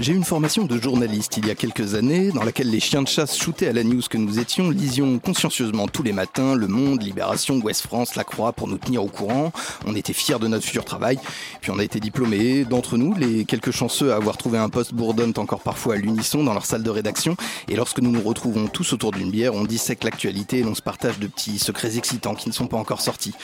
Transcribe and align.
J'ai 0.00 0.12
eu 0.12 0.16
une 0.16 0.24
formation 0.24 0.64
de 0.64 0.80
journaliste 0.80 1.38
il 1.38 1.48
y 1.48 1.50
a 1.50 1.56
quelques 1.56 1.96
années 1.96 2.30
dans 2.30 2.44
laquelle 2.44 2.70
les 2.70 2.78
chiens 2.78 3.02
de 3.02 3.08
chasse 3.08 3.36
shootés 3.36 3.66
à 3.66 3.72
la 3.72 3.82
news 3.82 4.00
que 4.08 4.16
nous 4.16 4.38
étions 4.38 4.70
lisions 4.70 5.18
consciencieusement 5.18 5.88
tous 5.88 6.04
les 6.04 6.12
matins 6.12 6.54
Le 6.54 6.68
Monde, 6.68 7.02
Libération, 7.02 7.56
Ouest 7.56 7.82
France, 7.82 8.14
La 8.14 8.22
Croix 8.22 8.52
pour 8.52 8.68
nous 8.68 8.78
tenir 8.78 9.02
au 9.02 9.08
courant. 9.08 9.52
On 9.86 9.96
était 9.96 10.12
fiers 10.12 10.38
de 10.38 10.46
notre 10.46 10.64
futur 10.64 10.84
travail. 10.84 11.18
Puis 11.60 11.72
on 11.72 11.80
a 11.80 11.84
été 11.84 11.98
diplômés. 11.98 12.64
D'entre 12.64 12.96
nous, 12.96 13.12
les 13.16 13.44
quelques 13.44 13.72
chanceux 13.72 14.12
à 14.12 14.16
avoir 14.16 14.36
trouvé 14.36 14.56
un 14.58 14.68
poste 14.68 14.94
bourdonnent 14.94 15.34
encore 15.36 15.62
parfois 15.62 15.94
à 15.94 15.96
l'unisson 15.96 16.44
dans 16.44 16.54
leur 16.54 16.64
salle 16.64 16.84
de 16.84 16.90
rédaction. 16.90 17.36
Et 17.68 17.74
lorsque 17.74 17.98
nous 17.98 18.12
nous 18.12 18.22
retrouvons 18.22 18.68
tous 18.68 18.92
autour 18.92 19.10
d'une 19.10 19.32
bière, 19.32 19.54
on 19.54 19.64
dissèque 19.64 20.04
l'actualité 20.04 20.58
et 20.58 20.62
l'on 20.62 20.76
se 20.76 20.82
partage 20.82 21.18
de 21.18 21.26
petits 21.26 21.58
secrets 21.58 21.98
excitants 21.98 22.36
qui 22.36 22.48
ne 22.48 22.54
sont 22.54 22.68
pas 22.68 22.76
encore 22.76 23.00
sortis. 23.00 23.34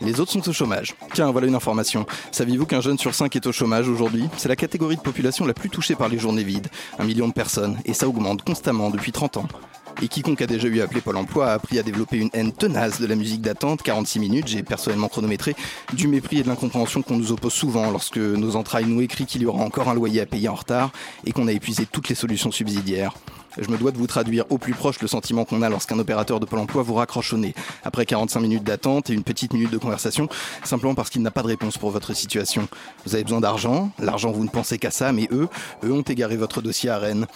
Les 0.00 0.20
autres 0.20 0.30
sont 0.30 0.46
au 0.48 0.52
chômage. 0.52 0.94
Tiens, 1.14 1.32
voilà 1.32 1.46
une 1.46 1.54
information. 1.54 2.06
Saviez-vous 2.30 2.66
qu'un 2.66 2.82
jeune 2.82 2.98
sur 2.98 3.14
cinq 3.14 3.34
est 3.34 3.46
au 3.46 3.52
chômage 3.52 3.88
aujourd'hui? 3.88 4.28
C'est 4.36 4.48
la 4.48 4.56
catégorie 4.56 4.96
de 4.96 5.00
population 5.00 5.46
la 5.46 5.54
plus 5.54 5.70
touchée 5.70 5.95
par 5.96 6.08
les 6.08 6.18
journées 6.18 6.44
vides. 6.44 6.68
Un 6.98 7.04
million 7.04 7.28
de 7.28 7.32
personnes. 7.32 7.78
Et 7.84 7.94
ça 7.94 8.08
augmente 8.08 8.42
constamment 8.42 8.90
depuis 8.90 9.12
30 9.12 9.38
ans. 9.38 9.48
Et 10.02 10.08
quiconque 10.08 10.42
a 10.42 10.46
déjà 10.46 10.68
eu 10.68 10.80
appelé 10.82 11.00
Pôle 11.00 11.16
emploi 11.16 11.48
a 11.48 11.52
appris 11.54 11.78
à 11.78 11.82
développer 11.82 12.18
une 12.18 12.28
haine 12.34 12.52
tenace 12.52 13.00
de 13.00 13.06
la 13.06 13.14
musique 13.14 13.40
d'attente, 13.40 13.82
46 13.82 14.18
minutes, 14.18 14.46
j'ai 14.46 14.62
personnellement 14.62 15.08
chronométré, 15.08 15.56
du 15.94 16.06
mépris 16.06 16.40
et 16.40 16.42
de 16.42 16.48
l'incompréhension 16.48 17.00
qu'on 17.00 17.16
nous 17.16 17.32
oppose 17.32 17.54
souvent 17.54 17.90
lorsque 17.90 18.18
nos 18.18 18.56
entrailles 18.56 18.84
nous 18.84 19.00
écrient 19.00 19.24
qu'il 19.24 19.42
y 19.42 19.46
aura 19.46 19.64
encore 19.64 19.88
un 19.88 19.94
loyer 19.94 20.20
à 20.20 20.26
payer 20.26 20.48
en 20.50 20.54
retard 20.54 20.90
et 21.24 21.32
qu'on 21.32 21.48
a 21.48 21.52
épuisé 21.52 21.86
toutes 21.90 22.10
les 22.10 22.14
solutions 22.14 22.52
subsidiaires. 22.52 23.14
Je 23.58 23.70
me 23.70 23.78
dois 23.78 23.90
de 23.90 23.98
vous 23.98 24.06
traduire 24.06 24.44
au 24.50 24.58
plus 24.58 24.74
proche 24.74 25.00
le 25.00 25.08
sentiment 25.08 25.44
qu'on 25.44 25.62
a 25.62 25.68
lorsqu'un 25.68 25.98
opérateur 25.98 26.40
de 26.40 26.46
Pôle 26.46 26.58
emploi 26.58 26.82
vous 26.82 26.94
raccroche 26.94 27.32
au 27.32 27.36
nez, 27.36 27.54
après 27.84 28.06
45 28.06 28.40
minutes 28.40 28.64
d'attente 28.64 29.10
et 29.10 29.14
une 29.14 29.22
petite 29.22 29.52
minute 29.52 29.70
de 29.70 29.78
conversation, 29.78 30.28
simplement 30.64 30.94
parce 30.94 31.10
qu'il 31.10 31.22
n'a 31.22 31.30
pas 31.30 31.42
de 31.42 31.48
réponse 31.48 31.78
pour 31.78 31.90
votre 31.90 32.14
situation. 32.14 32.68
Vous 33.04 33.14
avez 33.14 33.24
besoin 33.24 33.40
d'argent, 33.40 33.90
l'argent 33.98 34.30
vous 34.30 34.44
ne 34.44 34.50
pensez 34.50 34.78
qu'à 34.78 34.90
ça, 34.90 35.12
mais 35.12 35.28
eux, 35.32 35.48
eux 35.84 35.92
ont 35.92 36.02
égaré 36.02 36.36
votre 36.36 36.60
dossier 36.60 36.90
à 36.90 36.98
Rennes. 36.98 37.26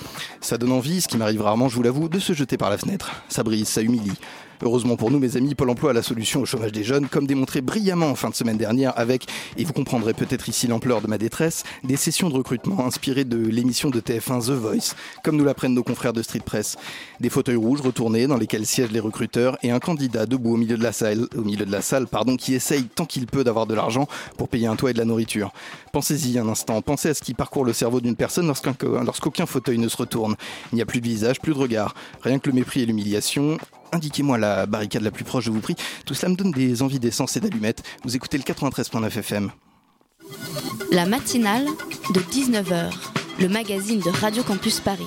Ça 0.41 0.59
donne 0.59 0.73
envie, 0.73 1.01
ce 1.01 1.09
qui 1.09 1.17
m'arrive 1.17 1.43
rarement, 1.43 1.69
je 1.69 1.77
vous 1.77 1.83
l'avoue, 1.83 2.09
de 2.09 2.19
se 2.19 2.33
jeter 2.33 2.57
par 2.57 2.71
la 2.71 2.79
fenêtre. 2.79 3.11
Ça 3.29 3.43
brise, 3.43 3.69
ça 3.69 3.83
humilie. 3.83 4.19
Heureusement 4.63 4.97
pour 4.97 5.11
nous, 5.11 5.19
mes 5.19 5.39
amis, 5.39 5.55
Pôle 5.55 5.71
emploi 5.71 5.91
a 5.91 5.95
la 5.95 6.03
solution 6.03 6.43
au 6.43 6.45
chômage 6.45 6.73
des 6.73 6.85
jeunes, 6.85 7.09
comme 7.09 7.27
démontré 7.27 7.63
brillamment 7.63 8.11
en 8.11 8.15
fin 8.15 8.29
de 8.29 8.35
semaine 8.35 8.59
dernière 8.59 8.93
avec, 8.99 9.27
et 9.57 9.65
vous 9.65 9.73
comprendrez 9.73 10.13
peut-être 10.13 10.51
ici 10.51 10.67
l'ampleur 10.67 11.01
de 11.01 11.07
ma 11.07 11.17
détresse, 11.17 11.65
des 11.83 11.97
sessions 11.97 12.29
de 12.29 12.35
recrutement 12.35 12.85
inspirées 12.85 13.25
de 13.25 13.39
l'émission 13.39 13.89
de 13.89 14.01
TF1 14.01 14.47
The 14.47 14.51
Voice, 14.51 14.95
comme 15.25 15.37
nous 15.37 15.45
l'apprennent 15.45 15.73
nos 15.73 15.83
confrères 15.83 16.13
de 16.13 16.23
Street 16.23 16.43
Press. 16.45 16.77
Des 17.21 17.31
fauteuils 17.31 17.57
rouges 17.57 17.81
retournés 17.81 18.27
dans 18.27 18.37
lesquels 18.37 18.67
siègent 18.67 18.93
les 18.93 19.01
recruteurs 19.01 19.57
et 19.63 19.71
un 19.71 19.79
candidat 19.79 20.27
debout 20.27 20.55
au 20.55 20.57
milieu 20.59 20.77
de 20.77 20.83
la 20.83 20.93
salle, 20.93 21.27
au 21.37 21.43
milieu 21.43 21.65
de 21.65 21.73
la 21.73 21.81
salle 21.81 22.07
pardon, 22.07 22.37
qui 22.37 22.53
essaye 22.53 22.85
tant 22.85 23.07
qu'il 23.07 23.27
peut 23.27 23.45
d'avoir 23.45 23.67
de 23.67 23.75
l'argent 23.75 24.09
pour 24.37 24.49
payer 24.49 24.67
un 24.67 24.77
toit 24.77 24.91
et 24.91 24.93
de 24.93 24.99
la 24.99 25.07
nourriture. 25.07 25.53
Pensez-y 25.93 26.39
un 26.39 26.49
instant, 26.49 26.83
pensez 26.83 27.09
à 27.09 27.15
ce 27.15 27.23
qui 27.23 27.33
parcourt 27.33 27.65
le 27.65 27.73
cerveau 27.73 28.03
d'une 28.03 28.17
personne 28.17 28.47
lorsqu'aucun 28.47 29.47
fauteuil 29.47 29.79
ne 29.79 29.89
se 29.89 29.97
retourne. 29.97 30.37
Il 30.73 30.77
n'y 30.77 30.83
a 30.83 30.87
plus 30.87 31.01
de 31.01 31.07
visage, 31.07 31.41
plus 31.41 31.55
de 31.55 31.59
regard, 31.59 31.95
rien 32.23 32.39
que 32.39 32.51
le 32.51 32.57
mépris 32.57 32.83
et 32.83 32.87
l'humiliation. 32.87 33.57
Indiquez-moi 33.93 34.39
la 34.39 34.67
barricade 34.67 35.03
la 35.03 35.11
plus 35.11 35.25
proche, 35.25 35.45
je 35.45 35.51
vous 35.51 35.61
prie. 35.61 35.77
Tout 36.07 36.15
cela 36.15 36.31
me 36.31 36.37
donne 36.37 36.53
des 36.53 36.83
envies 36.83 37.01
d'essence 37.01 37.37
et 37.37 37.41
d'allumettes. 37.41 37.83
Vous 38.05 38.17
écoutez 38.17 38.39
le 38.39 38.45
93.9 38.45 39.19
FM. 39.19 39.51
La 40.93 41.07
matinale 41.07 41.67
de 42.15 42.21
19h, 42.21 42.91
le 43.41 43.49
magazine 43.49 44.01
de 44.01 44.11
Radio 44.11 44.43
Campus 44.43 44.81
Paris. 44.81 45.07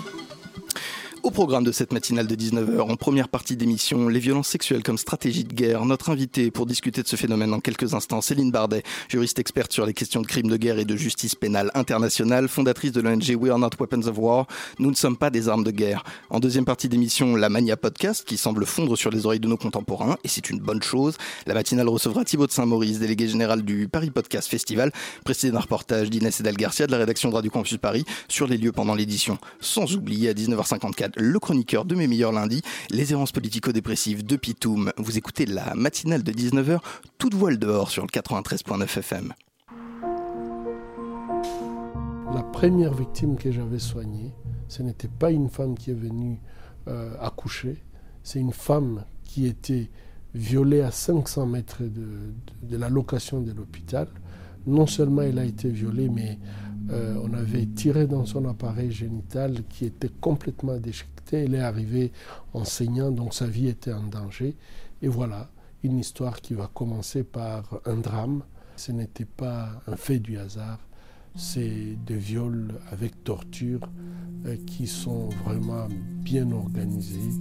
Au 1.23 1.31
programme 1.31 1.63
de 1.63 1.71
cette 1.71 1.93
matinale 1.93 2.27
de 2.27 2.35
19h, 2.35 2.81
en 2.81 2.97
première 2.97 3.29
partie 3.29 3.55
d'émission, 3.55 4.09
les 4.09 4.19
violences 4.19 4.49
sexuelles 4.49 4.83
comme 4.83 4.97
stratégie 4.97 5.45
de 5.45 5.53
guerre. 5.53 5.85
Notre 5.85 6.09
invitée 6.09 6.51
pour 6.51 6.65
discuter 6.65 7.01
de 7.01 7.07
ce 7.07 7.15
phénomène 7.15 7.51
dans 7.51 7.61
quelques 7.61 7.93
instants, 7.93 8.19
Céline 8.19 8.51
Bardet, 8.51 8.83
juriste 9.07 9.39
experte 9.39 9.71
sur 9.71 9.85
les 9.85 9.93
questions 9.93 10.21
de 10.21 10.27
crimes 10.27 10.49
de 10.49 10.57
guerre 10.57 10.79
et 10.79 10.83
de 10.83 10.97
justice 10.97 11.33
pénale 11.33 11.71
internationale, 11.75 12.49
fondatrice 12.49 12.91
de 12.91 12.99
l'ONG 12.99 13.37
We 13.39 13.49
Are 13.49 13.57
Not 13.57 13.69
Weapons 13.79 14.05
of 14.07 14.17
War. 14.17 14.47
Nous 14.79 14.89
ne 14.89 14.95
sommes 14.95 15.15
pas 15.15 15.29
des 15.29 15.47
armes 15.47 15.63
de 15.63 15.71
guerre. 15.71 16.03
En 16.29 16.41
deuxième 16.41 16.65
partie 16.65 16.89
d'émission, 16.89 17.37
la 17.37 17.47
Mania 17.47 17.77
Podcast, 17.77 18.25
qui 18.27 18.35
semble 18.35 18.65
fondre 18.65 18.97
sur 18.97 19.09
les 19.09 19.25
oreilles 19.25 19.39
de 19.39 19.47
nos 19.47 19.55
contemporains, 19.55 20.17
et 20.25 20.27
c'est 20.27 20.49
une 20.49 20.59
bonne 20.59 20.83
chose. 20.83 21.15
La 21.47 21.53
matinale 21.53 21.87
recevra 21.87 22.25
Thibaut 22.25 22.47
de 22.47 22.51
Saint-Maurice, 22.51 22.99
délégué 22.99 23.29
général 23.29 23.61
du 23.61 23.87
Paris 23.87 24.11
Podcast 24.11 24.49
Festival, 24.49 24.91
précédé 25.23 25.53
d'un 25.53 25.61
reportage 25.61 26.09
d'Inès 26.09 26.37
Edal 26.41 26.57
Garcia 26.57 26.85
de 26.85 26.91
la 26.91 26.97
rédaction 26.97 27.29
de 27.29 27.35
Radio 27.35 27.49
Campus 27.49 27.77
Paris 27.77 28.03
sur 28.27 28.45
les 28.45 28.57
lieux 28.57 28.73
pendant 28.73 28.93
l'édition. 28.93 29.37
Sans 29.61 29.95
oublier 29.95 30.27
à 30.27 30.33
19h54 30.33 31.12
le 31.15 31.39
chroniqueur 31.39 31.85
de 31.85 31.95
mes 31.95 32.07
meilleurs 32.07 32.31
lundis, 32.31 32.61
les 32.89 33.11
errances 33.11 33.31
politico-dépressives 33.31 34.25
de 34.25 34.35
Pitoum. 34.35 34.91
Vous 34.97 35.17
écoutez 35.17 35.45
la 35.45 35.73
matinale 35.75 36.23
de 36.23 36.31
19h, 36.31 36.79
toute 37.17 37.33
voile 37.33 37.57
dehors 37.57 37.89
sur 37.89 38.03
le 38.03 38.09
93.9 38.09 38.83
FM. 38.83 39.33
La 42.33 42.43
première 42.43 42.93
victime 42.93 43.35
que 43.35 43.51
j'avais 43.51 43.79
soignée, 43.79 44.33
ce 44.67 44.81
n'était 44.81 45.07
pas 45.07 45.31
une 45.31 45.49
femme 45.49 45.77
qui 45.77 45.91
est 45.91 45.95
venue 45.95 46.39
euh, 46.87 47.13
accoucher, 47.21 47.83
c'est 48.23 48.39
une 48.39 48.53
femme 48.53 49.05
qui 49.23 49.45
était 49.45 49.89
violée 50.33 50.81
à 50.81 50.91
500 50.91 51.45
mètres 51.45 51.83
de, 51.83 52.77
la 52.77 52.89
location 52.89 53.41
de 53.41 53.51
l'hôpital. 53.51 54.07
Non 54.65 54.87
seulement 54.87 55.21
elle 55.21 55.39
a 55.39 55.45
été 55.45 55.69
violée, 55.69 56.09
mais 56.09 56.39
euh, 56.91 57.15
on 57.23 57.33
avait 57.33 57.65
tiré 57.65 58.07
dans 58.07 58.25
son 58.25 58.45
appareil 58.45 58.91
génital 58.91 59.63
qui 59.69 59.85
était 59.85 60.09
complètement 60.21 60.77
déchiqueté. 60.77 61.43
Elle 61.43 61.55
est 61.55 61.61
arrivée 61.61 62.11
en 62.53 62.65
saignant, 62.65 63.11
donc 63.11 63.33
sa 63.33 63.47
vie 63.47 63.67
était 63.67 63.93
en 63.93 64.03
danger. 64.03 64.55
Et 65.01 65.07
voilà, 65.07 65.49
une 65.83 65.99
histoire 65.99 66.41
qui 66.41 66.53
va 66.53 66.69
commencer 66.73 67.23
par 67.23 67.79
un 67.85 67.95
drame. 67.95 68.43
Ce 68.75 68.91
n'était 68.91 69.25
pas 69.25 69.69
un 69.87 69.95
fait 69.95 70.19
du 70.19 70.37
hasard, 70.37 70.79
c'est 71.35 71.95
des 72.05 72.17
viols 72.17 72.73
avec 72.91 73.23
torture 73.23 73.79
euh, 74.45 74.55
qui 74.65 74.87
sont 74.87 75.29
vraiment 75.45 75.87
bien 75.89 76.51
organisés, 76.51 77.31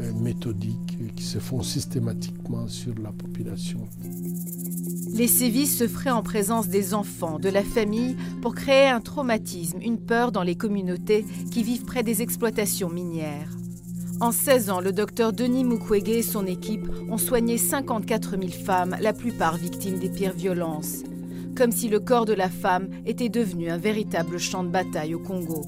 euh, 0.00 0.12
méthodiques, 0.14 1.14
qui 1.14 1.24
se 1.24 1.38
font 1.38 1.62
systématiquement 1.62 2.68
sur 2.68 2.94
la 2.98 3.12
population. 3.12 3.88
Les 5.10 5.28
sévices 5.28 5.78
se 5.78 5.88
feraient 5.88 6.10
en 6.10 6.22
présence 6.22 6.68
des 6.68 6.94
enfants, 6.94 7.38
de 7.38 7.48
la 7.48 7.62
famille, 7.62 8.16
pour 8.40 8.54
créer 8.54 8.88
un 8.88 9.00
traumatisme, 9.00 9.80
une 9.82 9.98
peur 9.98 10.32
dans 10.32 10.42
les 10.42 10.54
communautés 10.54 11.24
qui 11.50 11.62
vivent 11.62 11.84
près 11.84 12.02
des 12.02 12.22
exploitations 12.22 12.88
minières. 12.88 13.50
En 14.20 14.30
16 14.30 14.70
ans, 14.70 14.80
le 14.80 14.92
docteur 14.92 15.32
Denis 15.32 15.64
Mukwege 15.64 16.08
et 16.08 16.22
son 16.22 16.46
équipe 16.46 16.88
ont 17.10 17.18
soigné 17.18 17.58
54 17.58 18.38
000 18.38 18.52
femmes, 18.64 18.96
la 19.00 19.12
plupart 19.12 19.56
victimes 19.56 19.98
des 19.98 20.08
pires 20.08 20.34
violences. 20.34 21.02
Comme 21.56 21.72
si 21.72 21.88
le 21.88 22.00
corps 22.00 22.24
de 22.24 22.32
la 22.32 22.48
femme 22.48 22.88
était 23.04 23.28
devenu 23.28 23.68
un 23.68 23.78
véritable 23.78 24.38
champ 24.38 24.62
de 24.64 24.70
bataille 24.70 25.14
au 25.14 25.18
Congo. 25.18 25.62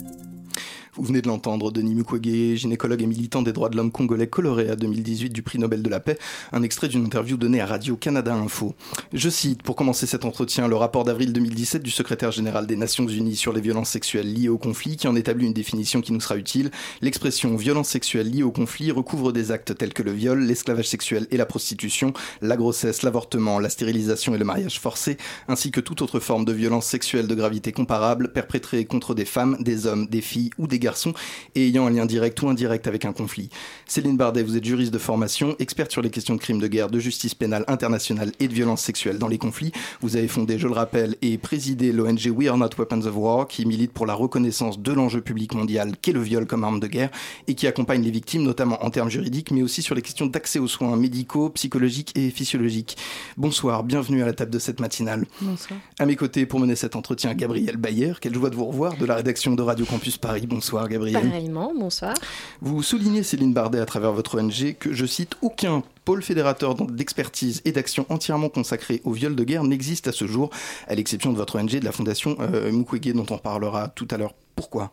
Vous 0.97 1.03
venez 1.03 1.23
de 1.23 1.27
l'entendre, 1.27 1.73
Denis 1.73 1.97
Mukwege, 1.97 2.55
gynécologue 2.55 3.03
et 3.03 3.07
militant 3.07 3.43
des 3.43 3.53
droits 3.53 3.69
de 3.69 3.77
l'homme 3.77 3.91
congolais 3.91 4.29
coloré 4.29 4.69
à 4.71 4.77
2018 4.77 5.31
du 5.31 5.43
prix 5.43 5.59
Nobel 5.59 5.83
de 5.83 5.89
la 5.89 5.99
paix, 5.99 6.17
un 6.53 6.63
extrait 6.63 6.87
d'une 6.87 7.05
interview 7.05 7.37
donnée 7.37 7.61
à 7.61 7.67
Radio-Canada 7.67 8.33
Info. 8.33 8.77
Je 9.13 9.29
cite, 9.29 9.65
pour 9.65 9.75
commencer 9.75 10.07
cet 10.07 10.25
entretien, 10.25 10.69
le 10.69 10.77
rapport 10.77 11.03
d'avril 11.03 11.33
2017 11.33 11.83
du 11.83 11.91
secrétaire 11.91 12.31
général 12.31 12.69
des 12.69 12.77
Nations 12.77 13.09
Unies 13.09 13.35
sur 13.35 13.53
les 13.53 13.61
violences 13.61 13.89
sexuelles 13.89 14.33
liées 14.33 14.49
au 14.49 14.57
conflit 14.57 14.97
qui 14.97 15.09
en 15.09 15.17
établit 15.17 15.47
une 15.47 15.53
définition 15.53 16.01
qui 16.01 16.13
nous 16.13 16.21
sera 16.21 16.37
utile. 16.37 16.71
L'expression 17.03 17.57
violence 17.57 17.89
sexuelle 17.89 18.31
liée 18.31 18.45
au 18.45 18.53
conflit 18.53 18.93
recouvre 18.93 19.33
des 19.33 19.51
actes 19.51 19.77
tels 19.77 19.95
que 19.95 20.05
le 20.05 20.13
viol, 20.13 20.45
l'esclavage 20.45 20.89
sexuel 20.89 21.27
et 21.33 21.37
la 21.37 21.47
prostitution, 21.47 22.13
la 22.41 22.57
grossesse, 22.57 23.03
l'avortement, 23.03 23.59
la 23.59 23.69
stérilisation 23.69 24.33
et 24.33 24.39
le 24.39 24.45
mariage 24.45 24.79
forcé, 24.79 25.17
ainsi 25.49 25.73
que 25.73 25.81
toute 25.81 26.03
autre 26.03 26.21
forme 26.21 26.45
de 26.45 26.53
violence 26.53 26.87
sexuelle 26.87 27.27
de 27.27 27.35
gravité 27.35 27.73
comparable 27.73 28.31
perpétrée 28.33 28.85
contre 28.85 29.17
des 29.17 29.25
femmes, 29.25 29.57
des 29.59 29.89
hommes, 29.89 30.07
des 30.07 30.21
filles 30.21 30.51
ou 30.57 30.69
des 30.69 30.84
garçons 30.85 31.15
et 31.55 31.67
ayant 31.67 31.87
un 31.87 31.91
lien 31.91 32.07
direct 32.07 32.41
ou 32.43 32.49
indirect 32.49 32.87
avec 32.87 33.05
un 33.05 33.13
conflit. 33.13 33.49
Céline 33.87 34.17
Bardet, 34.17 34.43
vous 34.43 34.57
êtes 34.57 34.65
juriste 34.65 34.93
de 34.93 34.99
formation, 34.99 35.57
experte 35.59 35.91
sur 35.91 36.03
les 36.03 36.11
questions 36.11 36.35
de 36.35 36.41
crimes 36.41 36.61
de 36.61 36.69
guerre, 36.69 36.91
de 36.91 37.01
justice 37.01 37.35
pénale 37.35 37.65
internationale 37.69 38.33
et 38.41 38.49
de 38.49 38.53
violence 38.53 38.83
sexuelle 38.83 39.19
dans 39.19 39.29
les 39.29 39.39
conflits. 39.39 39.73
Vous 40.01 40.17
avez 40.17 40.29
fondé, 40.29 40.59
je 40.59 40.69
le 40.69 40.75
rappelle, 40.75 41.17
et 41.23 41.39
présidé 41.39 41.91
l'ONG 41.93 42.27
We 42.27 42.49
Are 42.49 42.59
Not 42.59 42.71
Weapons 42.79 43.07
of 43.07 43.17
War, 43.17 43.49
qui 43.49 43.67
milite 43.67 43.93
pour 43.93 44.07
la 44.07 44.15
reconnaissance 44.15 44.79
de 44.79 44.93
l'enjeu 44.93 45.21
public 45.21 45.55
mondial 45.55 45.93
qu'est 46.01 46.13
le 46.13 46.21
viol 46.21 46.47
comme 46.47 46.65
arme 46.65 46.81
de 46.81 46.87
guerre 46.87 47.11
et 47.49 47.55
qui 47.55 47.67
accompagne 47.67 48.03
les 48.03 48.11
victimes, 48.11 48.43
notamment 48.43 48.85
en 48.85 48.91
termes 48.91 49.11
juridiques, 49.11 49.51
mais 49.51 49.63
aussi 49.63 49.83
sur 49.83 49.95
les 49.95 50.03
questions 50.03 50.27
d'accès 50.27 50.59
aux 50.59 50.69
soins 50.69 50.97
médicaux, 50.97 51.49
psychologiques 51.51 52.13
et 52.17 52.31
physiologiques. 52.31 52.97
Bonsoir, 53.37 53.85
bienvenue 53.85 54.23
à 54.23 54.27
la 54.27 54.33
table 54.33 54.51
de 54.51 54.59
cette 54.59 54.81
matinale. 54.81 55.27
Bonsoir. 55.41 55.81
À 55.99 56.07
mes 56.07 56.17
côtés, 56.17 56.45
pour 56.47 56.61
mener 56.61 56.77
cet 56.77 56.97
entretien, 56.97 57.35
Gabriel 57.35 57.77
Bayer. 57.77 58.13
Quelle 58.21 58.35
joie 58.35 58.51
de 58.51 58.57
vous 58.57 58.67
revoir 58.67 58.97
de 58.97 59.07
la 59.07 59.17
rédaction 59.17 59.55
de 59.55 59.63
Radio 59.63 59.87
Campus 59.87 60.19
Paris. 60.19 60.47
Bonsoir, 60.47 60.74
Gabriel. 60.89 61.23
Pareillement, 61.23 61.73
bonsoir. 61.75 62.15
Vous 62.61 62.83
soulignez, 62.83 63.23
Céline 63.23 63.53
Bardet, 63.53 63.79
à 63.79 63.87
travers 63.87 64.13
votre 64.13 64.41
ONG, 64.41 64.77
que, 64.79 64.93
je 64.93 65.07
cite, 65.07 65.37
aucun 65.43 65.83
pôle 66.05 66.23
fédérateur 66.23 66.75
d'expertise 66.75 67.63
et 67.65 67.73
d'action 67.73 68.07
entièrement 68.09 68.49
consacré 68.49 69.01
au 69.05 69.13
viol 69.13 69.35
de 69.35 69.45
guerre 69.45 69.65
n'existe 69.65 70.09
à 70.09 70.13
ce 70.13 70.27
jour, 70.27 70.51
à 70.89 70.95
l'exception 70.95 71.33
de 71.33 71.37
votre 71.37 71.59
ONG 71.59 71.79
de 71.79 71.85
la 71.85 71.93
fondation 71.93 72.37
euh, 72.41 72.71
Mukwege, 72.71 73.15
dont 73.15 73.27
on 73.31 73.39
parlera 73.39 73.89
tout 73.89 74.09
à 74.11 74.17
l'heure. 74.17 74.35
Pourquoi? 74.57 74.91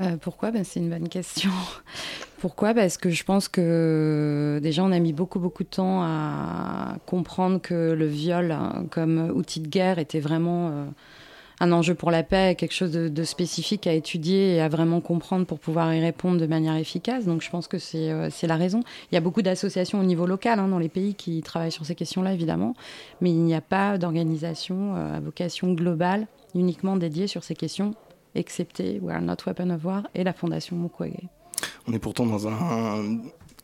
Euh, 0.00 0.16
pourquoi? 0.20 0.50
Ben, 0.50 0.64
C'est 0.64 0.80
une 0.80 0.90
bonne 0.90 1.08
question. 1.08 1.50
pourquoi? 2.38 2.74
Parce 2.74 2.98
que 2.98 3.10
je 3.10 3.24
pense 3.24 3.48
que 3.48 4.60
déjà 4.62 4.84
on 4.84 4.92
a 4.92 4.98
mis 4.98 5.12
beaucoup 5.12 5.40
beaucoup 5.40 5.64
de 5.64 5.68
temps 5.68 6.02
à 6.02 6.96
comprendre 7.06 7.60
que 7.60 7.92
le 7.92 8.06
viol 8.06 8.52
hein, 8.52 8.86
comme 8.90 9.30
outil 9.34 9.60
de 9.60 9.68
guerre 9.68 9.98
était 9.98 10.20
vraiment 10.20 10.68
euh, 10.68 10.84
un 11.60 11.72
enjeu 11.72 11.94
pour 11.94 12.10
la 12.10 12.22
paix, 12.22 12.54
quelque 12.56 12.74
chose 12.74 12.92
de, 12.92 13.24
spécifique 13.24 13.86
à 13.86 13.92
étudier 13.92 14.54
et 14.54 14.60
à 14.60 14.68
vraiment 14.68 15.00
comprendre 15.00 15.46
pour 15.46 15.58
pouvoir 15.58 15.92
y 15.94 16.00
répondre 16.00 16.38
de 16.40 16.46
manière 16.46 16.76
efficace. 16.76 17.24
Donc 17.24 17.42
je 17.42 17.50
pense 17.50 17.68
que 17.68 17.78
c'est 17.78 18.10
euh, 18.10 18.28
la 18.42 18.56
raison. 18.56 18.82
Il 19.10 19.14
y 19.14 19.18
a 19.18 19.20
beaucoup 19.20 19.42
d'associations 19.42 20.00
au 20.00 20.04
niveau 20.04 20.26
local 20.26 20.58
hein, 20.58 20.68
dans 20.68 20.78
les 20.78 20.88
pays 20.88 21.14
qui 21.14 21.42
travaillent 21.42 21.72
sur 21.72 21.84
ces 21.84 21.94
questions-là, 21.94 22.32
évidemment, 22.32 22.74
mais 23.20 23.30
il 23.30 23.40
n'y 23.40 23.54
a 23.54 23.60
pas 23.60 23.98
d'organisation 23.98 24.94
à 24.94 25.20
vocation 25.20 25.72
globale 25.72 26.26
uniquement 26.54 26.96
dédiée 26.96 27.26
sur 27.26 27.44
ces 27.44 27.54
questions 27.54 27.94
excepté 28.34 29.00
We 29.02 29.14
Are 29.14 29.22
Not 29.22 29.36
Weapon 29.46 29.70
of 29.70 29.84
War 29.84 30.02
et 30.14 30.24
la 30.24 30.32
Fondation 30.32 30.76
Mukwege. 30.76 31.28
On 31.86 31.92
est 31.92 31.98
pourtant 31.98 32.26
dans 32.26 32.46
un, 32.46 33.18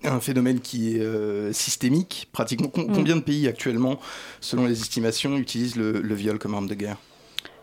un 0.05 0.21
phénomène 0.21 0.61
qui 0.61 0.97
est 0.97 1.01
euh, 1.01 1.53
systémique. 1.53 2.29
Pratiquement, 2.33 2.69
mm. 2.69 2.93
combien 2.93 3.17
de 3.17 3.21
pays 3.21 3.47
actuellement, 3.49 4.01
selon 4.41 4.67
les 4.67 4.81
estimations, 4.81 5.37
utilisent 5.37 5.77
le, 5.77 6.15
viol 6.15 6.39
comme 6.39 6.55
arme 6.55 6.69
de 6.69 6.75
guerre? 6.75 6.99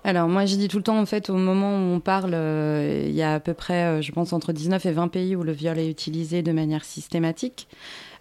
Alors 0.03 0.27
moi 0.27 0.45
je 0.45 0.55
dis 0.55 0.67
tout 0.67 0.77
le 0.77 0.83
temps 0.83 0.99
en 0.99 1.05
fait 1.05 1.29
au 1.29 1.35
moment 1.35 1.75
où 1.75 1.95
on 1.95 1.99
parle, 1.99 2.33
euh, 2.33 3.05
il 3.07 3.13
y 3.13 3.21
a 3.21 3.35
à 3.35 3.39
peu 3.39 3.53
près 3.53 3.85
euh, 3.85 4.01
je 4.01 4.11
pense 4.11 4.33
entre 4.33 4.51
19 4.53 4.85
et 4.85 4.91
20 4.91 5.07
pays 5.09 5.35
où 5.35 5.43
le 5.43 5.51
viol 5.51 5.77
est 5.77 5.89
utilisé 5.89 6.41
de 6.41 6.51
manière 6.51 6.83
systématique. 6.83 7.67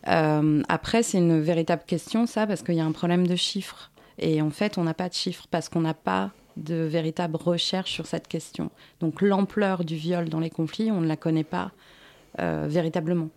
après 0.04 1.02
c'est 1.02 1.18
une 1.18 1.40
véritable 1.40 1.82
question 1.86 2.26
ça 2.26 2.46
parce 2.46 2.62
qu'il 2.62 2.74
y 2.74 2.80
a 2.80 2.84
un 2.84 2.92
problème 2.92 3.26
de 3.26 3.36
chiffres 3.36 3.90
et 4.18 4.42
en 4.42 4.50
fait 4.50 4.78
on 4.78 4.84
n'a 4.84 4.94
pas 4.94 5.08
de 5.08 5.14
chiffres 5.14 5.46
parce 5.50 5.68
qu'on 5.68 5.80
n'a 5.80 5.94
pas 5.94 6.30
de 6.56 6.74
véritables 6.74 7.36
recherches 7.36 7.92
sur 7.92 8.06
cette 8.06 8.28
question. 8.28 8.70
Donc 9.00 9.22
l'ampleur 9.22 9.84
du 9.84 9.96
viol 9.96 10.28
dans 10.28 10.40
les 10.40 10.50
conflits, 10.50 10.90
on 10.90 11.00
ne 11.00 11.06
la 11.06 11.16
connaît 11.16 11.44
pas 11.44 11.72
euh, 12.38 12.66
véritablement. 12.68 13.28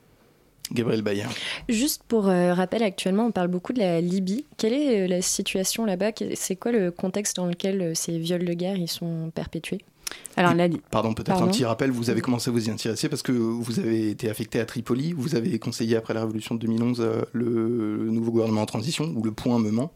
Gabriel 0.71 1.01
Bayard. 1.01 1.31
Juste 1.69 2.03
pour 2.07 2.27
euh, 2.27 2.53
rappel, 2.53 2.83
actuellement, 2.83 3.27
on 3.27 3.31
parle 3.31 3.49
beaucoup 3.49 3.73
de 3.73 3.79
la 3.79 4.01
Libye. 4.01 4.45
Quelle 4.57 4.73
est 4.73 5.01
euh, 5.01 5.07
la 5.07 5.21
situation 5.21 5.85
là-bas? 5.85 6.11
C'est 6.35 6.55
quoi 6.55 6.71
le 6.71 6.91
contexte 6.91 7.35
dans 7.35 7.45
lequel 7.45 7.95
ces 7.95 8.17
viols 8.17 8.45
de 8.45 8.53
guerre 8.53 8.77
ils 8.77 8.87
sont 8.87 9.31
perpétués? 9.33 9.79
Alors, 10.35 10.53
Pardon, 10.91 11.13
peut-être 11.13 11.41
un 11.41 11.47
petit 11.47 11.65
rappel. 11.65 11.89
Vous 11.91 12.09
avez 12.09 12.21
commencé 12.21 12.49
à 12.49 12.53
vous 12.53 12.67
y 12.67 12.71
intéresser 12.71 13.09
parce 13.09 13.23
que 13.23 13.31
vous 13.31 13.79
avez 13.79 14.09
été 14.09 14.29
affecté 14.29 14.59
à 14.59 14.65
Tripoli. 14.65 15.13
Vous 15.13 15.35
avez 15.35 15.57
conseillé 15.57 15.95
après 15.95 16.13
la 16.13 16.21
révolution 16.21 16.55
de 16.55 16.59
2011 16.61 17.03
le 17.31 18.09
nouveau 18.11 18.31
gouvernement 18.31 18.61
en 18.61 18.65
transition, 18.65 19.11
ou 19.15 19.23
le 19.23 19.31
point 19.31 19.57
moment. 19.57 19.91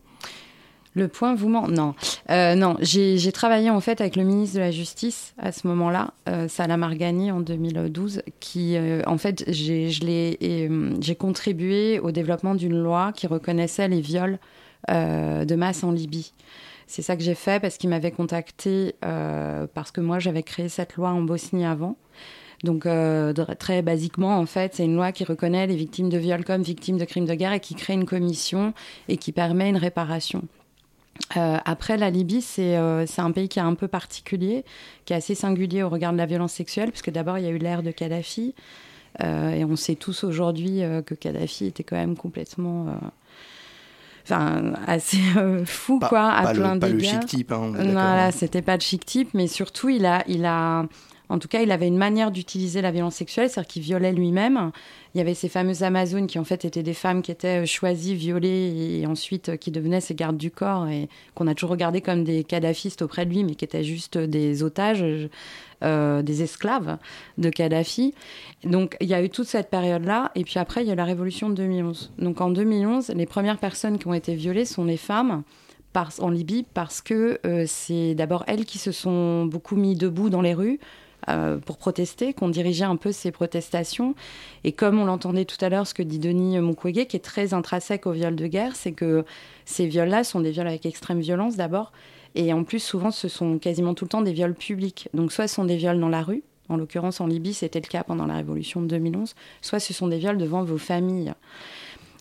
Le 0.97 1.07
point 1.07 1.35
vous 1.35 1.47
ment 1.47 1.67
Non. 1.67 1.93
Euh, 2.31 2.55
non, 2.55 2.75
j'ai 2.81 3.31
travaillé 3.31 3.69
en 3.69 3.79
fait 3.81 4.01
avec 4.01 4.15
le 4.15 4.23
ministre 4.23 4.55
de 4.55 4.61
la 4.61 4.71
Justice 4.71 5.35
à 5.37 5.51
ce 5.51 5.67
moment-là, 5.67 6.15
euh, 6.27 6.47
Salah 6.47 6.75
en 6.75 7.39
2012, 7.39 8.23
qui 8.39 8.75
euh, 8.75 9.03
en 9.05 9.19
fait 9.19 9.43
j'ai 9.47 11.15
contribué 11.15 11.99
au 11.99 12.09
développement 12.09 12.55
d'une 12.55 12.81
loi 12.81 13.11
qui 13.13 13.27
reconnaissait 13.27 13.87
les 13.87 14.01
viols 14.01 14.39
de 14.89 15.55
masse 15.55 15.83
en 15.83 15.91
Libye. 15.91 16.33
C'est 16.87 17.03
ça 17.03 17.15
que 17.15 17.21
j'ai 17.21 17.35
fait 17.35 17.61
parce 17.61 17.77
qu'il 17.77 17.91
m'avait 17.91 18.11
contacté 18.11 18.95
parce 19.01 19.91
que 19.91 20.01
moi 20.01 20.17
j'avais 20.17 20.43
créé 20.43 20.67
cette 20.67 20.95
loi 20.95 21.09
en 21.09 21.21
Bosnie 21.21 21.65
avant. 21.65 21.95
Donc 22.63 22.87
très 23.59 23.83
basiquement, 23.83 24.39
en 24.39 24.47
fait, 24.47 24.73
c'est 24.73 24.85
une 24.85 24.95
loi 24.95 25.11
qui 25.11 25.25
reconnaît 25.25 25.67
les 25.67 25.75
victimes 25.75 26.09
de 26.09 26.17
viols 26.17 26.43
comme 26.43 26.63
victimes 26.63 26.97
de 26.97 27.05
crimes 27.05 27.25
de 27.25 27.35
guerre 27.35 27.53
et 27.53 27.59
qui 27.59 27.75
crée 27.75 27.93
une 27.93 28.05
commission 28.05 28.73
et 29.09 29.17
qui 29.17 29.31
permet 29.31 29.69
une 29.69 29.77
réparation. 29.77 30.47
Euh, 31.35 31.57
après, 31.65 31.97
la 31.97 32.09
Libye, 32.09 32.45
euh, 32.59 33.05
c'est 33.07 33.21
un 33.21 33.31
pays 33.31 33.49
qui 33.49 33.59
est 33.59 33.63
un 33.63 33.75
peu 33.75 33.87
particulier, 33.87 34.63
qui 35.05 35.13
est 35.13 35.15
assez 35.15 35.35
singulier 35.35 35.83
au 35.83 35.89
regard 35.89 36.13
de 36.13 36.17
la 36.17 36.25
violence 36.25 36.53
sexuelle, 36.53 36.89
puisque 36.89 37.09
d'abord, 37.09 37.37
il 37.37 37.45
y 37.45 37.47
a 37.47 37.51
eu 37.51 37.57
l'ère 37.57 37.83
de 37.83 37.91
Kadhafi. 37.91 38.53
Euh, 39.23 39.51
et 39.51 39.65
on 39.65 39.75
sait 39.75 39.95
tous 39.95 40.23
aujourd'hui 40.23 40.81
que 41.05 41.15
Kadhafi 41.15 41.65
était 41.65 41.83
quand 41.83 41.95
même 41.95 42.15
complètement. 42.15 42.87
Enfin, 44.23 44.73
assez 44.85 45.19
fou, 45.65 45.99
quoi, 45.99 46.29
à 46.29 46.53
plein 46.53 46.75
le, 46.75 46.79
Pas 46.79 46.89
le 46.89 46.99
chic 46.99 47.25
type. 47.25 47.51
Hein, 47.51 47.71
non, 47.71 47.93
là, 47.93 48.31
c'était 48.31 48.61
pas 48.61 48.75
le 48.75 48.81
chic 48.81 49.05
type, 49.05 49.29
mais 49.33 49.47
surtout, 49.47 49.89
il 49.89 50.05
a, 50.05 50.23
il 50.27 50.45
a, 50.45 50.85
en 51.29 51.39
tout 51.39 51.47
cas, 51.47 51.61
il 51.61 51.71
avait 51.71 51.87
une 51.87 51.97
manière 51.97 52.31
d'utiliser 52.31 52.81
la 52.81 52.91
violence 52.91 53.15
sexuelle, 53.15 53.49
c'est-à-dire 53.49 53.67
qu'il 53.67 53.81
violait 53.81 54.13
lui-même. 54.13 54.71
Il 55.13 55.17
y 55.17 55.21
avait 55.21 55.33
ces 55.33 55.49
fameuses 55.49 55.83
Amazones 55.83 56.27
qui 56.27 56.39
en 56.39 56.45
fait 56.45 56.63
étaient 56.63 56.83
des 56.83 56.93
femmes 56.93 57.21
qui 57.21 57.31
étaient 57.31 57.63
euh, 57.63 57.65
choisies, 57.65 58.15
violées 58.15 58.99
et 59.01 59.07
ensuite 59.07 59.49
euh, 59.49 59.57
qui 59.57 59.71
devenaient 59.71 59.99
ses 59.99 60.15
gardes 60.15 60.37
du 60.37 60.51
corps 60.51 60.87
et 60.87 61.09
qu'on 61.35 61.47
a 61.47 61.53
toujours 61.53 61.71
regardé 61.71 62.01
comme 62.01 62.23
des 62.23 62.43
kadhafistes 62.45 63.01
auprès 63.01 63.25
de 63.25 63.31
lui, 63.31 63.43
mais 63.43 63.55
qui 63.55 63.65
étaient 63.65 63.83
juste 63.83 64.17
des 64.17 64.63
otages, 64.63 65.03
euh, 65.83 66.21
des 66.21 66.43
esclaves 66.43 66.97
de 67.37 67.49
Kadhafi. 67.49 68.13
Donc 68.63 68.95
il 69.01 69.07
y 69.07 69.13
a 69.13 69.21
eu 69.21 69.29
toute 69.29 69.47
cette 69.47 69.69
période-là 69.69 70.31
et 70.35 70.43
puis 70.43 70.59
après 70.59 70.81
il 70.81 70.87
y 70.87 70.91
a 70.91 70.95
la 70.95 71.05
révolution 71.05 71.49
de 71.49 71.55
2011. 71.55 72.13
Donc 72.19 72.39
en 72.39 72.49
2011, 72.49 73.09
les 73.15 73.25
premières 73.25 73.57
personnes 73.57 73.99
qui 73.99 74.07
ont 74.07 74.13
été 74.13 74.33
violées 74.33 74.65
sont 74.65 74.85
les 74.85 74.97
femmes 74.97 75.43
en 76.19 76.29
Libye 76.29 76.63
parce 76.75 77.01
que 77.01 77.39
c'est 77.65 78.13
d'abord 78.13 78.43
elles 78.45 78.65
qui 78.65 78.77
se 78.77 78.91
sont 78.91 79.47
beaucoup 79.47 79.75
mis 79.75 79.95
debout 79.95 80.29
dans 80.29 80.43
les 80.43 80.53
rues 80.53 80.79
euh, 81.29 81.57
pour 81.57 81.77
protester, 81.77 82.33
qu'on 82.33 82.49
dirigeait 82.49 82.85
un 82.85 82.95
peu 82.95 83.11
ces 83.11 83.31
protestations. 83.31 84.15
Et 84.63 84.71
comme 84.71 84.99
on 84.99 85.05
l'entendait 85.05 85.45
tout 85.45 85.63
à 85.63 85.69
l'heure, 85.69 85.87
ce 85.87 85.93
que 85.93 86.03
dit 86.03 86.19
Denis 86.19 86.59
Mukwege, 86.59 87.07
qui 87.07 87.17
est 87.17 87.23
très 87.23 87.53
intrinsèque 87.53 88.07
au 88.07 88.11
viol 88.11 88.35
de 88.35 88.47
guerre, 88.47 88.75
c'est 88.75 88.93
que 88.93 89.25
ces 89.65 89.87
viols-là 89.87 90.23
sont 90.23 90.39
des 90.39 90.51
viols 90.51 90.67
avec 90.67 90.85
extrême 90.85 91.19
violence 91.19 91.55
d'abord. 91.55 91.91
Et 92.35 92.53
en 92.53 92.63
plus, 92.63 92.79
souvent, 92.79 93.11
ce 93.11 93.27
sont 93.27 93.57
quasiment 93.57 93.93
tout 93.93 94.05
le 94.05 94.09
temps 94.09 94.21
des 94.21 94.33
viols 94.33 94.53
publics. 94.53 95.09
Donc, 95.13 95.31
soit 95.31 95.47
ce 95.47 95.55
sont 95.55 95.65
des 95.65 95.77
viols 95.77 95.99
dans 95.99 96.09
la 96.09 96.21
rue, 96.21 96.43
en 96.69 96.77
l'occurrence 96.77 97.21
en 97.21 97.27
Libye, 97.27 97.53
c'était 97.53 97.79
le 97.79 97.87
cas 97.87 98.03
pendant 98.03 98.25
la 98.25 98.35
révolution 98.35 98.81
de 98.81 98.87
2011, 98.87 99.35
soit 99.61 99.79
ce 99.79 99.93
sont 99.93 100.07
des 100.07 100.17
viols 100.17 100.37
devant 100.37 100.63
vos 100.63 100.77
familles. 100.77 101.33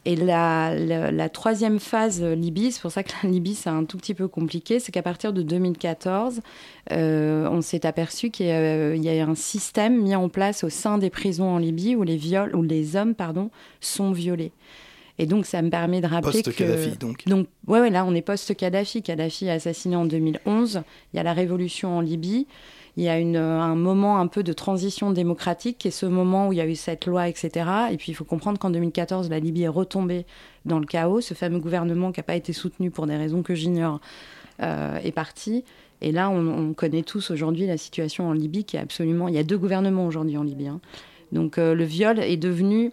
Et 0.06 0.14
la, 0.14 1.28
troisième 1.28 1.80
phase 1.80 2.22
Libye, 2.22 2.70
c'est 2.70 2.80
pour 2.80 2.92
ça 2.92 3.02
que 3.02 3.10
la 3.24 3.28
Libye 3.28 3.56
c'est 3.56 3.70
un 3.70 3.84
tout 3.84 3.98
petit 3.98 4.14
peu 4.14 4.28
compliqué, 4.28 4.78
c'est 4.78 4.92
qu'à 4.92 5.02
partir 5.02 5.32
de 5.32 5.42
2014, 5.42 6.42
euh, 6.92 7.48
on 7.50 7.60
s'est 7.60 7.84
aperçu 7.84 8.30
qu'il 8.30 8.46
y, 8.46 8.50
a 8.52 9.26
un 9.26 9.34
système 9.34 10.00
mis 10.00 10.14
en 10.14 10.28
place 10.28 10.62
au 10.62 10.68
sein 10.68 10.98
des 10.98 11.10
prisons 11.10 11.48
en 11.48 11.58
Libye 11.58 11.96
où 11.96 12.04
les, 12.04 12.16
viols, 12.16 12.54
où 12.54 12.62
les 12.62 12.94
hommes 12.94 13.16
pardon, 13.16 13.50
sont 13.80 14.12
violés. 14.12 14.52
Et 15.18 15.26
donc, 15.26 15.44
ça 15.44 15.60
me 15.60 15.70
permet 15.70 16.00
de 16.00 16.06
rappeler 16.06 16.42
post 16.42 16.56
-Kadhafi, 16.56 16.98
donc. 16.98 17.24
Donc, 17.26 17.48
ouais, 17.66 17.80
ouais, 17.80 17.90
là, 17.90 18.04
on 18.04 18.14
est 18.14 18.22
post-Kadhafi. 18.22 19.02
Kadhafi 19.02 19.46
est 19.46 19.52
assassiné 19.52 19.96
en 19.96 20.04
2011. 20.04 20.82
Il 21.12 21.16
y 21.16 21.20
a 21.20 21.22
la 21.22 21.32
révolution 21.32 21.96
en 21.96 22.00
Libye 22.02 22.46
il 22.96 23.04
y 23.04 23.08
a 23.08 23.18
une, 23.18 23.36
un 23.36 23.74
moment 23.74 24.18
un 24.18 24.26
peu 24.26 24.42
de 24.42 24.52
transition 24.52 25.10
démocratique, 25.10 25.78
qui 25.78 25.88
est 25.88 25.90
ce 25.90 26.06
moment 26.06 26.48
où 26.48 26.52
il 26.52 26.56
y 26.56 26.62
a 26.62 26.66
eu 26.66 26.74
cette 26.74 27.06
loi, 27.06 27.28
etc. 27.28 27.68
Et 27.90 27.96
puis 27.98 28.12
il 28.12 28.14
faut 28.14 28.24
comprendre 28.24 28.58
qu'en 28.58 28.70
2014, 28.70 29.28
la 29.28 29.38
Libye 29.38 29.64
est 29.64 29.68
retombée 29.68 30.24
dans 30.64 30.78
le 30.78 30.86
chaos. 30.86 31.20
Ce 31.20 31.34
fameux 31.34 31.58
gouvernement 31.58 32.10
qui 32.10 32.20
n'a 32.20 32.24
pas 32.24 32.36
été 32.36 32.54
soutenu 32.54 32.90
pour 32.90 33.06
des 33.06 33.16
raisons 33.16 33.42
que 33.42 33.54
j'ignore 33.54 34.00
euh, 34.62 34.96
est 34.98 35.12
parti. 35.12 35.64
Et 36.00 36.12
là, 36.12 36.30
on, 36.30 36.72
connaît 36.74 37.02
tous 37.02 37.30
aujourd'hui 37.30 37.66
la 37.66 37.76
situation 37.76 38.28
en 38.28 38.32
Libye 38.32 38.64
qui 38.64 38.76
est 38.76 38.80
absolument... 38.80 39.28
Il 39.28 39.34
y 39.34 39.38
a 39.38 39.44
deux 39.44 39.58
gouvernements 39.58 40.06
aujourd'hui 40.06 40.36
en 40.36 40.42
Libye. 40.42 40.68
Hein. 40.68 40.80
Donc 41.32 41.58
euh, 41.58 41.74
le 41.74 41.84
viol 41.84 42.18
est 42.18 42.36
devenu 42.36 42.92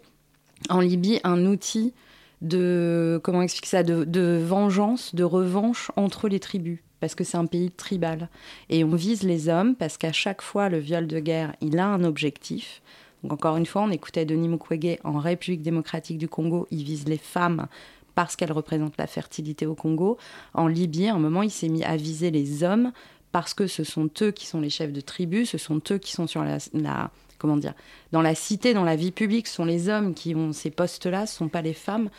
en 0.69 0.79
Libye 0.79 1.19
un 1.23 1.45
outil 1.45 1.93
de 2.41 3.21
comment 3.23 3.41
expliquer 3.41 3.69
ça 3.69 3.83
de, 3.83 4.37
vengeance, 4.43 5.15
de 5.15 5.23
revanche 5.23 5.91
entre 5.95 6.27
les 6.27 6.39
tribus 6.39 6.79
parce 7.03 7.15
que 7.15 7.25
c'est 7.25 7.35
un 7.35 7.47
pays 7.47 7.69
tribal. 7.69 8.29
Et 8.69 8.85
on 8.85 8.95
vise 8.95 9.23
les 9.23 9.49
hommes 9.49 9.75
parce 9.75 9.97
qu'à 9.97 10.13
chaque 10.13 10.41
fois, 10.41 10.69
le 10.69 10.77
viol 10.77 11.05
de 11.05 11.19
guerre, 11.19 11.53
il 11.59 11.77
a 11.77 11.85
un 11.85 12.05
objectif. 12.05 12.81
Donc 13.23 13.33
encore 13.33 13.57
une 13.57 13.65
fois, 13.65 13.81
on 13.81 13.91
écoutait 13.91 14.23
Denis 14.23 14.47
Mukwege 14.47 14.99
en 15.03 15.19
République 15.19 15.61
démocratique 15.61 16.17
du 16.17 16.29
Congo, 16.29 16.65
il 16.71 16.85
vise 16.85 17.05
les 17.05 17.17
femmes 17.17 17.67
parce 18.15 18.37
qu'elles 18.37 18.53
représentent 18.53 18.97
la 18.97 19.07
fertilité 19.07 19.65
au 19.65 19.75
Congo. 19.75 20.17
En 20.53 20.67
Libye, 20.67 21.09
à 21.09 21.15
un 21.15 21.19
moment, 21.19 21.41
il 21.41 21.51
s'est 21.51 21.67
mis 21.67 21.83
à 21.83 21.97
viser 21.97 22.31
les 22.31 22.63
hommes 22.63 22.93
parce 23.33 23.53
que 23.53 23.67
ce 23.67 23.83
sont 23.83 24.09
eux 24.21 24.31
qui 24.31 24.45
sont 24.45 24.61
les 24.61 24.69
chefs 24.69 24.93
de 24.93 25.01
tribu, 25.01 25.45
ce 25.45 25.57
sont 25.57 25.81
eux 25.91 25.97
qui 25.97 26.13
sont 26.13 26.25
sur 26.25 26.45
la, 26.45 27.11
comment 27.37 27.57
dire, 27.57 27.73
dans 28.13 28.21
la 28.21 28.33
cité, 28.33 28.73
dans 28.73 28.85
la 28.85 28.95
vie 28.95 29.11
publique, 29.11 29.47
ce 29.47 29.55
sont 29.55 29.65
les 29.65 29.89
hommes 29.89 30.13
qui 30.13 30.35
ont 30.35 30.53
ces 30.53 30.71
postes-là, 30.71 31.25
ce 31.25 31.33
ne 31.33 31.37
sont 31.39 31.49
pas 31.49 31.61
les 31.61 31.73
femmes. 31.73 32.09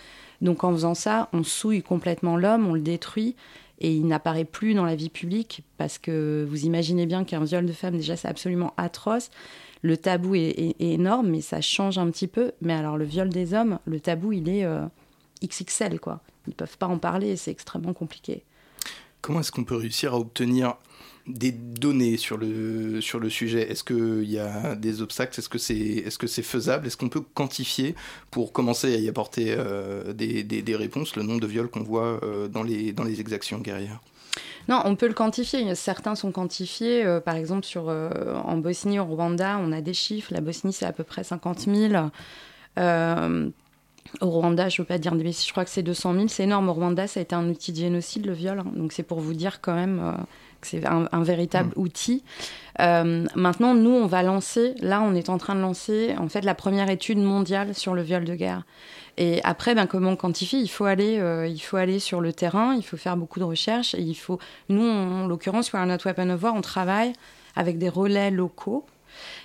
Donc 0.42 0.62
en 0.62 0.72
faisant 0.72 0.94
ça, 0.94 1.30
on 1.32 1.42
souille 1.42 1.82
complètement 1.82 2.36
l'homme, 2.36 2.66
on 2.66 2.74
le 2.74 2.82
détruit 2.82 3.34
et 3.84 3.92
il 3.92 4.06
n'apparaît 4.06 4.46
plus 4.46 4.72
dans 4.72 4.86
la 4.86 4.94
vie 4.94 5.10
publique 5.10 5.62
parce 5.76 5.98
que 5.98 6.46
vous 6.48 6.64
imaginez 6.64 7.04
bien 7.04 7.24
qu'un 7.24 7.44
viol 7.44 7.66
de 7.66 7.72
femme, 7.72 7.98
déjà, 7.98 8.16
c'est 8.16 8.28
absolument 8.28 8.72
atroce. 8.78 9.28
Le 9.82 9.98
tabou 9.98 10.34
est, 10.34 10.74
énorme, 10.80 11.28
mais 11.28 11.42
ça 11.42 11.60
change 11.60 11.98
un 11.98 12.10
petit 12.10 12.26
peu. 12.26 12.52
Mais 12.62 12.72
alors, 12.72 12.96
le 12.96 13.04
viol 13.04 13.28
des 13.28 13.52
hommes, 13.52 13.78
le 13.84 14.00
tabou, 14.00 14.32
il 14.32 14.48
est 14.48 14.64
euh, 14.64 14.86
XXL, 15.44 16.00
quoi. 16.00 16.22
Ils 16.46 16.50
ne 16.50 16.54
peuvent 16.54 16.78
pas 16.78 16.86
en 16.86 16.96
parler 16.96 17.36
c'est 17.36 17.50
extrêmement 17.50 17.92
compliqué. 17.92 18.42
Comment 19.20 19.40
est-ce 19.40 19.52
qu'on 19.52 19.64
peut 19.64 19.76
réussir 19.76 20.14
à 20.14 20.18
obtenir 20.18 20.78
des 21.26 21.52
données 21.52 22.16
sur 22.16 22.36
le, 22.36 23.00
sur 23.00 23.18
le 23.18 23.30
sujet 23.30 23.70
Est-ce 23.70 23.82
qu'il 23.82 24.30
y 24.30 24.38
a 24.38 24.74
des 24.74 25.00
obstacles? 25.00 25.38
Est-ce 25.38 25.48
que 25.48 25.58
c'est 25.58 25.74
est 25.74 26.22
-ce 26.22 26.42
faisable? 26.42 26.86
Est-ce 26.86 26.96
qu'on 26.96 27.08
peut 27.08 27.22
quantifier 27.34 27.94
pour 28.30 28.52
commencer 28.52 28.94
à 28.94 28.98
y 28.98 29.08
apporter 29.08 29.54
euh, 29.56 30.12
des, 30.12 30.42
des, 30.42 30.76
réponses 30.76 31.16
le 31.16 31.22
nombre 31.22 31.40
de 31.40 31.46
viols 31.46 31.68
qu'on 31.68 31.82
voit 31.82 32.20
euh, 32.22 32.48
dans, 32.48 32.62
les, 32.62 32.92
dans 32.92 33.04
les 33.04 33.20
exactions 33.20 33.58
guerrières? 33.58 34.00
Non, 34.68 34.82
on 34.84 34.96
peut 34.96 35.08
le 35.08 35.14
quantifier. 35.14 35.74
Certains 35.74 36.14
sont 36.14 36.32
quantifiés. 36.32 37.04
Euh, 37.04 37.20
par 37.20 37.36
exemple, 37.36 37.64
sur, 37.64 37.88
en 37.88 38.56
Bosnie, 38.58 38.98
au 38.98 39.04
Rwanda, 39.04 39.58
on 39.58 39.72
a 39.72 39.80
des 39.80 39.94
chiffres. 39.94 40.32
La 40.32 40.40
Bosnie, 40.42 40.72
c'est 40.72 40.86
à 40.86 40.92
peu 40.92 41.04
près 41.04 41.24
50 41.24 41.60
000. 41.60 41.94
Au 44.20 44.30
Rwanda, 44.30 44.68
je 44.68 44.80
ne 44.80 44.84
veux 44.84 44.86
pas 44.86 44.98
dire 44.98 45.12
des 45.12 45.32
je 45.32 45.50
crois 45.50 45.64
que 45.64 45.70
c'est 45.70 45.82
200 45.82 46.14
000. 46.14 46.28
C'est 46.28 46.44
énorme. 46.44 46.68
Au 46.68 46.74
Rwanda, 46.74 47.06
ça 47.06 47.20
a 47.20 47.22
été 47.22 47.34
un 47.34 47.48
outil 47.48 47.72
de 47.72 47.78
génocide, 47.78 48.26
le 48.26 48.34
viol. 48.34 48.58
Hein. 48.58 48.66
Donc 48.76 48.92
c'est 48.92 49.02
pour 49.02 49.20
vous 49.20 49.32
dire 49.32 49.62
quand 49.62 49.74
même 49.74 50.14
c'est 50.66 50.84
un, 50.86 51.22
véritable 51.22 51.70
mm. 51.76 51.80
outil. 51.80 52.24
Euh, 52.80 53.26
maintenant, 53.34 53.74
nous, 53.74 53.90
on 53.90 54.06
va 54.06 54.22
lancer, 54.22 54.74
là, 54.80 55.02
on 55.02 55.14
est 55.14 55.28
en 55.28 55.38
train 55.38 55.54
de 55.54 55.60
lancer, 55.60 56.14
en 56.18 56.28
fait, 56.28 56.42
la 56.42 56.54
première 56.54 56.90
étude 56.90 57.18
mondiale 57.18 57.74
sur 57.74 57.94
le 57.94 58.02
viol 58.02 58.24
de 58.24 58.34
guerre. 58.34 58.64
Et 59.16 59.40
après, 59.44 59.74
ben, 59.74 59.86
comment 59.86 60.10
on 60.10 60.16
quantifie? 60.16 60.60
Il 60.60 60.68
faut 60.68 60.84
aller, 60.84 61.18
euh, 61.20 61.46
il 61.46 61.60
faut 61.60 61.76
aller 61.76 62.00
sur 62.00 62.20
le 62.20 62.32
terrain, 62.32 62.74
il 62.74 62.82
faut 62.82 62.96
faire 62.96 63.16
beaucoup 63.16 63.38
de 63.38 63.44
recherches. 63.44 63.94
Et 63.94 64.02
il 64.02 64.14
faut, 64.14 64.38
nous, 64.68 64.84
en 64.84 65.26
l'occurrence, 65.26 65.66
sur 65.66 65.86
notre 65.86 66.06
Weapon 66.06 66.30
of 66.30 66.42
War, 66.42 66.54
on 66.54 66.62
travaille 66.62 67.12
avec 67.54 67.78
des 67.78 67.88
relais 67.88 68.30
locaux. 68.30 68.84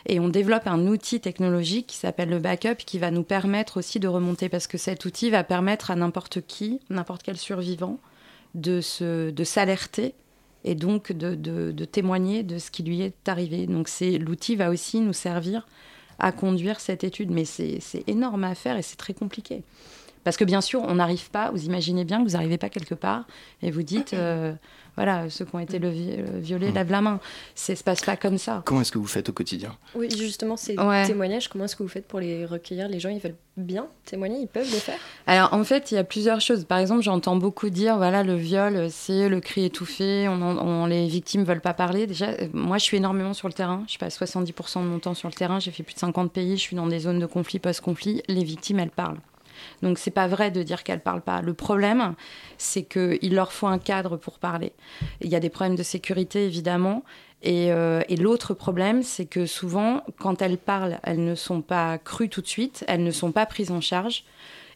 Et 0.07 0.19
on 0.19 0.29
développe 0.29 0.65
un 0.65 0.87
outil 0.87 1.19
technologique 1.19 1.85
qui 1.85 1.97
s'appelle 1.97 2.29
le 2.29 2.39
backup, 2.39 2.77
qui 2.77 2.97
va 2.97 3.11
nous 3.11 3.21
permettre 3.21 3.77
aussi 3.77 3.99
de 3.99 4.07
remonter, 4.07 4.49
parce 4.49 4.65
que 4.65 4.79
cet 4.79 5.05
outil 5.05 5.29
va 5.29 5.43
permettre 5.43 5.91
à 5.91 5.95
n'importe 5.95 6.41
qui, 6.41 6.79
n'importe 6.89 7.21
quel 7.21 7.37
survivant, 7.37 7.99
de 8.55 8.81
s'alerter 8.81 10.15
et 10.63 10.75
donc 10.75 11.11
de, 11.11 11.85
témoigner 11.85 12.43
de 12.43 12.57
ce 12.57 12.71
qui 12.71 12.83
lui 12.83 13.01
est 13.01 13.27
arrivé. 13.27 13.67
Donc 13.67 13.87
c'est 13.87 14.17
l'outil 14.17 14.55
va 14.55 14.69
aussi 14.69 14.99
nous 14.99 15.13
servir 15.13 15.67
à 16.19 16.31
conduire 16.31 16.79
cette 16.79 17.03
étude, 17.03 17.31
mais 17.31 17.45
c'est 17.45 17.79
énorme 18.07 18.43
à 18.43 18.55
faire 18.55 18.77
et 18.77 18.81
c'est 18.81 18.97
très 18.97 19.13
compliqué. 19.13 19.63
Parce 20.23 20.37
que 20.37 20.43
bien 20.43 20.61
sûr, 20.61 20.81
on 20.83 20.95
n'arrive 20.95 21.29
pas, 21.29 21.51
vous 21.51 21.65
imaginez 21.65 22.05
bien 22.05 22.19
que 22.19 22.29
vous 22.29 22.33
n'arrivez 22.33 22.57
pas 22.57 22.69
quelque 22.69 22.95
part 22.95 23.25
et 23.61 23.71
vous 23.71 23.83
dites, 23.83 24.13
euh, 24.13 24.53
voilà, 24.95 25.29
ceux 25.29 25.45
qui 25.45 25.55
ont 25.55 25.59
été 25.59 25.79
le 25.79 25.89
violés 26.39 26.71
lèvent 26.71 26.91
la 26.91 27.01
main. 27.01 27.19
Ça 27.55 27.73
se 27.73 27.83
passe 27.83 28.01
pas 28.01 28.17
comme 28.17 28.37
ça. 28.37 28.63
Comment 28.65 28.81
est-ce 28.81 28.91
que 28.91 28.97
vous 28.97 29.07
faites 29.07 29.29
au 29.29 29.31
quotidien? 29.31 29.77
Oui, 29.95 30.09
justement, 30.09 30.57
ces 30.57 30.75
témoignages, 30.75 31.47
comment 31.47 31.65
est-ce 31.65 31.77
que 31.77 31.83
vous 31.83 31.89
faites 31.89 32.05
pour 32.05 32.19
les 32.19 32.45
recueillir? 32.45 32.89
Les 32.89 32.99
gens, 32.99 33.07
ils 33.07 33.19
veulent 33.19 33.37
bien 33.55 33.87
témoigner, 34.03 34.41
ils 34.41 34.47
peuvent 34.47 34.69
le 34.69 34.77
faire? 34.77 34.99
Alors, 35.25 35.53
en 35.53 35.63
fait, 35.63 35.91
il 35.91 35.95
y 35.95 35.97
a 35.97 36.03
plusieurs 36.03 36.41
choses. 36.41 36.65
Par 36.65 36.79
exemple, 36.79 37.01
j'entends 37.01 37.37
beaucoup 37.37 37.69
dire, 37.69 37.95
voilà, 37.95 38.23
le 38.23 38.35
viol, 38.35 38.87
c'est 38.89 39.29
le 39.29 39.39
cri 39.39 39.63
étouffé, 39.63 40.27
on, 40.27 40.85
les 40.85 41.07
victimes 41.07 41.45
veulent 41.45 41.61
pas 41.61 41.73
parler. 41.73 42.05
Déjà, 42.05 42.31
euh, 42.31 42.47
moi, 42.51 42.77
je 42.77 42.83
suis 42.83 42.97
énormément 42.97 43.33
sur 43.33 43.47
le 43.47 43.53
terrain. 43.53 43.85
Je 43.87 43.97
passe 43.97 44.19
70% 44.19 44.83
de 44.83 44.87
mon 44.87 44.99
temps 44.99 45.13
sur 45.13 45.29
le 45.29 45.33
terrain. 45.33 45.59
J'ai 45.59 45.71
fait 45.71 45.83
plus 45.83 45.95
de 45.95 45.99
50 45.99 46.31
pays. 46.31 46.57
Je 46.57 46.61
suis 46.61 46.75
dans 46.75 46.87
des 46.87 46.99
zones 46.99 47.19
de 47.19 47.25
conflit, 47.25 47.59
post-conflit. 47.59 48.21
Les 48.27 48.43
victimes, 48.43 48.79
elles 48.79 48.89
parlent. 48.89 49.19
Donc 49.81 49.97
c'est 49.97 50.11
pas 50.11 50.27
vrai 50.27 50.51
de 50.51 50.63
dire 50.63 50.83
qu'elles 50.83 51.01
parlent 51.01 51.21
pas. 51.21 51.41
Le 51.41 51.53
problème, 51.53 52.15
c'est 52.57 52.83
qu'il 52.83 53.33
leur 53.33 53.51
faut 53.51 53.67
un 53.67 53.79
cadre 53.79 54.17
pour 54.17 54.39
parler. 54.39 54.73
Il 55.21 55.29
y 55.29 55.35
a 55.35 55.39
des 55.39 55.49
problèmes 55.49 55.75
de 55.75 55.83
sécurité 55.83 56.45
évidemment. 56.45 57.03
Et, 57.41 57.71
euh, 57.71 58.01
et 58.09 58.17
l'autre 58.17 58.53
problème, 58.53 59.01
c'est 59.01 59.25
que 59.25 59.45
souvent, 59.45 60.03
quand 60.19 60.41
elles 60.41 60.57
parlent, 60.57 60.99
elles 61.03 61.23
ne 61.23 61.35
sont 61.35 61.61
pas 61.61 61.97
crues 61.97 62.27
tout 62.27 62.41
de 62.41 62.47
suite, 62.47 62.83
elles 62.87 63.03
ne 63.03 63.11
sont 63.11 63.31
pas 63.31 63.45
prises 63.45 63.71
en 63.71 63.79
charge 63.79 64.25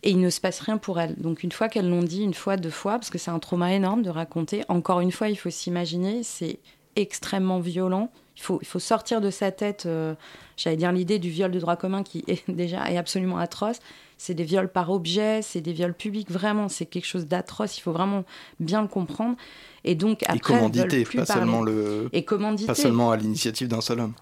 et 0.03 0.11
il 0.11 0.19
ne 0.19 0.29
se 0.29 0.39
passe 0.39 0.59
rien 0.59 0.77
pour 0.77 0.99
elles. 0.99 1.15
Donc 1.15 1.43
une 1.43 1.51
fois 1.51 1.69
qu'elles 1.69 1.89
l'ont 1.89 2.03
dit, 2.03 2.23
une 2.23 2.33
fois, 2.33 2.57
deux 2.57 2.69
fois, 2.69 2.93
parce 2.93 3.09
que 3.09 3.17
c'est 3.17 3.31
un 3.31 3.39
trauma 3.39 3.73
énorme 3.73 4.01
de 4.01 4.09
raconter, 4.09 4.63
encore 4.67 4.99
une 4.99 5.11
fois, 5.11 5.29
il 5.29 5.37
faut 5.37 5.49
s'imaginer, 5.49 6.23
c'est 6.23 6.59
extrêmement 6.95 7.59
violent. 7.59 8.11
Il 8.35 8.41
faut, 8.41 8.59
il 8.61 8.67
faut 8.67 8.79
sortir 8.79 9.21
de 9.21 9.29
sa 9.29 9.51
tête, 9.51 9.85
euh, 9.85 10.15
j'allais 10.57 10.75
dire 10.75 10.91
l'idée 10.91 11.19
du 11.19 11.29
viol 11.29 11.51
de 11.51 11.59
droit 11.59 11.75
commun 11.75 12.03
qui 12.03 12.23
est 12.27 12.43
déjà 12.51 12.89
est 12.89 12.97
absolument 12.97 13.37
atroce 13.37 13.79
c'est 14.23 14.33
des 14.33 14.45
viols 14.45 14.69
par 14.69 14.89
objet, 14.89 15.41
c'est 15.41 15.59
des 15.59 15.73
viols 15.73 15.93
publics, 15.93 16.31
vraiment, 16.31 16.69
c'est 16.69 16.85
quelque 16.85 17.05
chose 17.05 17.27
d'atroce, 17.27 17.77
il 17.77 17.81
faut 17.81 17.91
vraiment 17.91 18.23
bien 18.61 18.81
le 18.81 18.87
comprendre. 18.87 19.35
Et 19.83 19.95
donc, 19.95 20.23
après, 20.23 20.37
et 20.37 20.39
commandité, 20.39 21.03
pas 21.03 21.25
seulement, 21.25 21.61
le... 21.61 22.07
et 22.13 22.21
pas 22.21 22.73
seulement 22.73 23.11
à 23.11 23.17
l'initiative 23.17 23.67
d'un 23.67 23.81
seul 23.81 23.99
homme. 23.99 24.13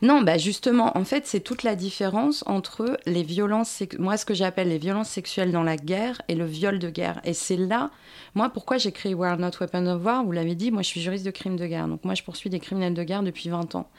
Non, 0.00 0.22
bah 0.22 0.38
justement, 0.38 0.96
en 0.96 1.04
fait, 1.04 1.26
c'est 1.26 1.40
toute 1.40 1.64
la 1.64 1.74
différence 1.74 2.44
entre 2.46 2.98
les 3.04 3.22
violences, 3.22 3.82
moi 3.98 4.16
ce 4.16 4.24
que 4.24 4.32
j'appelle 4.32 4.68
les 4.68 4.78
violences 4.78 5.10
sexuelles 5.10 5.52
dans 5.52 5.62
la 5.62 5.76
guerre 5.76 6.22
et 6.28 6.34
le 6.34 6.46
viol 6.46 6.78
de 6.78 6.88
guerre. 6.88 7.20
Et 7.24 7.34
c'est 7.34 7.56
là, 7.58 7.90
moi, 8.34 8.48
pourquoi 8.48 8.78
j'ai 8.78 8.92
créé 8.92 9.12
War 9.12 9.36
Not 9.36 9.50
Weapon 9.60 9.86
of 9.86 10.02
War 10.02 10.24
Vous 10.24 10.32
l'avez 10.32 10.54
dit, 10.54 10.70
moi 10.70 10.80
je 10.80 10.88
suis 10.88 11.02
juriste 11.02 11.26
de 11.26 11.30
crimes 11.30 11.56
de 11.56 11.66
guerre, 11.66 11.88
donc 11.88 12.04
moi 12.06 12.14
je 12.14 12.22
poursuis 12.22 12.48
des 12.48 12.60
criminels 12.60 12.94
de 12.94 13.04
guerre 13.04 13.22
depuis 13.22 13.50
20 13.50 13.74
ans. 13.74 13.90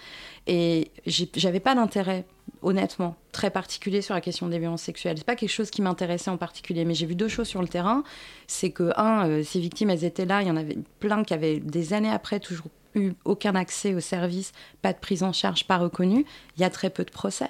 Et 0.48 0.89
j'avais 1.06 1.60
pas 1.60 1.75
d'intérêt, 1.75 2.25
honnêtement, 2.62 3.16
très 3.32 3.50
particulier 3.50 4.01
sur 4.01 4.13
la 4.13 4.22
question 4.22 4.48
des 4.48 4.60
violences 4.60 4.82
sexuelles. 4.82 5.18
C'est 5.18 5.25
pas 5.25 5.36
quelque 5.36 5.51
chose 5.51 5.70
qui 5.70 5.82
m'intéressait 5.82 6.32
en 6.32 6.38
particulier, 6.38 6.86
mais 6.86 6.94
j'ai 6.94 7.06
vu 7.06 7.16
deux 7.16 7.27
choses 7.27 7.48
sur 7.48 7.62
le 7.62 7.68
terrain. 7.68 8.04
C'est 8.48 8.72
que, 8.72 8.92
un, 8.98 9.27
euh, 9.27 9.44
ces 9.44 9.60
victimes, 9.60 9.89
elles 9.89 10.04
étaient 10.04 10.25
là, 10.25 10.42
il 10.42 10.48
y 10.48 10.51
en 10.51 10.58
avait 10.58 10.77
plein 11.00 11.24
qui 11.24 11.34
avaient 11.34 11.60
des 11.60 11.94
années 11.94 12.10
après 12.10 12.39
toujours 12.39 12.68
eu 12.96 13.13
aucun 13.25 13.56
accès 13.56 13.94
au 13.94 14.00
service, 14.00 14.51
pas 14.82 14.94
de 14.94 14.98
prise 14.98 15.24
en 15.24 15.34
charge, 15.34 15.66
pas 15.66 15.77
reconnu, 15.77 16.25
il 16.58 16.62
y 16.62 16.63
a 16.63 16.70
très 16.70 16.89
peu 16.89 17.04
de 17.04 17.12
procès. 17.12 17.50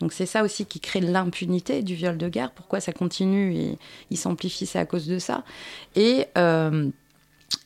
Donc 0.00 0.12
c'est 0.12 0.26
ça 0.26 0.42
aussi 0.42 0.66
qui 0.66 0.80
crée 0.80 1.00
l'impunité 1.00 1.82
du 1.82 1.94
viol 1.94 2.18
de 2.18 2.28
guerre. 2.28 2.50
Pourquoi 2.50 2.80
ça 2.80 2.92
continue 2.92 3.54
et 3.54 3.78
il 4.10 4.16
s'amplifie, 4.16 4.66
c'est 4.66 4.78
à 4.78 4.86
cause 4.86 5.06
de 5.06 5.18
ça. 5.18 5.44
Et 5.94 6.26
euh, 6.36 6.90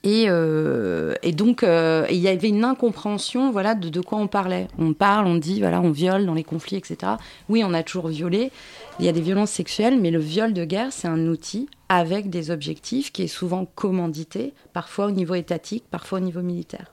et, 0.03 0.27
euh, 0.29 1.15
et, 1.23 1.33
donc, 1.33 1.63
euh, 1.63 2.07
il 2.11 2.17
y 2.17 2.29
avait 2.29 2.49
une 2.49 2.65
incompréhension 2.65 3.51
voilà, 3.51 3.75
de, 3.75 3.89
de, 3.89 4.01
quoi 4.01 4.19
on 4.19 4.27
parlait. 4.27 4.69
On 4.79 4.93
parle, 4.93 5.27
on 5.27 5.37
dit, 5.37 5.61
voilà, 5.61 5.81
on 5.81 5.91
viole 5.91 6.27
dans 6.27 6.35
les 6.35 6.45
conflits, 6.45 6.77
etc. 6.77 7.13
Oui, 7.49 7.63
on 7.65 7.75
a 7.75 7.83
toujours 7.83 8.09
violé. 8.09 8.51
Il 8.99 9.05
y 9.05 9.09
a 9.09 9.13
des 9.13 9.21
violences 9.21 9.51
sexuelles, 9.51 9.99
mais 10.01 10.11
le 10.11 10.19
viol 10.19 10.53
de 10.53 10.65
guerre, 10.65 10.93
c'est 10.93 11.09
un 11.09 11.27
outil 11.27 11.69
avec 11.89 12.31
des 12.31 12.51
objectifs 12.51 13.13
qui 13.13 13.23
est 13.23 13.29
souvent 13.29 13.67
commandité, 13.75 14.53
parfois 14.73 15.07
au 15.07 15.11
niveau 15.11 15.35
étatique, 15.35 15.85
parfois 15.91 16.19
au 16.19 16.23
niveau 16.23 16.41
militaire. 16.41 16.93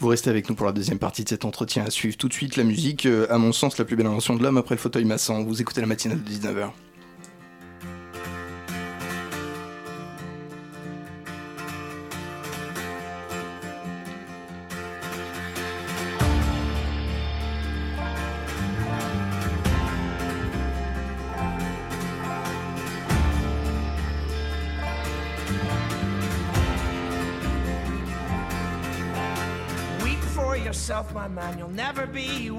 Vous 0.00 0.08
restez 0.08 0.30
avec 0.30 0.48
nous 0.48 0.54
pour 0.54 0.66
la 0.66 0.72
deuxième 0.72 1.00
partie 1.00 1.24
de 1.24 1.28
cet 1.28 1.44
entretien 1.44 1.84
à 1.84 1.90
suivre. 1.90 2.16
Tout 2.16 2.28
de 2.28 2.32
suite, 2.32 2.56
la 2.56 2.62
musique, 2.62 3.06
euh, 3.06 3.26
à 3.30 3.38
mon 3.38 3.52
sens, 3.52 3.78
la 3.78 3.84
plus 3.84 3.96
belle 3.96 4.06
invention 4.06 4.36
de 4.36 4.42
l'homme 4.42 4.56
après 4.56 4.76
le 4.76 4.80
fauteuil 4.80 5.04
massant. 5.04 5.42
Vous 5.42 5.60
écoutez 5.60 5.80
la 5.80 5.88
matinale 5.88 6.22
de 6.22 6.30
19h. 6.30 6.70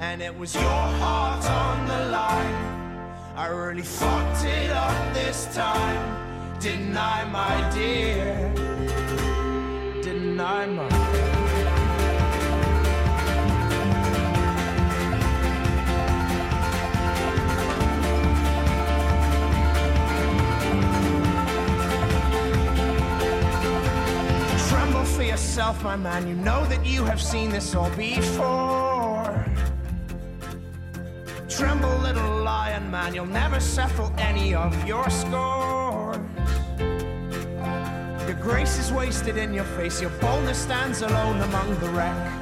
and 0.00 0.22
it 0.22 0.36
was 0.36 0.54
your 0.54 0.62
heart 0.62 1.44
on 1.44 1.86
the 1.88 2.10
line. 2.10 2.54
I 3.36 3.48
really 3.48 3.82
fucked 3.82 4.44
it 4.44 4.70
up 4.70 5.14
this 5.14 5.52
time, 5.54 6.58
didn't 6.60 6.96
I, 6.96 7.24
my 7.24 7.70
dear? 7.74 8.52
Didn't 10.02 10.40
I, 10.40 10.66
my? 10.66 10.88
Tremble 24.68 25.04
for 25.04 25.22
yourself, 25.22 25.82
my 25.82 25.96
man. 25.96 26.28
You 26.28 26.34
know 26.34 26.64
that 26.66 26.86
you 26.86 27.04
have 27.04 27.20
seen 27.20 27.50
this 27.50 27.74
all 27.74 27.90
before. 27.90 28.87
Man, 33.08 33.14
you'll 33.14 33.26
never 33.26 33.58
settle 33.60 34.12
any 34.18 34.54
of 34.54 34.86
your 34.86 35.08
scores. 35.08 36.18
Your 38.26 38.38
grace 38.42 38.78
is 38.78 38.92
wasted 38.92 39.38
in 39.38 39.54
your 39.54 39.64
face, 39.64 40.00
your 40.00 40.10
boldness 40.20 40.58
stands 40.58 41.00
alone 41.02 41.40
among 41.40 41.78
the 41.80 41.88
wreck. 41.90 42.32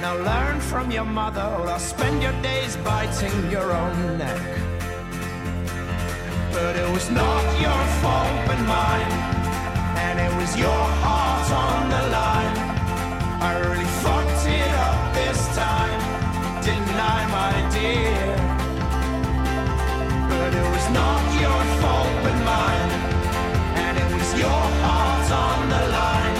Now 0.00 0.16
learn 0.16 0.60
from 0.60 0.90
your 0.90 1.04
mother, 1.04 1.46
or 1.60 1.78
spend 1.78 2.22
your 2.22 2.36
days 2.42 2.76
biting 2.78 3.50
your 3.50 3.72
own 3.72 4.18
neck. 4.18 4.42
But 6.52 6.76
it 6.76 6.90
was 6.90 7.08
not 7.10 7.44
your 7.60 7.84
fault 8.02 8.46
but 8.48 8.60
mine, 8.66 9.12
and 10.06 10.18
it 10.18 10.34
was 10.40 10.56
your 10.56 10.84
heart 11.04 11.48
on 11.66 11.88
the 11.94 12.02
line. 12.18 12.56
I 13.40 13.52
really 13.60 13.90
fucked 14.02 14.46
it 14.48 14.74
up 14.88 15.14
this 15.14 15.40
time, 15.54 16.00
didn't 16.64 16.96
my 17.28 17.52
dear? 17.74 18.36
But 20.30 20.50
it 20.60 20.66
was 20.74 20.86
not 20.98 21.22
your 21.42 21.60
fault 21.80 22.14
but 22.24 22.38
mine, 22.50 22.92
and 23.84 23.94
it 23.98 24.08
was 24.16 24.30
your 24.38 24.62
heart 24.82 25.30
on 25.46 25.68
the 25.74 25.82
line. 25.98 26.38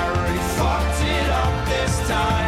I 0.00 0.04
really 0.16 0.42
fucked 0.56 1.00
it 1.16 1.28
up 1.42 1.54
this 1.68 1.94
time, 2.08 2.45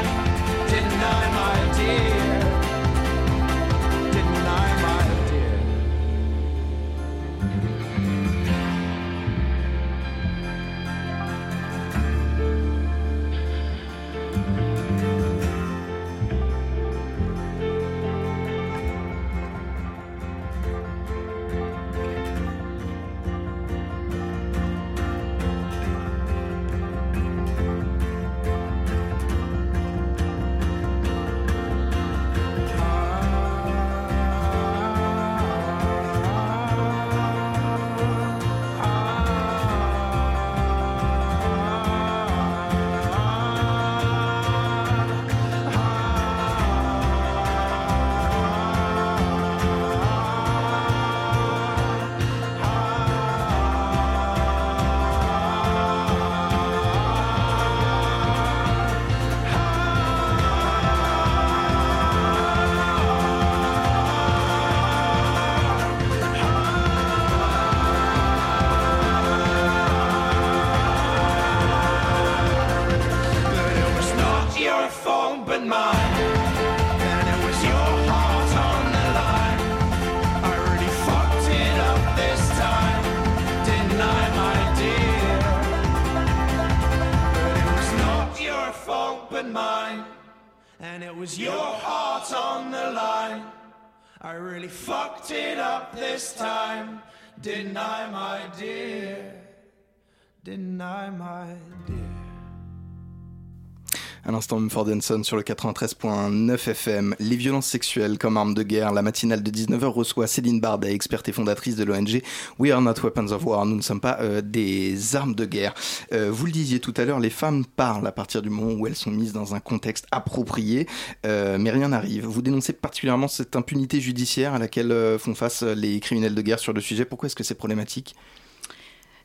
l'instant, 104.39 104.61
Mumford 104.61 104.87
sur 105.25 105.37
le 105.37 105.43
93.9 105.43 106.71
FM. 106.71 107.17
Les 107.19 107.35
violences 107.35 107.67
sexuelles 107.67 108.19
comme 108.19 108.37
arme 108.37 108.55
de 108.55 108.63
guerre. 108.63 108.93
La 108.93 109.03
matinale 109.03 109.43
de 109.43 109.51
19h 109.51 109.87
reçoit 109.87 110.29
Céline 110.29 110.61
Bardet, 110.61 110.95
experte 110.95 111.29
et 111.29 111.33
fondatrice 111.33 111.75
de 111.75 111.83
l'ONG 111.83 112.23
We 112.61 112.71
Are 112.71 112.81
Not 112.81 112.95
Weapons 113.03 113.33
of 113.33 113.45
War. 113.45 113.67
Nous 113.67 113.75
ne 113.75 113.83
sommes 113.83 114.01
pas 114.01 114.19
euh, 114.21 114.41
des 114.41 115.17
armes 115.17 115.35
de 115.35 115.45
guerre. 115.45 115.75
Euh, 116.13 116.31
vous 116.31 116.47
le 116.47 116.53
disiez 116.53 116.79
tout 116.79 116.95
à 116.99 117.05
l'heure, 117.05 117.19
les 117.19 117.31
femmes 117.31 117.65
parlent 117.65 118.07
à 118.07 118.13
partir 118.13 118.41
du 118.41 118.49
moment 118.49 118.75
où 118.75 118.87
elles 118.87 118.95
sont 118.95 119.11
mises 119.11 119.33
dans 119.33 119.57
un 119.57 119.61
contexte 119.61 120.07
approprié, 120.13 120.87
euh, 121.27 121.59
mais 121.59 121.71
rien 121.71 121.89
n'arrive. 121.89 122.25
Vous 122.25 122.41
dénoncez 122.41 122.73
particulièrement 122.73 123.27
cette 123.27 123.57
impunité 123.57 124.01
judiciaire 124.01 124.55
à 124.55 124.61
laquelle 124.61 125.19
font 125.19 125.35
face 125.35 125.65
les 125.65 125.99
criminels 125.99 126.37
de 126.37 126.43
guerre 126.43 126.61
sur 126.61 126.73
le 126.73 126.81
sujet. 126.81 127.05
Pourquoi 127.05 127.27
est-ce 127.27 127.37
que 127.37 127.43
c'est 127.43 127.57
problématique? 127.57 128.15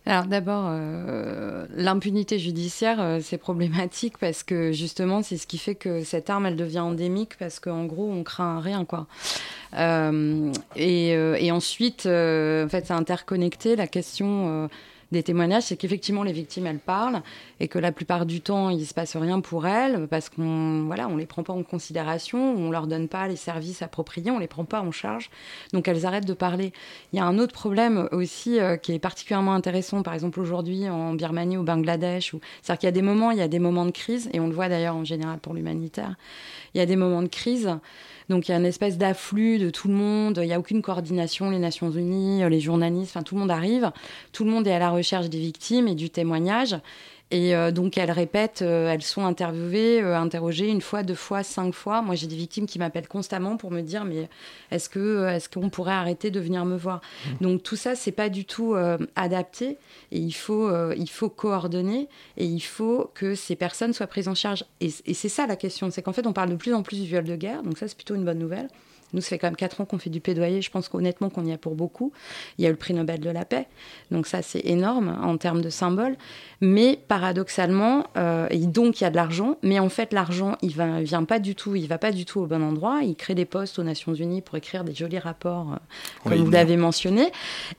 Alors 0.05 0.25
d'abord, 0.25 0.65
euh, 0.67 1.65
l'impunité 1.75 2.37
judiciaire, 2.37 2.99
euh, 2.99 3.19
c'est 3.21 3.37
problématique 3.37 4.17
parce 4.17 4.43
que 4.43 4.73
justement, 4.73 5.23
c'est 5.23 5.37
ce 5.37 5.47
qui 5.47 5.57
fait 5.57 5.75
que 5.75 6.03
cette 6.03 6.29
arme, 6.29 6.45
elle 6.45 6.57
devient 6.57 6.79
endémique 6.79 7.37
parce 7.39 7.59
qu'en 7.61 7.85
gros, 7.85 8.11
on 8.11 8.23
craint 8.23 8.59
rien, 8.59 8.83
quoi. 8.83 9.07
Euh, 9.77 10.51
et, 10.75 11.11
et 11.11 11.51
ensuite, 11.51 12.01
en 12.01 12.67
fait, 12.69 12.83
c'est 12.85 12.91
interconnecté. 12.91 13.75
La 13.75 13.87
question 13.87 14.69
des 15.13 15.23
témoignages, 15.23 15.63
c'est 15.63 15.77
qu'effectivement, 15.77 16.23
les 16.23 16.33
victimes, 16.33 16.67
elles 16.67 16.79
parlent 16.79 17.21
et 17.61 17.69
que 17.69 17.79
la 17.79 17.93
plupart 17.93 18.25
du 18.25 18.41
temps, 18.41 18.69
il 18.69 18.85
se 18.85 18.93
passe 18.93 19.15
rien 19.15 19.39
pour 19.39 19.65
elles 19.65 20.07
parce 20.09 20.27
qu'on 20.29 20.83
voilà, 20.87 21.07
on 21.07 21.15
les 21.15 21.25
prend 21.25 21.43
pas 21.43 21.53
en 21.53 21.63
considération, 21.63 22.55
on 22.57 22.69
leur 22.69 22.87
donne 22.87 23.07
pas 23.07 23.27
les 23.27 23.37
services 23.37 23.81
appropriés, 23.81 24.31
on 24.31 24.39
les 24.39 24.47
prend 24.47 24.65
pas 24.65 24.81
en 24.81 24.91
charge, 24.91 25.29
donc 25.71 25.87
elles 25.87 26.05
arrêtent 26.05 26.27
de 26.27 26.33
parler. 26.33 26.73
Il 27.13 27.17
y 27.17 27.19
a 27.21 27.25
un 27.25 27.39
autre 27.39 27.53
problème 27.53 28.09
aussi 28.11 28.59
euh, 28.59 28.75
qui 28.75 28.93
est 28.93 28.99
particulièrement 28.99 29.53
intéressant, 29.53 30.03
par 30.03 30.13
exemple 30.13 30.39
aujourd'hui 30.39 30.89
en 30.89 31.13
Birmanie 31.13 31.57
ou 31.57 31.63
Bangladesh, 31.63 32.33
où 32.33 32.41
c'est-à-dire 32.61 32.79
qu'il 32.79 32.87
y 32.87 32.89
a 32.89 32.91
des 32.91 33.01
moments, 33.01 33.31
il 33.31 33.37
y 33.37 33.41
a 33.41 33.47
des 33.47 33.59
moments 33.59 33.85
de 33.85 33.91
crise 33.91 34.29
et 34.33 34.39
on 34.39 34.47
le 34.47 34.53
voit 34.53 34.67
d'ailleurs 34.67 34.95
en 34.95 35.05
général 35.05 35.39
pour 35.39 35.53
l'humanitaire. 35.53 36.15
Il 36.73 36.79
y 36.79 36.81
a 36.81 36.85
des 36.85 36.95
moments 36.95 37.21
de 37.21 37.27
crise. 37.27 37.69
Donc 38.33 38.47
il 38.47 38.51
y 38.51 38.55
a 38.55 38.57
une 38.57 38.65
espèce 38.65 38.97
d'afflux 38.97 39.59
de 39.59 39.69
tout 39.69 39.87
le 39.87 39.93
monde, 39.93 40.39
il 40.41 40.47
n'y 40.47 40.53
a 40.53 40.59
aucune 40.59 40.81
coordination, 40.81 41.51
les 41.51 41.59
Nations 41.59 41.91
Unies, 41.91 42.41
les 42.49 42.59
journalistes, 42.59 43.15
tout 43.23 43.35
le 43.35 43.41
monde 43.41 43.51
arrive, 43.51 43.91
tout 44.31 44.43
le 44.43 44.49
monde 44.49 44.65
est 44.65 44.73
à 44.73 44.79
la 44.79 44.89
recherche 44.89 45.29
des 45.29 45.37
victimes 45.37 45.87
et 45.87 45.93
du 45.93 46.09
témoignage. 46.09 46.75
Et 47.31 47.55
euh, 47.55 47.71
donc 47.71 47.97
elles 47.97 48.11
répètent, 48.11 48.61
euh, 48.61 48.91
elles 48.91 49.01
sont 49.01 49.25
interviewées, 49.25 50.01
euh, 50.01 50.15
interrogées 50.15 50.67
une 50.67 50.81
fois, 50.81 51.01
deux 51.01 51.15
fois, 51.15 51.41
cinq 51.41 51.73
fois. 51.73 52.03
Moi 52.03 52.13
j'ai 52.13 52.27
des 52.27 52.35
victimes 52.35 52.67
qui 52.67 52.77
m'appellent 52.77 53.07
constamment 53.07 53.57
pour 53.57 53.71
me 53.71 53.81
dire 53.81 54.05
mais 54.05 54.29
est-ce 54.69 54.87
que 54.87 55.27
est-ce 55.27 55.49
qu'on 55.49 55.69
pourrait 55.69 55.93
arrêter 55.93 56.29
de 56.29 56.39
venir 56.39 56.63
me 56.65 56.77
voir? 56.77 57.01
Donc 57.41 57.63
tout 57.63 57.75
ça 57.75 57.95
c'est 57.95 58.11
pas 58.11 58.29
du 58.29 58.45
tout 58.45 58.75
adapté 59.15 59.79
et 60.11 60.19
il 60.19 60.33
faut 60.33 60.69
il 60.93 61.09
faut 61.09 61.29
coordonner 61.29 62.07
et 62.37 62.45
il 62.45 62.61
faut 62.61 63.09
que 63.15 63.33
ces 63.33 63.55
personnes 63.55 63.93
soient 63.93 64.07
prises 64.07 64.27
en 64.27 64.35
charge. 64.35 64.65
Et, 64.79 64.91
et 65.05 65.13
c'est 65.15 65.29
ça 65.29 65.47
la 65.47 65.55
question, 65.55 65.89
c'est 65.89 66.03
qu'en 66.03 66.13
fait 66.13 66.27
on 66.27 66.33
parle 66.33 66.51
de 66.51 66.55
plus 66.55 66.73
en 66.75 66.83
plus 66.83 67.01
du 67.01 67.07
viol 67.07 67.23
de 67.23 67.35
guerre, 67.35 67.63
donc 67.63 67.79
ça 67.79 67.87
c'est 67.87 67.95
plutôt 67.95 68.15
une 68.15 68.25
bonne 68.25 68.39
nouvelle. 68.39 68.67
Nous, 69.13 69.21
ça 69.21 69.29
fait 69.29 69.37
quand 69.37 69.47
même 69.47 69.55
4 69.55 69.81
ans 69.81 69.85
qu'on 69.85 69.97
fait 69.97 70.09
du 70.09 70.19
plaidoyer. 70.19 70.61
Je 70.61 70.71
pense 70.71 70.89
qu'honnêtement, 70.89 71.29
qu'on 71.29 71.45
y 71.45 71.53
a 71.53 71.57
pour 71.57 71.75
beaucoup. 71.75 72.11
Il 72.57 72.63
y 72.63 72.65
a 72.65 72.69
eu 72.69 72.71
le 72.71 72.77
prix 72.77 72.93
Nobel 72.93 73.19
de 73.19 73.29
la 73.29 73.45
paix. 73.45 73.67
Donc 74.11 74.27
ça, 74.27 74.41
c'est 74.41 74.65
énorme 74.65 75.17
en 75.21 75.37
termes 75.37 75.61
de 75.61 75.69
symbole. 75.69 76.15
Mais 76.61 76.99
paradoxalement, 77.07 78.05
euh, 78.17 78.47
et 78.49 78.59
donc 78.59 78.99
il 78.99 79.03
y 79.03 79.07
a 79.07 79.09
de 79.09 79.15
l'argent. 79.15 79.57
Mais 79.61 79.79
en 79.79 79.89
fait, 79.89 80.13
l'argent, 80.13 80.57
il 80.61 80.75
ne 80.77 81.03
vient 81.03 81.23
pas 81.23 81.39
du 81.39 81.55
tout. 81.55 81.75
Il 81.75 81.87
va 81.87 81.97
pas 81.97 82.11
du 82.11 82.25
tout 82.25 82.39
au 82.39 82.45
bon 82.47 82.63
endroit. 82.63 83.01
Il 83.03 83.15
crée 83.15 83.35
des 83.35 83.45
postes 83.45 83.79
aux 83.79 83.83
Nations 83.83 84.13
Unies 84.13 84.41
pour 84.41 84.57
écrire 84.57 84.83
des 84.83 84.95
jolis 84.95 85.19
rapports, 85.19 85.73
euh, 85.73 85.77
comme 86.23 86.33
Oui, 86.33 86.39
vous 86.39 86.51
l'avez 86.51 86.77
mentionné. 86.77 87.31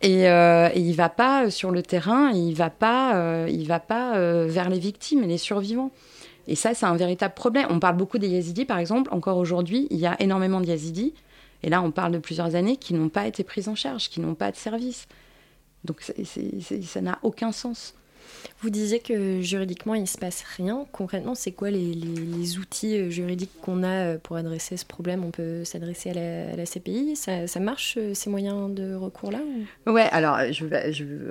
Et, 0.03 0.29
euh, 0.29 0.69
et 0.73 0.81
il 0.81 0.91
ne 0.91 0.97
va 0.97 1.09
pas 1.09 1.51
sur 1.51 1.71
le 1.71 1.83
terrain. 1.83 2.31
Il 2.31 2.51
ne 2.51 2.55
va 2.55 2.71
pas, 2.71 3.47
il 3.49 3.67
va 3.67 3.81
pas 3.81 4.19
vers 4.47 4.69
les 4.69 4.79
victimes 4.79 5.25
et 5.25 5.27
les 5.27 5.39
survivants. 5.39 5.91
Et 6.47 6.57
ça, 6.57 6.75
c'est 6.75 6.87
un 6.87 6.97
véritable 6.97 7.35
problème. 7.35 7.67
On 7.71 7.81
parle 7.81 7.97
beaucoup 7.97 8.19
des 8.19 8.29
Yazidis, 8.29 8.65
par 8.65 8.79
exemple. 8.79 9.13
Encore 9.13 9.39
aujourd'hui, 9.39 9.87
il 9.91 9.99
y 9.99 10.07
a 10.07 10.21
énormément 10.21 10.61
de 10.61 10.67
Yazidis. 10.67 11.15
Et 11.63 11.71
là, 11.71 11.83
on 11.83 11.91
parle 11.91 12.13
de 12.13 12.19
plusieurs 12.19 12.55
années 12.55 12.77
qui 12.77 12.93
n'ont 12.95 13.09
pas 13.09 13.27
été 13.27 13.43
prises 13.45 13.69
en 13.69 13.75
charge, 13.75 14.11
qui 14.11 14.21
n'ont 14.21 14.35
pas 14.35 14.51
de 14.51 14.57
service. 14.57 15.07
Donc, 15.85 16.03
ça 16.03 17.01
n'a 17.01 17.19
aucun 17.23 17.53
sens. 17.53 17.95
Vous 18.61 18.71
disiez 18.71 19.01
que 19.01 19.41
juridiquement, 19.43 19.95
il 19.95 20.03
ne 20.03 20.07
se 20.07 20.17
passe 20.17 20.43
rien. 20.57 20.87
Concrètement, 20.93 21.35
c'est 21.35 21.53
quoi 21.53 21.71
les, 21.71 22.59
outils 22.59 22.97
euh, 22.97 23.11
juridiques 23.11 23.51
qu'on 23.61 23.83
a 23.83 23.89
euh, 23.89 24.19
pour 24.23 24.37
adresser 24.37 24.77
ce 24.77 24.85
problème? 24.85 25.25
On 25.25 25.31
peut 25.31 25.65
s'adresser 25.65 26.11
à, 26.11 26.57
la, 26.57 26.65
CPI 26.65 27.17
ça, 27.17 27.61
marche, 27.61 27.97
euh, 27.99 28.15
ces 28.15 28.31
moyens 28.31 28.73
de 28.75 28.95
recours-là 28.95 29.41
ou... 29.87 29.91
Ouais, 29.91 30.09
alors 30.13 30.39
je, 30.51 30.65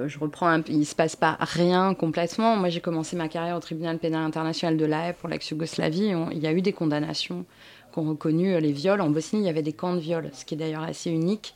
je, 0.08 0.20
reprends 0.20 0.48
un 0.48 0.62
Il 0.68 0.80
ne 0.80 0.84
se 0.84 0.96
passe 0.96 1.16
pas 1.16 1.38
rien 1.40 1.94
complètement. 1.94 2.56
Moi, 2.56 2.70
j'ai 2.70 2.82
commencé 2.82 3.16
ma 3.16 3.28
carrière 3.28 3.58
au 3.58 3.62
tribunal 3.62 3.98
pénal 3.98 4.24
international 4.24 4.78
de 4.78 4.86
l'AE 4.86 5.14
pour 5.14 5.30
l'ex-Yougoslavie. 5.30 6.14
Il 6.32 6.40
y 6.40 6.48
a 6.48 6.52
eu 6.52 6.62
des 6.62 6.74
condamnations 6.74 7.46
qui 7.92 8.00
ont 8.00 8.10
reconnu 8.10 8.60
les 8.60 8.72
viols. 8.72 9.02
En 9.02 9.10
Bosnie, 9.10 9.40
il 9.40 9.46
y 9.46 9.50
avait 9.50 9.62
des 9.62 9.74
camps 9.74 9.96
de 9.96 10.00
viol, 10.00 10.30
ce 10.34 10.46
qui 10.46 10.54
est 10.54 10.58
d'ailleurs 10.58 10.84
assez 10.84 11.10
unique. 11.10 11.56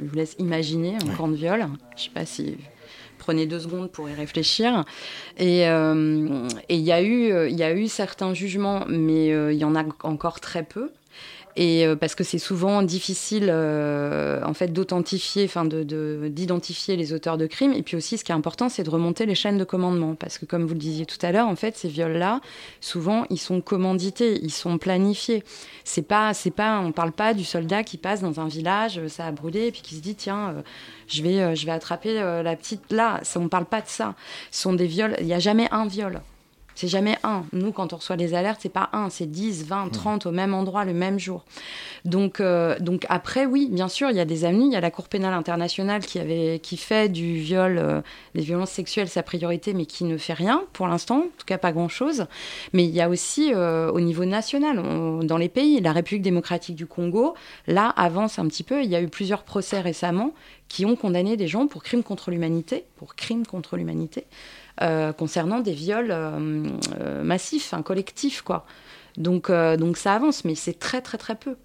Je 0.00 0.08
vous 0.08 0.16
laisse 0.16 0.36
imaginer 0.38 0.96
un 0.96 1.14
camp 1.16 1.28
de 1.28 1.36
viol. 1.36 1.66
Je 1.96 2.02
ne 2.02 2.04
sais 2.04 2.10
pas 2.12 2.26
si 2.26 2.56
prenez 3.18 3.46
deux 3.46 3.60
secondes 3.60 3.90
pour 3.90 4.08
y 4.08 4.14
réfléchir. 4.14 4.84
Et 5.38 5.68
euh, 5.68 6.48
il 6.68 6.80
y, 6.80 6.92
a 6.92 7.02
eu, 7.02 7.50
y 7.50 7.62
a 7.62 7.72
eu 7.72 7.86
certains 7.86 8.32
jugements, 8.34 8.84
mais 8.88 9.28
il 9.28 9.58
y 9.58 9.64
en 9.64 9.76
a 9.76 9.84
encore 10.02 10.40
très 10.40 10.62
peu 10.62 10.90
et 11.56 11.86
euh, 11.86 11.96
parce 11.96 12.14
que 12.14 12.24
c'est 12.24 12.38
souvent 12.38 12.82
difficile 12.82 13.48
euh, 13.48 14.40
en 14.44 14.54
fait 14.54 14.68
d'authentifier, 14.68 15.44
enfin 15.44 15.64
de, 15.64 16.28
d'identifier 16.28 16.96
les 16.96 17.12
auteurs 17.12 17.38
de 17.38 17.46
crimes. 17.46 17.72
Et 17.72 17.82
puis 17.82 17.96
aussi, 17.96 18.18
ce 18.18 18.24
qui 18.24 18.32
est 18.32 18.34
important, 18.34 18.68
c'est 18.68 18.82
de 18.82 18.90
remonter 18.90 19.26
les 19.26 19.34
chaînes 19.34 19.58
de 19.58 19.64
commandement, 19.64 20.14
parce 20.14 20.38
que 20.38 20.46
comme 20.46 20.64
vous 20.64 20.74
le 20.74 20.80
disiez 20.80 21.06
tout 21.06 21.18
à 21.22 21.32
l'heure, 21.32 21.48
en 21.48 21.56
fait, 21.56 21.76
ces 21.76 21.88
viols-là, 21.88 22.40
souvent, 22.80 23.24
ils 23.30 23.38
sont 23.38 23.60
commandités, 23.60 24.38
ils 24.42 24.52
sont 24.52 24.78
planifiés. 24.78 25.42
C'est 25.84 26.02
pas, 26.02 26.34
c'est 26.34 26.50
pas, 26.50 26.80
on 26.80 26.92
parle 26.92 27.12
pas 27.12 27.34
du 27.34 27.44
soldat 27.44 27.82
qui 27.82 27.96
passe 27.96 28.20
dans 28.20 28.40
un 28.40 28.48
village, 28.48 29.06
ça 29.08 29.26
a 29.26 29.32
brûlé, 29.32 29.66
et 29.66 29.72
puis 29.72 29.82
qui 29.82 29.96
se 29.96 30.00
dit 30.00 30.14
tiens, 30.14 30.50
euh, 30.50 30.62
je 31.08 31.22
vais, 31.22 31.56
je 31.56 31.66
vais 31.66 31.72
attraper 31.72 32.14
la 32.14 32.54
petite 32.54 32.92
là. 32.92 33.18
Ça, 33.24 33.40
on 33.40 33.48
parle 33.48 33.64
pas 33.64 33.80
de 33.80 33.88
ça. 33.88 34.14
Ce 34.52 34.62
sont 34.62 34.72
des 34.72 34.86
viols. 34.86 35.16
Il 35.18 35.26
n'y 35.26 35.34
a 35.34 35.40
jamais 35.40 35.66
un 35.72 35.86
viol. 35.86 36.20
C'est 36.80 36.88
jamais 36.88 37.18
un. 37.24 37.44
Nous, 37.52 37.72
quand 37.72 37.92
on 37.92 37.96
reçoit 37.96 38.16
les 38.16 38.32
alertes, 38.32 38.60
c'est 38.62 38.70
pas 38.70 38.88
un, 38.94 39.10
c'est 39.10 39.26
10, 39.26 39.66
20, 39.66 39.90
30 39.90 40.24
au 40.24 40.30
même 40.30 40.54
endroit 40.54 40.86
le 40.86 40.94
même 40.94 41.18
jour. 41.18 41.44
Donc, 42.06 42.40
euh, 42.40 42.78
donc 42.78 43.04
après, 43.10 43.44
oui, 43.44 43.68
bien 43.70 43.88
sûr, 43.88 44.08
il 44.08 44.16
y 44.16 44.20
a 44.20 44.24
des 44.24 44.46
amis. 44.46 44.64
Il 44.64 44.72
y 44.72 44.76
a 44.76 44.80
la 44.80 44.90
Cour 44.90 45.08
pénale 45.10 45.34
internationale 45.34 46.00
qui, 46.00 46.18
avait, 46.18 46.58
qui 46.62 46.78
fait 46.78 47.10
du 47.10 47.34
viol, 47.34 47.76
euh, 47.76 48.00
des 48.34 48.40
violences 48.40 48.70
sexuelles 48.70 49.10
sa 49.10 49.22
priorité, 49.22 49.74
mais 49.74 49.84
qui 49.84 50.04
ne 50.04 50.16
fait 50.16 50.32
rien 50.32 50.64
pour 50.72 50.88
l'instant, 50.88 51.18
en 51.18 51.36
tout 51.36 51.44
cas 51.44 51.58
pas 51.58 51.72
grand-chose. 51.72 52.24
Mais 52.72 52.84
il 52.84 52.94
y 52.94 53.02
a 53.02 53.10
aussi 53.10 53.52
euh, 53.52 53.92
au 53.92 54.00
niveau 54.00 54.24
national, 54.24 54.82
dans 55.26 55.36
les 55.36 55.50
pays, 55.50 55.82
la 55.82 55.92
République 55.92 56.22
démocratique 56.22 56.76
du 56.76 56.86
Congo, 56.86 57.34
là, 57.66 57.90
avance 57.90 58.38
un 58.38 58.46
petit 58.46 58.62
peu. 58.62 58.82
Il 58.82 58.88
y 58.88 58.96
a 58.96 59.02
eu 59.02 59.08
plusieurs 59.08 59.42
procès 59.42 59.80
récemment 59.80 60.32
qui 60.70 60.86
ont 60.86 60.96
condamné 60.96 61.36
des 61.36 61.46
gens 61.46 61.66
pour 61.66 61.82
crimes 61.82 62.04
contre 62.04 62.30
l'humanité, 62.30 62.86
pour 62.96 63.16
crimes 63.16 63.46
contre 63.46 63.76
l'humanité. 63.76 64.24
Euh, 64.82 65.12
concernant 65.12 65.60
des 65.60 65.74
viols 65.74 66.10
euh, 66.10 66.64
euh, 66.98 67.22
massifs, 67.22 67.74
un 67.74 67.82
collectif, 67.82 68.40
quoi. 68.40 68.64
Donc, 69.18 69.50
donc 69.50 69.98
ça 69.98 70.14
avance, 70.14 70.44
mais 70.44 70.54
c'est 70.54 70.78
très 70.78 71.02
très 71.02 71.18
très 71.18 71.34
peu. 71.34 71.56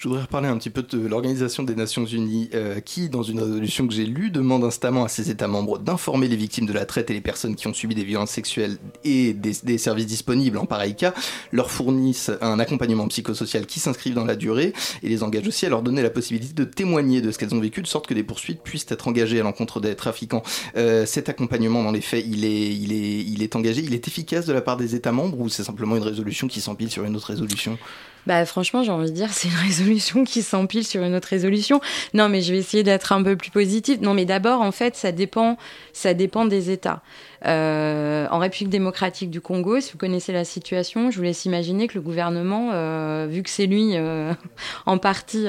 Je 0.00 0.08
voudrais 0.08 0.22
reparler 0.22 0.48
un 0.48 0.56
petit 0.56 0.70
peu 0.70 0.82
de 0.82 1.06
l'Organisation 1.06 1.62
des 1.62 1.74
Nations 1.74 2.06
Unies 2.06 2.48
euh, 2.54 2.80
qui, 2.80 3.10
dans 3.10 3.22
une 3.22 3.38
résolution 3.38 3.86
que 3.86 3.92
j'ai 3.92 4.06
lue, 4.06 4.30
demande 4.30 4.64
instamment 4.64 5.04
à 5.04 5.08
ses 5.08 5.30
États 5.30 5.46
membres 5.46 5.78
d'informer 5.78 6.26
les 6.26 6.36
victimes 6.36 6.64
de 6.64 6.72
la 6.72 6.86
traite 6.86 7.10
et 7.10 7.12
les 7.12 7.20
personnes 7.20 7.54
qui 7.54 7.66
ont 7.66 7.74
subi 7.74 7.94
des 7.94 8.04
violences 8.04 8.30
sexuelles 8.30 8.78
et 9.04 9.34
des, 9.34 9.76
services 9.76 10.06
disponibles 10.06 10.56
en 10.56 10.64
pareil 10.64 10.94
cas, 10.94 11.12
leur 11.52 11.70
fournissent 11.70 12.30
un 12.40 12.58
accompagnement 12.58 13.06
psychosocial 13.08 13.66
qui 13.66 13.78
s'inscrive 13.78 14.14
dans 14.14 14.24
la 14.24 14.36
durée 14.36 14.72
et 15.02 15.08
les 15.10 15.22
engage 15.22 15.46
aussi 15.46 15.66
à 15.66 15.68
leur 15.68 15.82
donner 15.82 16.02
la 16.02 16.08
possibilité 16.08 16.54
de 16.54 16.64
témoigner 16.64 17.20
de 17.20 17.30
ce 17.30 17.36
qu'elles 17.36 17.54
ont 17.54 17.60
vécu 17.60 17.82
de 17.82 17.86
sorte 17.86 18.06
que 18.06 18.14
des 18.14 18.24
poursuites 18.24 18.62
puissent 18.62 18.86
être 18.88 19.06
engagées 19.06 19.40
à 19.40 19.42
l'encontre 19.42 19.80
des 19.80 19.94
trafiquants. 19.96 20.42
Euh, 20.76 21.04
cet 21.04 21.28
accompagnement, 21.28 21.84
dans 21.84 21.92
les 21.92 22.00
faits, 22.00 22.24
il 22.26 22.44
est, 22.44 23.54
engagé, 23.54 23.82
il 23.82 23.92
est 23.92 24.08
efficace 24.08 24.46
de 24.46 24.54
la 24.54 24.62
part 24.62 24.78
des 24.78 24.94
États 24.94 25.12
membres 25.12 25.38
ou 25.38 25.50
c'est 25.50 25.64
simplement 25.64 25.96
une 25.96 26.04
résolution 26.04 26.48
qui 26.48 26.62
s'empile 26.62 26.90
sur 26.90 27.04
une 27.04 27.16
autre 27.16 27.26
résolution? 27.26 27.78
Bah 28.26 28.44
franchement, 28.44 28.82
j'ai 28.82 28.92
envie 28.92 29.10
de 29.10 29.14
dire, 29.14 29.28
c'est 29.32 29.48
une 29.48 29.56
résolution 29.56 30.24
qui 30.24 30.42
s'empile 30.42 30.86
sur 30.86 31.02
une 31.02 31.14
autre 31.14 31.28
résolution. 31.28 31.80
Non, 32.14 32.28
mais 32.28 32.42
je 32.42 32.52
vais 32.52 32.58
essayer 32.58 32.82
d'être 32.82 33.12
un 33.12 33.22
peu 33.22 33.36
plus 33.36 33.50
positive. 33.50 34.02
Non, 34.02 34.14
mais 34.14 34.24
d'abord, 34.24 34.60
en 34.60 34.72
fait, 34.72 34.96
ça 34.96 35.12
dépend, 35.12 35.56
ça 35.92 36.14
dépend 36.14 36.44
des 36.44 36.70
États. 36.70 37.02
Euh, 37.46 38.26
en 38.30 38.38
République 38.38 38.68
démocratique 38.68 39.30
du 39.30 39.40
Congo, 39.40 39.80
si 39.80 39.92
vous 39.92 39.98
connaissez 39.98 40.32
la 40.32 40.44
situation, 40.44 41.10
je 41.10 41.16
vous 41.16 41.22
laisse 41.22 41.46
imaginer 41.46 41.88
que 41.88 41.94
le 41.94 42.02
gouvernement, 42.02 42.70
euh, 42.72 43.26
vu 43.30 43.42
que 43.42 43.48
c'est 43.48 43.66
lui 43.66 43.92
euh, 43.94 44.34
en 44.86 44.98
partie 44.98 45.46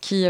qui, 0.00 0.26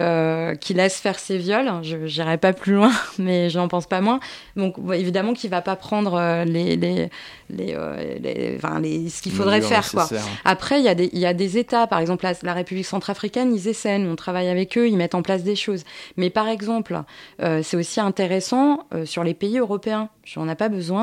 qui 0.61 0.75
laisse 0.75 0.99
faire 0.99 1.19
ses 1.19 1.37
viols. 1.37 1.71
Je 1.83 1.97
n'irai 1.97 2.39
pas 2.39 2.53
plus 2.53 2.75
loin, 2.75 2.93
mais 3.19 3.51
je 3.51 3.59
n'en 3.59 3.69
pense 3.69 3.87
pas 3.87 4.01
moins. 4.01 4.21
Donc 4.57 4.77
évidemment 4.95 5.35
qu'il 5.35 5.51
ne 5.51 5.57
va 5.57 5.63
pas 5.63 5.77
prendre 5.77 6.45
les, 6.45 6.77
les, 6.77 7.11
les, 7.51 8.57
enfin, 8.57 8.81
les 8.81 9.09
ce 9.11 9.23
qu'il 9.23 9.33
faudrait 9.33 9.61
faire. 9.61 9.91
Quoi. 9.91 10.09
Après, 10.45 10.79
il 10.79 10.85
y, 10.85 10.89
a 10.89 10.95
des, 10.95 11.11
y 11.13 11.27
a 11.27 11.35
des 11.35 11.59
États, 11.59 11.87
par 11.87 12.01
exemple 12.01 12.25
la, 12.25 12.33
la, 12.43 12.55
République 12.55 12.87
centrafricaine, 12.87 13.55
ils 13.55 13.69
essaient, 13.69 13.99
on 13.99 14.17
travaille 14.17 14.49
avec 14.49 14.77
eux, 14.79 14.89
ils 14.89 14.97
mettent 14.97 15.15
en 15.15 15.23
place 15.23 15.43
des 15.43 15.57
choses. 15.57 15.85
Mais 16.17 16.31
par 16.31 16.49
exemple, 16.49 17.03
c'est 17.39 17.77
aussi 17.77 18.01
intéressant 18.01 18.87
sur 19.05 19.23
les 19.23 19.35
pays 19.35 19.59
européens. 19.59 20.09
On 20.37 20.45
n'a 20.45 20.57
pas 20.57 20.69
besoin, 20.69 20.98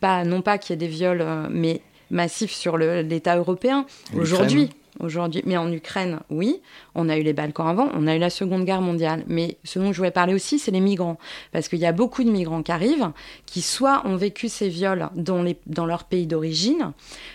pas, 0.00 0.24
non 0.24 0.42
pas 0.42 0.58
qu'il 0.58 0.72
y 0.72 0.74
ait 0.74 0.76
des 0.76 0.88
viols, 0.88 1.24
mais 1.50 1.80
massifs 2.10 2.52
sur 2.52 2.76
l'État 2.76 3.36
européen. 3.36 3.86
Aujourd'hui, 4.16 4.70
aujourd'hui. 5.02 5.42
Mais 5.44 5.56
en 5.56 5.70
Ukraine, 5.70 6.20
oui, 6.30 6.60
on 6.94 7.08
a 7.08 7.16
eu 7.16 7.22
les 7.22 7.32
Balkans 7.32 7.68
avant, 7.68 7.88
on 7.94 8.06
a 8.06 8.16
eu 8.16 8.18
la 8.18 8.30
Seconde 8.30 8.64
Guerre 8.64 8.80
mondiale. 8.80 9.24
Mais 9.26 9.58
ce 9.64 9.78
dont 9.78 9.92
je 9.92 9.98
voulais 9.98 10.10
parler 10.10 10.34
aussi, 10.34 10.58
c'est 10.58 10.70
les 10.70 10.80
migrants. 10.80 11.18
Parce 11.52 11.68
qu'il 11.68 11.78
y 11.78 11.86
a 11.86 11.92
beaucoup 11.92 12.24
de 12.24 12.30
migrants 12.30 12.62
qui 12.62 12.72
arrivent, 12.72 13.10
qui 13.46 13.62
soit 13.62 14.02
ont 14.06 14.16
vécu 14.16 14.48
ces 14.48 14.68
viols 14.68 15.08
dans, 15.14 15.86
leur 15.86 16.04
pays 16.04 16.26
d'origine, 16.26 16.92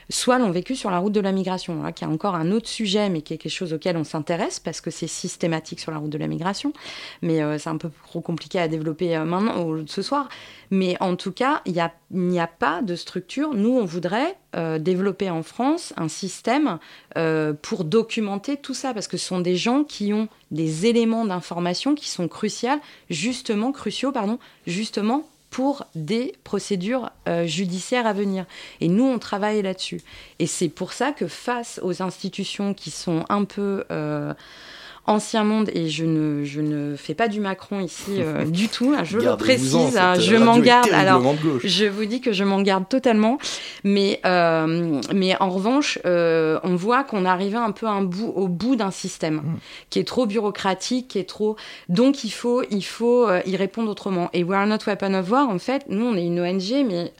soit 0.09 0.39
l'ont 0.39 0.51
vécu 0.51 0.75
sur 0.75 0.89
la 0.89 0.99
route 0.99 1.13
de 1.13 1.19
la 1.19 1.31
migration, 1.31 1.91
qui 1.93 2.03
est 2.03 2.07
encore 2.07 2.35
un 2.35 2.51
autre 2.51 2.67
sujet, 2.67 3.09
mais 3.09 3.21
qui 3.21 3.33
est 3.33 3.37
quelque 3.37 3.51
chose 3.51 3.73
auquel 3.73 3.97
on 3.97 4.03
s'intéresse, 4.03 4.59
parce 4.59 4.81
que 4.81 4.91
c'est 4.91 5.07
systématique 5.07 5.79
sur 5.79 5.91
la 5.91 5.97
route 5.97 6.09
de 6.09 6.17
la 6.17 6.27
migration. 6.27 6.73
Mais 7.21 7.41
euh, 7.41 7.57
c'est 7.57 7.69
un 7.69 7.77
peu 7.77 7.89
trop 8.07 8.21
compliqué 8.21 8.59
à 8.59 8.67
développer 8.67 9.15
euh, 9.15 9.25
maintenant, 9.25 9.77
ce 9.85 10.01
soir. 10.01 10.29
Mais 10.71 10.97
en 10.99 11.15
tout 11.15 11.31
cas, 11.31 11.61
il 11.65 11.73
n'y 11.73 12.39
a, 12.39 12.43
a, 12.43 12.47
pas 12.47 12.81
de 12.81 12.95
structure. 12.95 13.53
Nous, 13.53 13.69
on 13.69 13.85
voudrait 13.85 14.35
euh, 14.55 14.79
développer 14.79 15.29
en 15.29 15.43
France 15.43 15.93
un 15.97 16.07
système 16.07 16.79
pour 17.61 17.83
documenter 17.83 18.57
tout 18.57 18.73
ça, 18.73 18.93
parce 18.93 19.07
que 19.07 19.17
ce 19.17 19.25
sont 19.27 19.39
des 19.39 19.55
gens 19.55 19.83
qui 19.83 20.13
ont 20.13 20.27
des 20.51 20.85
éléments 20.85 21.25
d'information 21.25 21.95
qui 21.95 22.09
sont 22.09 22.27
cruciaux, 22.27 22.79
justement, 23.09 23.71
cruciaux, 23.71 24.11
pardon, 24.11 24.39
justement 24.65 25.27
pour 25.49 25.85
des 25.95 26.35
procédures 26.43 27.09
euh, 27.27 27.45
judiciaires 27.45 28.05
à 28.05 28.13
venir. 28.13 28.45
Et 28.81 28.89
nous, 28.89 29.05
on 29.05 29.17
travaille 29.19 29.61
là-dessus. 29.61 30.01
Et 30.39 30.47
c'est 30.47 30.69
pour 30.69 30.93
ça 30.93 31.11
que 31.11 31.27
face 31.27 31.79
aux 31.83 32.01
institutions 32.01 32.73
qui 32.73 32.91
sont 32.91 33.25
un 33.29 33.43
peu... 33.43 33.85
Euh, 33.91 34.33
ancien 35.07 35.43
monde 35.43 35.69
et 35.73 35.89
je 35.89 36.05
ne, 36.05 36.43
je 36.43 36.61
ne 36.61 36.95
fais 36.95 37.13
pas 37.13 37.27
du 37.27 37.39
Macron 37.39 37.79
ici 37.79 38.17
euh, 38.17 38.45
du 38.45 38.67
tout. 38.67 38.93
Hein, 38.95 39.03
je 39.03 39.17
le 39.17 39.35
précise, 39.37 39.97
hein, 39.97 40.15
je 40.15 40.35
m'en 40.35 40.59
garde. 40.59 40.89
Alors, 40.93 41.23
je 41.63 41.85
vous 41.85 42.05
dis 42.05 42.21
que 42.21 42.33
je 42.33 42.43
m'en 42.43 42.61
garde 42.61 42.87
totalement. 42.87 43.37
Mais, 43.83 44.19
euh, 44.25 45.01
mais 45.13 45.35
en 45.41 45.49
revanche, 45.49 45.97
euh, 46.05 46.59
on 46.63 46.75
voit 46.75 47.03
qu'on 47.03 47.25
arrivé 47.25 47.57
un 47.57 47.71
peu 47.71 47.87
un 47.87 48.01
bout, 48.01 48.31
au 48.35 48.47
bout 48.47 48.75
d'un 48.75 48.91
système 48.91 49.35
mm. 49.35 49.59
qui 49.89 49.99
est 49.99 50.07
trop 50.07 50.25
bureaucratique, 50.25 51.07
qui 51.07 51.19
est 51.19 51.29
trop. 51.29 51.55
Donc, 51.89 52.23
il 52.23 52.31
faut, 52.31 52.63
il 52.69 52.83
faut 52.83 53.27
y 53.45 53.55
répondre 53.55 53.89
autrement. 53.89 54.29
Et 54.33 54.43
We 54.43 54.57
Are 54.57 54.67
Not 54.67 54.79
Weapon 54.85 55.13
of 55.13 55.31
War, 55.31 55.49
en 55.49 55.59
fait, 55.59 55.85
nous, 55.87 56.05
on 56.05 56.15
est 56.15 56.25
une 56.25 56.39
ONG, 56.39 56.85
mais 56.85 57.13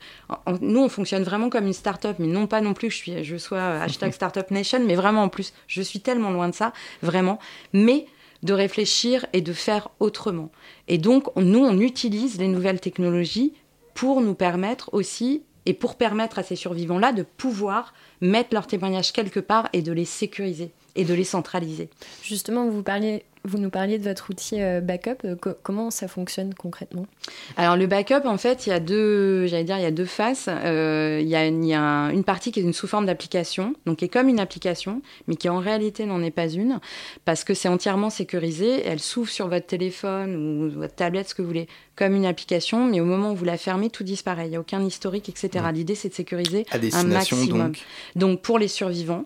nous, 0.62 0.82
on 0.82 0.90
fonctionne 0.90 1.24
vraiment 1.24 1.50
comme 1.50 1.68
une 1.68 1.74
start-up, 1.74 2.18
mais 2.20 2.28
non 2.28 2.48
pas 2.48 2.62
non 2.62 2.74
plus 2.74 2.88
que 2.90 2.94
je, 2.94 2.98
suis, 2.98 3.24
je 3.24 3.38
sois 3.38 3.62
hashtag 3.62 4.12
Startup 4.13 4.50
Nation, 4.52 4.84
mais 4.86 4.96
vraiment 4.96 5.24
en 5.24 5.30
plus, 5.30 5.54
je 5.68 5.82
suis 5.82 6.02
tellement 6.02 6.32
loin 6.32 6.50
de 6.50 6.56
ça, 6.56 6.74
vraiment. 7.02 7.40
Mais 7.74 8.06
de 8.44 8.54
réfléchir 8.54 9.26
et 9.34 9.42
de 9.42 9.54
faire 9.54 9.90
autrement. 10.00 10.52
Et 10.88 10.98
donc, 10.98 11.36
nous, 11.38 11.60
on 11.60 11.80
utilise 11.80 12.38
les 12.38 12.48
nouvelles 12.48 12.80
technologies 12.80 13.54
pour 13.96 14.22
nous 14.22 14.36
permettre 14.36 14.94
aussi, 14.94 15.44
et 15.68 15.74
pour 15.74 15.96
permettre 15.96 16.40
à 16.40 16.44
ces 16.44 16.56
survivants-là 16.56 17.12
de 17.12 17.24
pouvoir 17.24 17.94
mettre 18.22 18.50
leur 18.54 18.68
témoignage 18.68 19.14
quelque 19.14 19.40
part 19.40 19.70
et 19.74 19.82
de 19.82 19.92
les 19.92 20.06
sécuriser 20.06 20.72
et 20.96 21.06
de 21.06 21.14
les 21.14 21.24
centraliser. 21.24 21.90
Justement, 22.24 22.68
vous 22.68 22.84
parliez 22.84 23.24
vous 23.48 23.58
nous 23.58 23.70
parliez 23.70 23.98
de 23.98 24.04
votre 24.04 24.30
outil 24.30 24.62
euh, 24.62 24.82
backup. 24.82 25.24
Euh, 25.26 25.36
comment 25.64 25.90
ça 25.90 26.08
fonctionne 26.08 26.54
concrètement? 26.54 27.08
Alors 27.56 27.78
le 27.78 27.88
backup, 27.88 28.26
en 28.26 28.38
fait, 28.38 28.68
il 28.68 28.70
y 28.70 28.74
a 28.74 28.80
deux, 28.80 29.48
j'allais 29.48 29.64
dire, 29.64 29.78
il 29.78 29.84
y 29.84 29.86
a 29.86 29.92
deux 29.92 30.06
faces. 30.06 30.48
Euh, 30.50 31.20
il, 31.22 31.28
y 31.28 31.36
a, 31.36 31.46
une 31.46 32.24
partie 32.24 32.52
qui 32.52 32.60
est 32.60 32.64
une 32.64 32.74
sous 32.74 32.88
forme 32.88 33.06
d'application, 33.06 33.74
donc 33.86 34.00
qui 34.00 34.06
est 34.06 34.10
comme 34.10 34.28
une 34.28 34.40
application, 34.40 35.02
mais 35.28 35.36
qui 35.36 35.50
en 35.50 35.60
réalité 35.60 36.06
n'en 36.06 36.22
est 36.22 36.32
pas 36.32 36.50
une, 36.50 36.80
parce 37.26 37.44
que 37.44 37.54
c'est 37.54 37.70
entièrement 37.70 38.10
sécurisé. 38.10 38.86
Elle 38.86 39.00
s'ouvre 39.00 39.30
sur 39.30 39.48
votre 39.48 39.66
téléphone 39.66 40.36
ou 40.36 40.80
votre 40.80 40.96
tablette, 40.96 41.30
ce 41.30 41.36
que 41.36 41.42
vous 41.42 41.48
voulez, 41.48 41.68
comme 41.96 42.16
une 42.16 42.26
application, 42.26 42.86
mais 42.86 43.00
au 43.00 43.06
moment 43.06 43.32
où 43.32 43.36
vous 43.36 43.46
la 43.46 43.58
fermez, 43.58 43.90
tout 43.90 44.04
disparaît. 44.04 44.48
Il 44.48 44.52
n'y 44.52 44.56
a 44.56 44.60
aucun 44.60 44.84
historique, 44.84 45.30
etc. 45.30 45.66
L'idée, 45.74 45.96
c'est 45.96 46.10
de 46.10 46.14
sécuriser 46.14 46.66
un 46.94 47.04
maximum. 47.06 47.68
Donc. 47.68 47.80
Donc 48.18 48.42
pour 48.42 48.60
les 48.60 48.68
survivants 48.68 49.26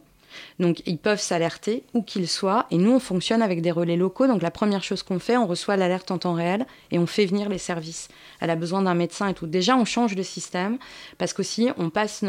Donc 0.59 0.81
ils 0.85 0.97
peuvent 0.97 1.19
s'alerter 1.19 1.83
où 1.93 2.01
qu'ils 2.01 2.27
soient 2.27 2.67
et 2.71 2.77
nous 2.77 2.91
on 2.91 2.99
fonctionne 2.99 3.41
avec 3.41 3.61
des 3.61 3.71
relais 3.71 3.97
locaux. 3.97 4.27
Donc 4.27 4.41
la 4.41 4.51
première 4.51 4.83
chose 4.83 5.03
qu'on 5.03 5.19
fait, 5.19 5.37
on 5.37 5.47
reçoit 5.47 5.77
l'alerte 5.77 6.11
en 6.11 6.17
temps 6.17 6.33
réel 6.33 6.65
et 6.91 6.99
on 6.99 7.07
fait 7.07 7.25
venir 7.25 7.49
les 7.49 7.57
services. 7.57 8.09
Elle 8.39 8.49
a 8.49 8.55
besoin 8.55 8.81
d'un 8.81 8.93
médecin 8.93 9.27
et 9.27 9.33
tout. 9.33 9.47
Déjà 9.47 9.75
on 9.75 9.85
change 9.85 10.15
de 10.15 10.23
système 10.23 10.77
parce 11.17 11.33
qu'aussi 11.33 11.69
on 11.77 11.89
passe 11.89 12.23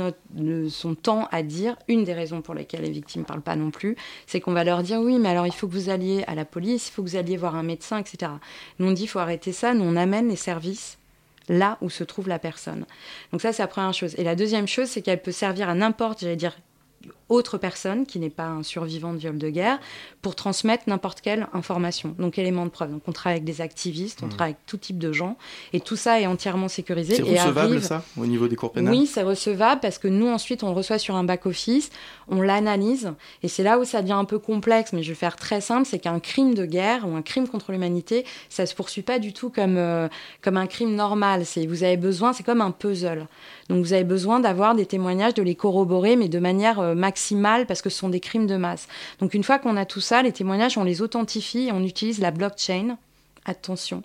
son 0.68 0.94
temps 0.94 1.28
à 1.30 1.42
dire 1.42 1.76
une 1.88 2.04
des 2.04 2.14
raisons 2.14 2.42
pour 2.42 2.54
lesquelles 2.54 2.82
les 2.82 2.90
victimes 2.90 3.22
ne 3.22 3.26
parlent 3.26 3.42
pas 3.42 3.56
non 3.56 3.70
plus, 3.70 3.96
c'est 4.26 4.40
qu'on 4.40 4.52
va 4.52 4.64
leur 4.64 4.82
dire 4.82 5.00
oui 5.00 5.18
mais 5.18 5.28
alors 5.28 5.46
il 5.46 5.52
faut 5.52 5.66
que 5.66 5.72
vous 5.72 5.90
alliez 5.90 6.24
à 6.26 6.34
la 6.34 6.44
police, 6.44 6.88
il 6.88 6.92
faut 6.92 7.02
que 7.02 7.08
vous 7.08 7.16
alliez 7.16 7.36
voir 7.36 7.56
un 7.56 7.62
médecin, 7.62 7.98
etc. 7.98 8.32
Nous 8.78 8.88
on 8.88 8.92
dit 8.92 9.04
il 9.04 9.08
faut 9.08 9.18
arrêter 9.18 9.52
ça, 9.52 9.74
nous 9.74 9.84
on 9.84 9.96
amène 9.96 10.28
les 10.28 10.36
services 10.36 10.98
là 11.48 11.78
où 11.80 11.90
se 11.90 12.04
trouve 12.04 12.28
la 12.28 12.38
personne. 12.38 12.86
Donc 13.32 13.40
ça, 13.40 13.52
c'est 13.52 13.62
la 13.62 13.68
première 13.68 13.94
chose. 13.94 14.14
Et 14.18 14.24
la 14.24 14.36
deuxième 14.36 14.68
chose, 14.68 14.88
c'est 14.88 15.02
qu'elle 15.02 15.22
peut 15.22 15.32
servir 15.32 15.68
à 15.68 15.74
n'importe, 15.74 16.20
j'allais 16.20 16.36
dire, 16.36 16.56
autre 17.32 17.58
personne 17.58 18.06
qui 18.06 18.18
n'est 18.18 18.30
pas 18.30 18.46
un 18.46 18.62
survivant 18.62 19.12
de 19.12 19.18
viol 19.18 19.38
de 19.38 19.48
guerre 19.48 19.80
pour 20.20 20.34
transmettre 20.36 20.84
n'importe 20.86 21.20
quelle 21.20 21.48
information. 21.52 22.14
Donc 22.18 22.38
élément 22.38 22.64
de 22.64 22.70
preuve. 22.70 22.92
Donc 22.92 23.02
on 23.06 23.12
travaille 23.12 23.38
avec 23.38 23.44
des 23.44 23.60
activistes, 23.60 24.20
on 24.22 24.26
mmh. 24.26 24.30
travaille 24.30 24.52
avec 24.52 24.66
tout 24.66 24.76
type 24.76 24.98
de 24.98 25.12
gens 25.12 25.36
et 25.72 25.80
tout 25.80 25.96
ça 25.96 26.20
est 26.20 26.26
entièrement 26.26 26.68
sécurisé. 26.68 27.16
C'est 27.16 27.22
recevable 27.22 27.82
ça 27.82 28.04
au 28.16 28.26
niveau 28.26 28.48
des 28.48 28.56
cours 28.56 28.72
pénals 28.72 28.92
Oui, 28.92 29.06
c'est 29.06 29.22
recevable 29.22 29.80
parce 29.80 29.98
que 29.98 30.08
nous 30.08 30.28
ensuite 30.28 30.62
on 30.62 30.68
le 30.68 30.74
reçoit 30.74 30.98
sur 30.98 31.16
un 31.16 31.24
back 31.24 31.46
office, 31.46 31.90
on 32.28 32.40
l'analyse 32.40 33.12
et 33.42 33.48
c'est 33.48 33.62
là 33.62 33.78
où 33.78 33.84
ça 33.84 34.02
devient 34.02 34.12
un 34.12 34.24
peu 34.24 34.38
complexe. 34.38 34.92
Mais 34.92 35.02
je 35.02 35.08
vais 35.08 35.16
faire 35.16 35.36
très 35.36 35.60
simple, 35.60 35.86
c'est 35.86 35.98
qu'un 35.98 36.20
crime 36.20 36.54
de 36.54 36.66
guerre 36.66 37.08
ou 37.08 37.16
un 37.16 37.22
crime 37.22 37.48
contre 37.48 37.72
l'humanité, 37.72 38.24
ça 38.48 38.66
se 38.66 38.74
poursuit 38.74 39.02
pas 39.02 39.18
du 39.18 39.32
tout 39.32 39.50
comme 39.50 39.76
euh, 39.76 40.08
comme 40.42 40.56
un 40.56 40.66
crime 40.66 40.94
normal. 40.94 41.46
C'est 41.46 41.66
vous 41.66 41.84
avez 41.84 41.96
besoin, 41.96 42.32
c'est 42.32 42.42
comme 42.42 42.60
un 42.60 42.70
puzzle. 42.70 43.26
Donc 43.68 43.84
vous 43.84 43.92
avez 43.92 44.04
besoin 44.04 44.40
d'avoir 44.40 44.74
des 44.74 44.86
témoignages, 44.86 45.34
de 45.34 45.42
les 45.42 45.54
corroborer, 45.54 46.16
mais 46.16 46.28
de 46.28 46.38
manière 46.38 46.80
euh, 46.80 46.94
maximale 46.94 47.21
parce 47.66 47.82
que 47.82 47.90
ce 47.90 47.98
sont 47.98 48.08
des 48.08 48.20
crimes 48.20 48.46
de 48.46 48.56
masse. 48.56 48.88
Donc 49.20 49.34
une 49.34 49.44
fois 49.44 49.58
qu'on 49.58 49.76
a 49.76 49.84
tout 49.84 50.00
ça, 50.00 50.22
les 50.22 50.32
témoignages, 50.32 50.78
on 50.78 50.84
les 50.84 51.02
authentifie 51.02 51.68
et 51.68 51.72
on 51.72 51.82
utilise 51.82 52.20
la 52.20 52.30
blockchain. 52.30 52.96
Attention, 53.44 54.02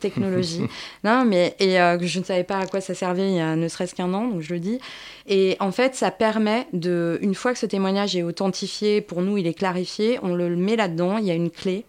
technologie. 0.00 0.62
non, 1.04 1.24
mais 1.24 1.54
et 1.58 1.80
euh, 1.80 1.98
je 2.00 2.18
ne 2.18 2.24
savais 2.24 2.44
pas 2.44 2.58
à 2.58 2.66
quoi 2.66 2.80
ça 2.80 2.94
servait 2.94 3.28
il 3.30 3.36
y 3.36 3.40
a 3.40 3.54
ne 3.54 3.68
serait-ce 3.68 3.94
qu'un 3.94 4.12
an, 4.14 4.28
donc 4.28 4.40
je 4.40 4.54
le 4.54 4.60
dis. 4.60 4.78
Et 5.26 5.56
en 5.60 5.72
fait, 5.72 5.94
ça 5.94 6.10
permet 6.10 6.66
de, 6.72 7.18
une 7.20 7.34
fois 7.34 7.52
que 7.52 7.58
ce 7.58 7.66
témoignage 7.66 8.16
est 8.16 8.22
authentifié, 8.22 9.00
pour 9.00 9.20
nous, 9.20 9.36
il 9.36 9.46
est 9.46 9.54
clarifié, 9.54 10.18
on 10.22 10.34
le 10.34 10.56
met 10.56 10.76
là-dedans, 10.76 11.18
il 11.18 11.24
y 11.24 11.30
a 11.30 11.34
une 11.34 11.50
clé. 11.50 11.84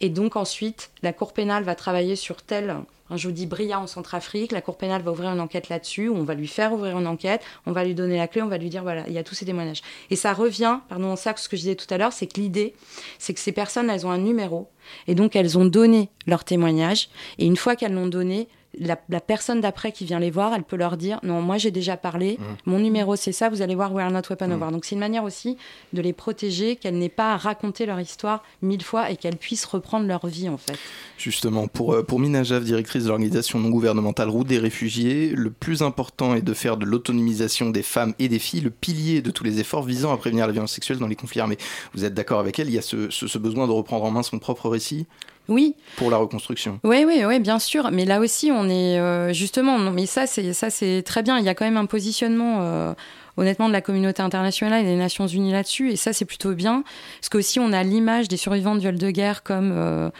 Et 0.00 0.08
donc 0.08 0.36
ensuite, 0.36 0.90
la 1.02 1.12
Cour 1.12 1.32
pénale 1.32 1.64
va 1.64 1.74
travailler 1.74 2.16
sur 2.16 2.42
tel 2.42 2.76
un 3.10 3.16
jeudi 3.16 3.46
brillant 3.46 3.82
en 3.82 3.86
Centrafrique, 3.86 4.52
la 4.52 4.60
Cour 4.60 4.76
pénale 4.76 5.02
va 5.02 5.10
ouvrir 5.10 5.30
une 5.30 5.40
enquête 5.40 5.68
là-dessus, 5.68 6.08
on 6.08 6.22
va 6.22 6.34
lui 6.34 6.46
faire 6.46 6.72
ouvrir 6.72 6.96
une 6.98 7.08
enquête, 7.08 7.42
on 7.66 7.72
va 7.72 7.84
lui 7.84 7.94
donner 7.94 8.16
la 8.16 8.28
clé, 8.28 8.40
on 8.40 8.48
va 8.48 8.56
lui 8.56 8.70
dire 8.70 8.82
voilà, 8.82 9.04
il 9.08 9.12
y 9.12 9.18
a 9.18 9.24
tous 9.24 9.34
ces 9.34 9.44
témoignages. 9.44 9.82
Et 10.10 10.16
ça 10.16 10.32
revient, 10.32 10.78
pardon, 10.88 11.16
ça, 11.16 11.34
ce 11.36 11.48
que 11.48 11.56
je 11.56 11.62
disais 11.62 11.74
tout 11.74 11.92
à 11.92 11.98
l'heure, 11.98 12.12
c'est 12.12 12.28
que 12.28 12.40
l'idée, 12.40 12.74
c'est 13.18 13.34
que 13.34 13.40
ces 13.40 13.52
personnes, 13.52 13.90
elles 13.90 14.06
ont 14.06 14.10
un 14.10 14.18
numéro, 14.18 14.68
et 15.08 15.14
donc 15.14 15.34
elles 15.34 15.58
ont 15.58 15.64
donné 15.64 16.08
leur 16.26 16.44
témoignage, 16.44 17.08
et 17.38 17.46
une 17.46 17.56
fois 17.56 17.74
qu'elles 17.74 17.94
l'ont 17.94 18.06
donné, 18.06 18.48
la, 18.78 18.96
personne 18.96 19.60
d'après 19.60 19.92
qui 19.92 20.04
vient 20.04 20.20
les 20.20 20.30
voir, 20.30 20.54
elle 20.54 20.62
peut 20.62 20.76
leur 20.76 20.96
dire 20.96 21.18
non, 21.22 21.42
moi 21.42 21.58
j'ai 21.58 21.70
déjà 21.70 21.96
parlé, 21.96 22.38
mmh. 22.38 22.70
mon 22.70 22.78
numéro 22.78 23.16
c'est 23.16 23.32
ça, 23.32 23.48
vous 23.48 23.62
allez 23.62 23.74
voir 23.74 23.92
We 23.92 24.04
Are 24.04 24.10
Not 24.10 24.22
Weapon 24.30 24.50
of 24.52 24.60
mmh. 24.60 24.72
Donc 24.72 24.84
c'est 24.84 24.94
une 24.94 25.00
manière 25.00 25.24
aussi 25.24 25.56
de 25.92 26.00
les 26.00 26.12
protéger, 26.12 26.76
qu'elles 26.76 26.98
n'aient 26.98 27.08
pas 27.08 27.34
à 27.34 27.36
raconter 27.36 27.86
leur 27.86 28.00
histoire 28.00 28.44
mille 28.62 28.82
fois 28.82 29.10
et 29.10 29.16
qu'elles 29.16 29.36
puissent 29.36 29.64
reprendre 29.64 30.06
leur 30.06 30.26
vie 30.26 30.48
en 30.48 30.56
fait. 30.56 30.78
Justement, 31.18 31.66
pour, 31.66 31.94
euh, 31.94 32.02
pour 32.02 32.20
Mina 32.20 32.42
Jav, 32.42 32.64
directrice 32.64 33.04
de 33.04 33.08
l'organisation 33.08 33.58
non 33.58 33.70
gouvernementale 33.70 34.28
Route 34.28 34.46
des 34.46 34.58
réfugiés, 34.58 35.32
le 35.34 35.50
plus 35.50 35.82
important 35.82 36.34
est 36.34 36.42
de 36.42 36.54
faire 36.54 36.76
de 36.76 36.84
l'autonomisation 36.84 37.70
des 37.70 37.82
femmes 37.82 38.14
et 38.18 38.28
des 38.28 38.38
filles 38.38 38.60
le 38.60 38.70
pilier 38.70 39.22
de 39.22 39.30
tous 39.30 39.44
les 39.44 39.60
efforts 39.60 39.82
visant 39.82 40.12
à 40.12 40.16
prévenir 40.16 40.46
la 40.46 40.52
violence 40.52 40.72
sexuelle 40.72 40.98
dans 40.98 41.08
les 41.08 41.16
conflits 41.16 41.40
armés. 41.40 41.58
Vous 41.94 42.04
êtes 42.04 42.14
d'accord 42.14 42.38
avec 42.38 42.58
elle? 42.58 42.68
Il 42.68 42.74
y 42.74 42.78
a 42.78 42.82
ce, 42.82 43.10
ce 43.10 43.38
besoin 43.38 43.66
de 43.66 43.72
reprendre 43.72 44.04
en 44.04 44.10
main 44.10 44.22
son 44.22 44.38
propre 44.38 44.68
récit? 44.68 45.06
Oui. 45.50 45.74
Pour 45.96 46.10
la 46.10 46.16
reconstruction. 46.16 46.78
Oui, 46.84 47.04
oui, 47.06 47.24
oui, 47.26 47.40
bien 47.40 47.58
sûr. 47.58 47.90
Mais 47.90 48.04
là 48.04 48.20
aussi, 48.20 48.50
on 48.52 48.68
est 48.68 48.98
euh, 48.98 49.32
justement. 49.32 49.78
Non, 49.78 49.90
mais 49.90 50.06
ça, 50.06 50.26
c'est 50.26 50.52
ça, 50.52 50.70
c'est 50.70 51.02
très 51.02 51.22
bien. 51.22 51.38
Il 51.38 51.44
y 51.44 51.48
a 51.48 51.54
quand 51.54 51.64
même 51.64 51.76
un 51.76 51.86
positionnement. 51.86 52.58
Euh, 52.60 52.94
honnêtement, 53.36 53.68
de 53.68 53.72
la 53.72 53.80
communauté 53.80 54.22
internationale 54.22 54.82
et 54.82 54.84
des 54.84 54.96
Nations 54.96 55.26
Unies 55.26 55.52
là-dessus, 55.52 55.92
et 55.92 55.96
ça, 55.96 56.12
c'est 56.12 56.26
plutôt 56.26 56.52
bien, 56.52 56.82
parce 57.20 57.30
qu'aussi, 57.30 57.58
on 57.58 57.72
a 57.72 57.82
l'image 57.82 58.28
des 58.28 58.36
survivants 58.36 58.74
de 58.74 58.80
viols 58.80 58.98
de 58.98 59.10
guerre 59.10 59.42
comme 59.42 59.72
euh, 59.72 60.10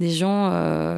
des 0.00 0.10
gens, 0.10 0.50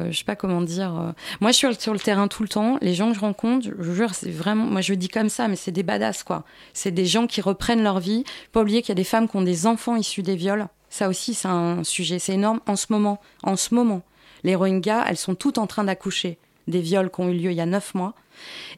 je 0.09 0.17
sais 0.17 0.23
pas 0.23 0.35
comment 0.35 0.61
dire. 0.61 1.13
Moi, 1.41 1.51
je 1.51 1.57
suis 1.57 1.67
sur 1.77 1.93
le 1.93 1.99
terrain 1.99 2.27
tout 2.27 2.41
le 2.41 2.49
temps. 2.49 2.77
Les 2.81 2.95
gens 2.95 3.09
que 3.09 3.15
je 3.15 3.19
rencontre, 3.19 3.67
je 3.67 3.83
vous 3.83 3.93
jure, 3.93 4.15
c'est 4.15 4.31
vraiment, 4.31 4.65
moi, 4.65 4.81
je 4.81 4.93
le 4.93 4.97
dis 4.97 5.09
comme 5.09 5.29
ça, 5.29 5.47
mais 5.47 5.55
c'est 5.55 5.71
des 5.71 5.83
badass, 5.83 6.23
quoi. 6.23 6.43
C'est 6.73 6.91
des 6.91 7.05
gens 7.05 7.27
qui 7.27 7.39
reprennent 7.39 7.83
leur 7.83 7.99
vie. 7.99 8.23
Pas 8.51 8.61
oublier 8.61 8.81
qu'il 8.81 8.89
y 8.89 8.93
a 8.93 8.95
des 8.95 9.03
femmes 9.03 9.29
qui 9.29 9.35
ont 9.35 9.43
des 9.43 9.67
enfants 9.67 9.95
issus 9.95 10.23
des 10.23 10.35
viols. 10.35 10.67
Ça 10.89 11.09
aussi, 11.09 11.33
c'est 11.33 11.47
un 11.47 11.83
sujet, 11.83 12.19
c'est 12.19 12.33
énorme 12.33 12.59
en 12.67 12.75
ce 12.75 12.87
moment. 12.89 13.19
En 13.43 13.55
ce 13.55 13.73
moment, 13.73 14.01
les 14.43 14.55
Rohingyas, 14.55 15.05
elles 15.07 15.17
sont 15.17 15.35
toutes 15.35 15.57
en 15.57 15.67
train 15.67 15.83
d'accoucher 15.83 16.37
des 16.69 16.81
viols 16.81 17.09
qui 17.09 17.21
ont 17.21 17.29
eu 17.29 17.33
lieu 17.33 17.51
il 17.51 17.57
y 17.57 17.61
a 17.61 17.65
neuf 17.65 17.93
mois. 17.95 18.13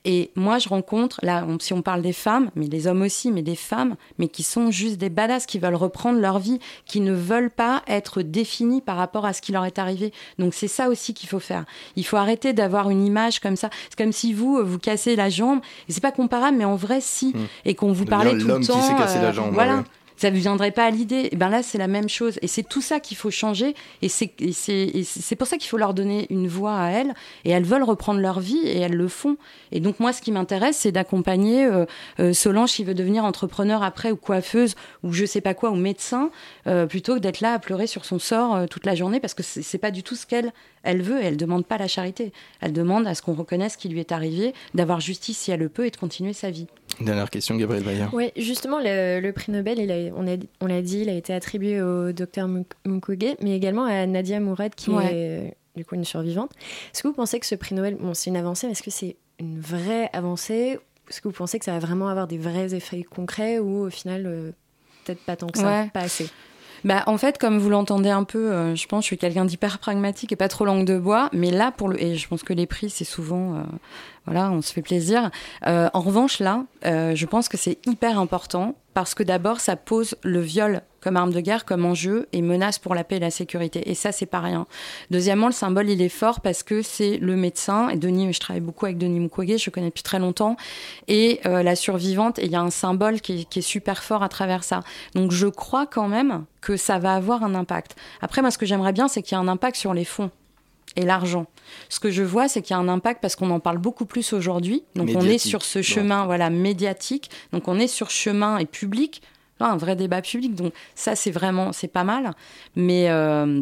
Et 0.06 0.32
moi, 0.36 0.58
je 0.58 0.70
rencontre, 0.70 1.20
là, 1.22 1.46
si 1.60 1.72
on 1.74 1.84
parle 1.84 2.02
des 2.02 2.14
femmes, 2.14 2.50
mais 2.56 2.68
des 2.68 2.88
hommes 2.88 3.04
aussi, 3.04 3.32
mais 3.32 3.44
des 3.44 3.56
femmes, 3.56 3.96
mais 4.18 4.28
qui 4.28 4.42
sont 4.42 4.72
juste 4.72 4.98
des 4.98 5.10
badass, 5.10 5.46
qui 5.46 5.60
veulent 5.60 5.76
reprendre 5.76 6.20
leur 6.20 6.40
vie, 6.40 6.60
qui 6.86 7.00
ne 7.00 7.14
veulent 7.14 7.52
pas 7.52 7.84
être 7.88 8.24
définis 8.24 8.82
par 8.82 8.98
rapport 8.98 9.26
à 9.26 9.34
ce 9.34 9.42
qui 9.42 9.52
leur 9.52 9.66
est 9.66 9.78
arrivé. 9.78 10.14
Donc 10.40 10.56
c'est 10.56 10.68
ça 10.68 10.90
aussi 10.90 11.14
qu'il 11.14 11.30
faut 11.30 11.40
faire. 11.40 11.66
Il 11.96 12.06
faut 12.06 12.18
arrêter 12.18 12.54
d'avoir 12.54 12.90
une 12.90 13.06
image 13.06 13.40
comme 13.40 13.56
ça. 13.56 13.70
C'est 13.90 13.98
comme 13.98 14.14
si 14.14 14.34
vous, 14.34 14.66
vous 14.66 14.80
cassez 14.80 15.16
la 15.16 15.30
jambe, 15.30 15.60
et 15.88 15.92
c'est 15.92 16.02
pas 16.02 16.12
comparable, 16.12 16.58
mais 16.58 16.66
en 16.66 16.76
vrai, 16.76 17.00
si. 17.00 17.28
Mmh. 17.28 17.40
Et 17.66 17.76
qu'on 17.76 17.92
vous 17.92 18.06
parlait 18.06 18.32
tout 18.32 18.48
le 18.48 18.66
temps. 18.66 18.74
L'homme 18.74 18.82
qui 18.82 18.88
s'est 18.88 18.96
cassé 18.96 19.20
la 19.20 19.32
jambe. 19.32 19.54
Voilà 19.54 19.84
ça 20.22 20.30
ne 20.30 20.38
viendrait 20.38 20.70
pas 20.70 20.86
à 20.86 20.92
l'idée. 20.92 21.30
Et 21.32 21.36
ben 21.36 21.50
là, 21.50 21.64
c'est 21.64 21.80
la 21.80 21.88
même 21.88 22.08
chose. 22.08 22.38
Et 22.44 22.48
c'est 22.48 22.62
tout 22.62 22.82
ça 22.82 23.00
qu'il 23.00 23.18
faut 23.18 23.32
changer. 23.32 23.74
Et 24.04 24.08
c'est 24.08 25.36
pour 25.36 25.48
ça 25.48 25.58
qu'il 25.58 25.68
faut 25.68 25.78
leur 25.78 25.96
donner 25.96 26.28
une 26.30 26.48
voix 26.48 26.78
à 26.78 26.90
elles. 26.92 27.16
Et 27.44 27.50
elles 27.50 27.64
veulent 27.64 27.82
reprendre 27.82 28.20
leur 28.20 28.40
vie 28.40 28.62
et 28.64 28.78
elles 28.78 28.94
le 28.94 29.08
font. 29.08 29.38
Et 29.72 29.80
donc, 29.80 30.00
moi, 30.00 30.14
ce 30.14 30.22
qui 30.22 30.32
m'intéresse, 30.32 30.78
c'est 30.78 30.92
d'accompagner 30.92 31.66
euh, 31.66 31.86
euh, 32.20 32.34
Solange 32.34 32.72
qui 32.72 32.84
veut 32.84 32.94
devenir 32.94 33.26
entrepreneur 33.26 33.82
après, 33.82 34.12
ou 34.12 34.16
coiffeuse, 34.16 34.76
ou 35.02 35.12
je 35.12 35.26
sais 35.26 35.42
pas 35.42 35.56
quoi, 35.56 35.72
ou 35.72 35.76
médecin, 35.76 36.30
euh, 36.68 36.86
plutôt 36.86 37.16
que 37.16 37.20
d'être 37.20 37.42
là 37.42 37.54
à 37.54 37.60
pleurer 37.60 37.88
sur 37.88 38.06
son 38.06 38.20
sort 38.20 38.68
toute 38.70 38.86
la 38.86 38.94
journée, 38.94 39.20
parce 39.20 39.34
que 39.34 39.42
c'est 39.42 39.80
pas 39.80 39.90
du 39.90 40.04
tout 40.04 40.16
ce 40.16 40.28
qu'elle 40.28 40.54
elle 40.84 41.02
veut. 41.02 41.20
Et 41.20 41.26
elle 41.26 41.38
demande 41.38 41.66
pas 41.66 41.80
la 41.80 41.88
charité. 41.88 42.32
Elle 42.60 42.74
demande 42.74 43.08
à 43.08 43.16
ce 43.16 43.24
qu'on 43.24 43.34
reconnaisse 43.34 43.74
ce 43.74 43.78
qui 43.80 43.90
lui 43.90 44.00
est 44.00 44.12
arrivé, 44.12 44.54
d'avoir 44.76 45.00
justice 45.00 45.40
si 45.40 45.50
elle 45.50 45.62
le 45.62 45.70
peut 45.70 45.88
et 45.88 45.90
de 45.90 45.98
continuer 45.98 46.34
sa 46.34 46.52
vie. 46.52 46.68
Dernière 47.06 47.30
question, 47.30 47.56
Gabriel 47.56 47.84
Bayard. 47.84 48.14
Oui, 48.14 48.32
justement, 48.38 48.80
le, 48.82 49.32
prix 49.32 49.52
Nobel, 49.52 49.80
il 49.80 49.92
a, 49.92 50.14
on 50.16 50.66
l'a 50.68 50.82
dit, 50.82 51.00
il 51.02 51.10
a 51.10 51.14
été 51.14 51.34
attribué 51.34 51.82
au 51.82 52.12
docteur 52.12 52.48
Mukwege, 52.86 53.36
mais 53.42 53.56
également 53.56 53.86
à 53.86 54.06
Nadia 54.06 54.40
Mourad, 54.40 54.76
qui 54.76 54.92
est 54.92 55.56
du 55.76 55.86
coup 55.86 55.96
une 55.96 56.06
survivante. 56.06 56.52
Est-ce 56.94 57.04
que 57.04 57.08
vous 57.08 57.14
pensez 57.14 57.40
que 57.40 57.46
ce 57.46 57.56
prix 57.56 57.76
Nobel, 57.76 57.96
bon, 57.96 58.14
c'est 58.14 58.30
une 58.30 58.38
avancée, 58.38 58.68
mais 58.68 58.74
est-ce 58.74 58.84
que 58.84 58.92
c'est 58.92 59.16
une 59.40 59.60
vraie 59.60 60.10
avancée? 60.14 60.80
Est-ce 61.10 61.22
que 61.22 61.28
vous 61.28 61.34
pensez 61.34 61.60
que 61.60 61.66
ça 61.66 61.74
va 61.74 61.80
vraiment 61.80 62.08
avoir 62.08 62.28
des 62.28 62.38
vrais 62.38 62.74
effets 62.74 63.04
concrets 63.04 63.60
ou 63.60 63.86
au 63.86 63.90
final, 63.90 64.26
euh, 64.26 64.52
peut-être 65.04 65.22
pas 65.22 65.36
tant 65.36 65.48
que 65.48 65.60
ça, 65.60 65.88
pas 65.94 66.02
assez? 66.02 66.30
Bah, 66.84 67.04
en 67.06 67.18
fait, 67.18 67.38
comme 67.38 67.60
vous 67.60 67.70
l'entendez 67.70 68.10
un 68.10 68.24
peu, 68.24 68.52
euh, 68.52 68.76
je 68.76 68.88
pense 68.88 69.02
que 69.02 69.04
je 69.04 69.08
suis 69.08 69.18
quelqu'un 69.18 69.46
d'hyper 69.46 69.78
pragmatique 69.78 70.32
et 70.32 70.36
pas 70.36 70.48
trop 70.48 70.66
langue 70.66 70.86
de 70.86 70.98
bois. 70.98 71.30
Mais 71.32 71.52
là, 71.52 71.72
pour 71.72 71.90
le, 71.90 72.02
et 72.02 72.16
je 72.16 72.28
pense 72.28 72.44
que 72.44 72.54
les 72.54 72.66
prix, 72.66 72.90
c'est 72.90 73.06
souvent, 73.06 73.56
euh, 73.56 73.64
voilà, 74.26 74.52
on 74.52 74.62
se 74.62 74.72
fait 74.72 74.82
plaisir. 74.82 75.32
Euh, 75.66 75.90
en 75.94 76.02
revanche, 76.02 76.40
là, 76.40 76.66
je 76.84 77.26
pense 77.26 77.50
que 77.50 77.58
c'est 77.58 77.80
hyper 77.86 78.20
important 78.20 78.76
parce 78.94 79.16
que 79.16 79.24
d'abord, 79.24 79.60
ça 79.60 79.76
pose 79.76 80.16
le 80.24 80.42
viol 80.42 80.82
comme 81.02 81.18
arme 81.18 81.32
de 81.32 81.40
guerre, 81.40 81.66
comme 81.66 81.86
enjeu 81.86 82.28
et 82.32 82.42
menace 82.42 82.78
pour 82.78 82.94
la 82.94 83.04
paix 83.04 83.16
et 83.16 83.20
la 83.20 83.32
sécurité. 83.32 83.90
Et 83.90 83.96
ça, 83.96 84.12
c'est 84.12 84.26
pas 84.26 84.40
rien. 84.40 84.68
Deuxièmement, 85.10 85.48
le 85.48 85.54
symbole, 85.54 85.90
il 85.90 86.02
est 86.02 86.10
fort 86.10 86.42
parce 86.42 86.62
que 86.62 86.82
c'est 86.82 87.18
le 87.18 87.36
médecin. 87.36 87.90
Et 87.90 87.98
Denis, 87.98 88.32
je 88.34 88.40
travaille 88.40 88.62
beaucoup 88.62 88.86
avec 88.86 88.98
Denis 88.98 89.20
Mukwege, 89.20 89.64
je 89.64 89.70
connais 89.70 89.88
depuis 89.88 90.04
très 90.04 90.20
longtemps. 90.20 90.58
Et 91.08 91.40
euh, 91.46 91.64
la 91.64 91.76
survivante, 91.76 92.38
et 92.38 92.46
il 92.46 92.52
y 92.52 92.56
a 92.56 92.62
un 92.62 92.70
symbole 92.70 93.22
qui 93.22 93.48
est, 93.54 93.62
super 93.62 94.04
fort 94.04 94.24
à 94.24 94.30
travers 94.30 94.64
ça. 94.64 94.82
Donc, 95.16 95.32
je 95.32 95.48
crois 95.48 95.86
quand 95.88 96.08
même 96.08 96.46
que 96.62 96.78
ça 96.78 97.00
va 97.00 97.16
avoir 97.16 97.44
un 97.44 97.56
impact. 97.56 97.96
Après, 98.22 98.42
moi, 98.42 98.52
ce 98.52 98.58
que 98.58 98.66
j'aimerais 98.66 98.94
bien, 98.94 99.08
c'est 99.08 99.22
qu'il 99.22 99.38
y 99.38 99.42
ait 99.42 99.44
un 99.44 99.48
impact 99.48 99.78
sur 99.78 99.94
les 99.94 100.06
fonds 100.06 100.30
et 100.96 101.04
l'argent. 101.04 101.46
Ce 101.90 102.00
que 102.00 102.12
je 102.12 102.24
vois, 102.24 102.48
c'est 102.48 102.62
qu'il 102.62 102.76
y 102.76 102.78
a 102.78 102.80
un 102.80 102.90
impact 102.90 103.22
parce 103.22 103.36
qu'on 103.36 103.50
en 103.52 103.60
parle 103.60 103.78
beaucoup 103.78 104.06
plus 104.06 104.34
aujourd'hui. 104.34 104.84
Donc 104.96 105.10
on 105.16 105.22
est 105.22 105.38
sur 105.38 105.62
ce 105.64 105.82
chemin, 105.82 106.26
voilà, 106.26 106.50
médiatique. 106.50 107.30
Donc 107.54 107.68
on 107.68 107.80
est 107.80 107.88
sur 107.88 108.10
chemin 108.10 108.58
et 108.58 108.66
public 108.66 109.22
un 109.66 109.78
vrai 109.78 109.96
débat 109.96 110.22
public. 110.22 110.56
Donc 110.56 110.74
ça, 110.96 111.16
c'est 111.16 111.32
vraiment, 111.32 111.72
c'est 111.72 111.88
pas 111.88 112.04
mal. 112.04 112.34
Mais 112.76 113.10
euh, 113.10 113.62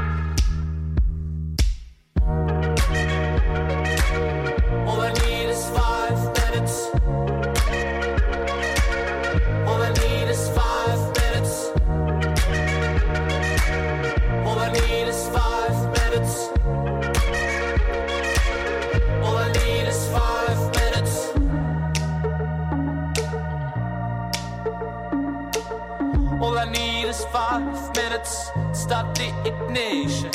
start 28.91 29.15
the 29.15 29.29
ignition. 29.45 30.31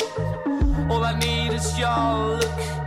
All 0.89 1.03
I 1.03 1.17
need 1.19 1.53
is 1.53 1.77
your 1.77 2.37
look 2.39 2.86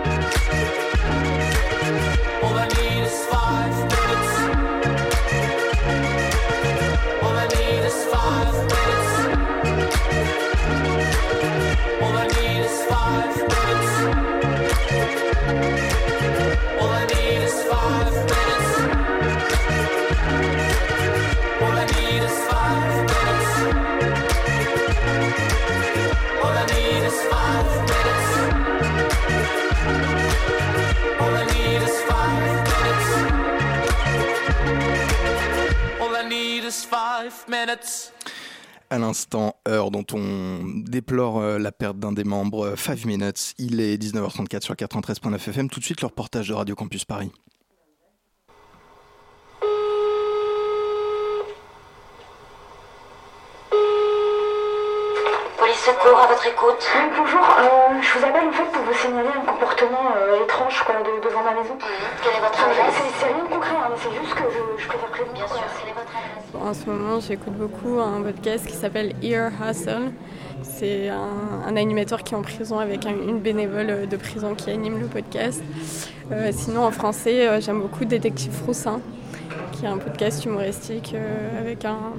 À 38.89 38.99
l'instant, 38.99 39.55
heure 39.67 39.91
dont 39.91 40.05
on 40.13 40.83
déplore 40.85 41.39
euh, 41.39 41.57
la 41.57 41.71
perte 41.71 41.97
d'un 41.97 42.11
des 42.11 42.25
membres, 42.25 42.75
5 42.75 43.05
minutes. 43.05 43.53
Il 43.57 43.79
est 43.79 43.95
19h34 43.95 44.61
sur 44.61 44.73
93.9 44.73 45.35
FM. 45.35 45.69
Tout 45.69 45.79
de 45.79 45.85
suite, 45.85 46.01
le 46.01 46.07
reportage 46.07 46.49
de 46.49 46.53
Radio 46.53 46.75
Campus 46.75 47.05
Paris. 47.05 47.31
Secours 56.03 56.17
à 56.19 56.27
votre 56.27 56.47
écoute. 56.47 56.81
Oui, 56.95 57.01
bonjour, 57.17 57.41
euh, 57.41 58.01
je 58.01 58.17
vous 58.19 58.25
appelle 58.25 58.47
en 58.47 58.51
fait 58.51 58.63
pour 58.71 58.81
vous 58.83 58.93
signaler 58.93 59.29
un 59.29 59.45
comportement 59.45 60.13
euh, 60.17 60.43
étrange 60.43 60.81
quoi, 60.83 60.95
de- 60.95 61.21
devant 61.27 61.43
ma 61.43 61.53
maison. 61.61 61.77
Quelle 62.23 62.33
est 62.33 62.39
votre 62.39 62.59
Euh, 62.67 62.71
adresse 62.71 62.95
c'est- 62.95 63.19
C'est 63.19 63.33
rien 63.33 63.43
de 63.43 63.49
concret, 63.49 63.75
hein, 63.75 63.87
mais 63.89 63.95
c'est 64.01 64.19
juste 64.19 64.33
que 64.33 64.43
je, 64.49 64.81
je 64.83 64.87
préfère 64.87 65.09
prévenir. 65.09 65.33
Bien 65.35 65.45
quoi. 65.45 65.57
sûr, 65.57 65.65
quelle 65.79 65.89
est 65.89 65.93
votre 65.93 66.15
adresse 66.17 66.67
En 66.69 66.73
ce 66.73 66.89
moment, 66.89 67.19
j'écoute 67.19 67.53
beaucoup 67.53 67.99
un 67.99 68.21
podcast 68.21 68.65
qui 68.65 68.75
s'appelle 68.75 69.13
Ear 69.21 69.51
Hustle. 69.61 70.11
C'est 70.63 71.09
un, 71.09 71.67
un 71.67 71.75
animateur 71.75 72.23
qui 72.23 72.33
est 72.33 72.37
en 72.37 72.41
prison 72.41 72.79
avec 72.79 73.05
un- 73.05 73.09
une 73.11 73.39
bénévole 73.39 74.07
de 74.07 74.17
prison 74.17 74.55
qui 74.55 74.71
anime 74.71 74.99
le 74.99 75.07
podcast. 75.07 75.61
Euh, 76.31 76.49
sinon, 76.51 76.85
en 76.85 76.91
français, 76.91 77.61
j'aime 77.61 77.79
beaucoup 77.81 78.05
Détective 78.05 78.51
Froussin, 78.53 79.01
qui 79.73 79.85
est 79.85 79.89
un 79.89 79.97
podcast 79.97 80.45
humoristique 80.45 81.11
euh, 81.13 81.59
avec 81.59 81.85
un, 81.85 82.13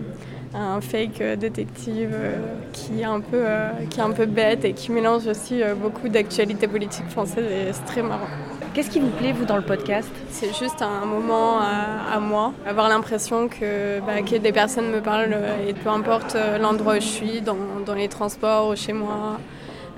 un 0.55 0.81
fake 0.81 1.21
euh, 1.21 1.37
détective 1.37 2.11
euh, 2.13 2.37
qui, 2.73 3.01
est 3.01 3.05
un 3.05 3.21
peu, 3.21 3.37
euh, 3.47 3.71
qui 3.91 4.01
est 4.01 4.03
un 4.03 4.11
peu 4.11 4.27
bête 4.27 4.65
et 4.65 4.73
qui 4.73 4.93
mélange 4.93 5.27
aussi 5.27 5.63
beaucoup 5.81 6.09
d'actualités 6.09 6.69
politiques 6.69 7.09
françaises 7.09 7.51
et 7.51 7.73
c'est 7.73 7.85
très 7.85 8.03
marrant. 8.03 8.27
Qu'est-ce 8.75 8.89
qui 8.91 9.01
vous 9.01 9.11
plaît, 9.11 9.33
vous, 9.33 9.45
dans 9.45 9.57
le 9.57 9.63
podcast? 9.63 10.09
C'est 10.31 10.55
juste 10.59 10.81
un 10.81 11.05
moment 11.05 11.59
à, 11.61 12.15
à 12.15 12.21
moi, 12.21 12.55
avoir 12.67 12.89
l'impression 12.89 13.49
que, 13.49 14.01
bah, 14.01 14.23
que 14.23 14.37
des 14.37 14.53
personnes 14.53 14.91
me 14.91 15.01
parlent 15.01 15.37
et 15.69 15.75
peu 15.75 15.91
importe 15.91 16.37
l'endroit 16.61 16.95
où 16.97 17.01
je 17.01 17.07
suis, 17.07 17.41
dans, 17.43 17.57
dans 17.85 17.95
les 17.95 18.09
transports 18.09 18.69
ou 18.71 18.77
chez 18.77 18.95
moi, 18.95 19.39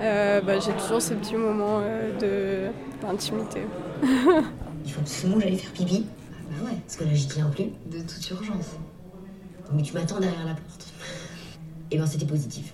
euh, 0.01 0.41
bah, 0.41 0.59
j'ai 0.59 0.73
toujours 0.73 1.01
ce 1.01 1.13
petit 1.13 1.35
moment 1.35 1.79
euh, 1.81 2.69
de- 2.99 3.05
d'intimité. 3.07 3.61
Il 4.85 4.91
faut 4.91 4.99
absolument 4.99 5.37
que 5.37 5.43
j'aille 5.43 5.57
faire 5.57 5.71
pipi. 5.71 6.05
Ah 6.29 6.35
bah 6.59 6.65
ouais, 6.69 6.77
parce 6.85 6.97
que 6.97 7.03
là 7.05 7.09
j'y 7.13 7.27
tiens 7.27 7.49
plus. 7.55 7.65
De 7.85 7.99
toute 8.01 8.29
urgence. 8.29 8.75
Mais 9.73 9.81
tu 9.81 9.93
m'attends 9.93 10.19
derrière 10.19 10.45
la 10.45 10.53
porte. 10.53 10.87
Et 11.91 11.97
ben 11.97 12.05
c'était 12.05 12.25
positif. 12.25 12.73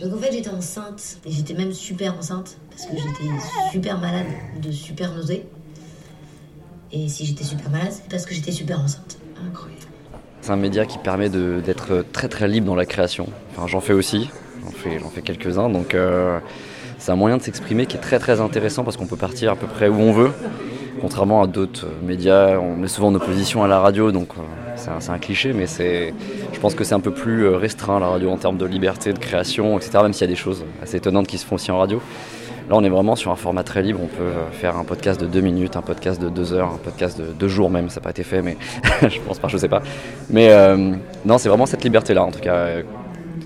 Donc 0.00 0.14
en 0.14 0.18
fait 0.18 0.32
j'étais 0.32 0.50
enceinte, 0.50 1.18
et 1.24 1.30
j'étais 1.30 1.54
même 1.54 1.72
super 1.72 2.16
enceinte, 2.18 2.56
parce 2.70 2.86
que 2.86 2.96
j'étais 2.96 3.30
super 3.70 3.98
malade 3.98 4.26
de 4.60 4.72
super 4.72 5.12
nausées. 5.14 5.46
Et 6.90 7.08
si 7.08 7.24
j'étais 7.24 7.44
super 7.44 7.70
malade, 7.70 7.90
c'est 7.90 8.08
parce 8.10 8.26
que 8.26 8.34
j'étais 8.34 8.52
super 8.52 8.80
enceinte. 8.80 9.18
Incroyable. 9.46 9.82
C'est 10.40 10.50
un 10.50 10.56
média 10.56 10.86
qui 10.86 10.98
permet 10.98 11.28
d'être 11.28 12.04
très 12.12 12.28
très 12.28 12.48
libre 12.48 12.66
dans 12.66 12.74
la 12.74 12.84
création. 12.84 13.28
Enfin, 13.52 13.66
j'en 13.68 13.80
fais 13.80 13.92
aussi, 13.92 14.28
j'en 15.00 15.08
fais, 15.08 15.22
quelques-uns, 15.22 15.68
donc 15.68 15.94
euh, 15.94 16.40
c'est 16.98 17.12
un 17.12 17.16
moyen 17.16 17.36
de 17.36 17.42
s'exprimer 17.42 17.86
qui 17.86 17.96
est 17.96 18.00
très 18.00 18.18
très 18.18 18.40
intéressant 18.40 18.82
parce 18.82 18.96
qu'on 18.96 19.06
peut 19.06 19.16
partir 19.16 19.52
à 19.52 19.56
peu 19.56 19.68
près 19.68 19.88
où 19.88 19.94
on 19.94 20.12
veut. 20.12 20.32
Contrairement 21.00 21.42
à 21.42 21.46
d'autres 21.46 21.86
médias, 22.02 22.58
on 22.58 22.82
est 22.82 22.88
souvent 22.88 23.08
en 23.08 23.14
opposition 23.14 23.62
à 23.62 23.68
la 23.68 23.78
radio, 23.78 24.10
donc 24.10 24.30
euh, 24.36 24.42
c'est 25.00 25.10
un, 25.10 25.18
cliché, 25.18 25.52
mais 25.52 25.66
je 25.66 26.60
pense 26.60 26.74
que 26.74 26.84
c'est 26.84 26.94
un 26.94 27.00
peu 27.00 27.12
plus 27.12 27.44
euh, 27.44 27.56
restreint 27.56 28.00
la 28.00 28.08
radio 28.08 28.30
en 28.30 28.36
termes 28.36 28.58
de 28.58 28.66
liberté, 28.66 29.12
de 29.12 29.18
création, 29.18 29.78
etc. 29.78 29.98
Même 30.02 30.12
s'il 30.12 30.22
y 30.22 30.24
a 30.24 30.32
des 30.32 30.36
choses 30.36 30.64
assez 30.82 30.96
étonnantes 30.96 31.26
qui 31.26 31.38
se 31.38 31.46
font 31.46 31.54
aussi 31.54 31.70
en 31.70 31.78
radio. 31.78 32.00
Là, 32.68 32.76
on 32.76 32.84
est 32.84 32.88
vraiment 32.88 33.16
sur 33.16 33.30
un 33.30 33.36
format 33.36 33.62
très 33.62 33.82
libre. 33.82 34.00
On 34.02 34.06
peut 34.06 34.22
euh, 34.22 34.50
faire 34.50 34.76
un 34.76 34.84
podcast 34.84 35.20
de 35.20 35.26
deux 35.26 35.40
minutes, 35.40 35.76
un 35.76 35.82
podcast 35.82 36.20
de 36.20 36.28
deux 36.28 36.52
heures, 36.52 36.68
un 36.68 36.78
podcast 36.78 37.20
de 37.20 37.26
deux 37.32 37.48
jours 37.48 37.70
même. 37.70 37.90
Ça 37.90 38.00
n'a 38.00 38.04
pas 38.04 38.10
été 38.10 38.24
fait, 38.24 38.42
mais 38.42 38.56
je 39.02 39.20
pense 39.20 39.38
pas, 39.38 39.48
je 39.48 39.56
sais 39.56 39.68
pas. 39.68 39.82
Mais 40.30 40.50
euh, 40.50 40.94
non, 41.24 41.38
c'est 41.38 41.48
vraiment 41.48 41.66
cette 41.66 41.84
liberté-là, 41.84 42.24
en 42.24 42.32
tout 42.32 42.40
cas, 42.40 42.66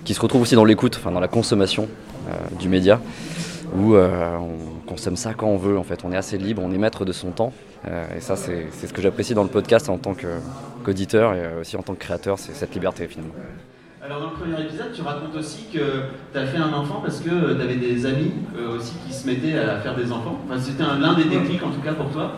qui 0.04 0.14
se 0.14 0.20
retrouve 0.20 0.42
aussi 0.42 0.54
dans 0.54 0.64
l'écoute, 0.64 0.96
enfin 0.98 1.10
dans 1.10 1.20
la 1.20 1.28
consommation 1.28 1.88
du 2.58 2.68
média, 2.68 3.00
où 3.76 3.94
on 3.94 4.80
consomme 4.86 5.16
ça 5.16 5.32
quand 5.34 5.46
on 5.46 5.56
veut. 5.56 5.78
En 5.78 5.84
fait, 5.84 6.00
on 6.04 6.12
est 6.12 6.16
assez 6.16 6.38
libre, 6.38 6.62
on 6.64 6.72
est 6.72 6.78
maître 6.78 7.04
de 7.04 7.12
son 7.12 7.30
temps. 7.30 7.52
Euh, 7.88 8.04
et 8.16 8.20
ça, 8.20 8.36
c'est 8.36 8.66
c'est 8.72 8.86
ce 8.88 8.92
que 8.92 9.00
j'apprécie 9.02 9.34
dans 9.34 9.42
le 9.44 9.48
podcast 9.48 9.88
en 9.88 9.98
tant 9.98 10.14
qu'auditeur 10.14 11.34
et 11.34 11.40
euh, 11.40 11.60
aussi 11.60 11.76
en 11.76 11.82
tant 11.82 11.94
que 11.94 12.00
créateur, 12.00 12.38
c'est 12.38 12.52
cette 12.54 12.74
liberté 12.74 13.06
finalement. 13.06 13.34
Alors 14.02 14.20
dans 14.20 14.30
le 14.30 14.36
premier 14.36 14.60
épisode, 14.62 14.92
tu 14.94 15.02
racontes 15.02 15.34
aussi 15.36 15.66
que 15.72 15.78
tu 16.32 16.38
as 16.38 16.46
fait 16.46 16.58
un 16.58 16.72
enfant 16.72 17.00
parce 17.02 17.20
que 17.20 17.54
tu 17.54 17.60
avais 17.62 17.76
des 17.76 18.06
amis 18.06 18.32
euh, 18.58 18.76
aussi 18.76 18.94
qui 19.06 19.12
se 19.12 19.26
mettaient 19.26 19.58
à 19.58 19.78
faire 19.80 19.96
des 19.96 20.10
enfants. 20.12 20.38
Enfin, 20.48 20.60
c'était 20.60 20.82
un- 20.84 20.98
l'un 20.98 21.14
des 21.14 21.24
déclics 21.24 21.62
en 21.62 21.70
tout 21.70 21.80
cas 21.80 21.92
pour 21.92 22.10
toi. 22.10 22.36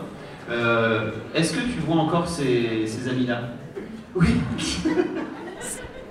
Euh, 0.51 1.11
Est-ce 1.35 1.53
que 1.53 1.59
tu 1.61 1.79
vois 1.85 1.97
encore 2.01 2.27
ces, 2.27 2.85
ces 2.87 3.07
amis-là? 3.09 3.41
Ce 4.57 4.87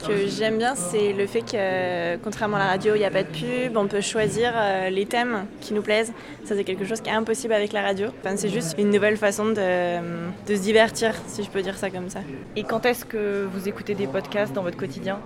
que 0.07 0.27
j'aime 0.27 0.59
bien, 0.59 0.75
c'est 0.75 1.13
le 1.13 1.27
fait 1.27 1.43
que, 1.43 2.17
contrairement 2.19 2.57
à 2.57 2.61
la 2.61 2.67
radio, 2.67 2.95
il 2.95 2.99
n'y 2.99 3.05
a 3.05 3.11
pas 3.11 3.23
de 3.23 3.29
pub, 3.29 3.77
on 3.77 3.87
peut 3.87 4.01
choisir 4.01 4.53
euh, 4.55 4.91
les 4.91 5.07
thèmes 5.07 5.47
qui 5.61 5.75
nous 5.75 5.83
plaisent. 5.83 6.13
Ça, 6.45 6.55
c'est 6.55 6.65
quelque 6.65 6.85
chose 6.85 7.01
qui 7.01 7.11
est 7.11 7.15
impossible 7.15 7.53
avec 7.53 7.73
la 7.73 7.83
radio. 7.83 8.09
Enfin, 8.21 8.37
c'est 8.37 8.49
juste 8.49 8.77
une 8.79 8.91
nouvelle 8.91 9.17
façon 9.17 9.47
de, 9.47 9.99
de 10.47 10.57
se 10.57 10.61
divertir, 10.61 11.15
si 11.27 11.43
je 11.43 11.51
peux 11.51 11.63
dire 11.63 11.77
ça 11.77 11.91
comme 11.91 12.09
ça. 12.09 12.21
Et 12.57 12.65
quand 12.65 12.87
est-ce 12.87 13.05
que 13.05 13.47
vous 13.53 13.69
écoutez 13.69 13.95
des 13.95 14.07
podcasts 14.07 14.53
dans 14.53 14.63
votre 14.63 14.77
quotidien? 14.77 15.21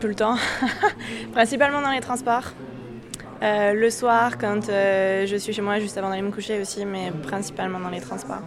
Tout 0.00 0.08
le 0.08 0.14
temps. 0.14 0.36
Principalement 1.32 1.80
dans 1.80 1.90
les 1.90 2.00
transports. 2.00 2.52
Euh, 3.42 3.72
le 3.72 3.90
soir, 3.90 4.36
quand 4.36 4.68
euh, 4.68 5.26
je 5.26 5.36
suis 5.36 5.52
chez 5.52 5.62
moi, 5.62 5.78
juste 5.78 5.96
avant 5.96 6.10
d'aller 6.10 6.22
me 6.22 6.32
coucher 6.32 6.60
aussi, 6.60 6.84
mais 6.84 7.12
principalement 7.22 7.78
dans 7.78 7.90
les 7.90 8.00
transports. 8.00 8.42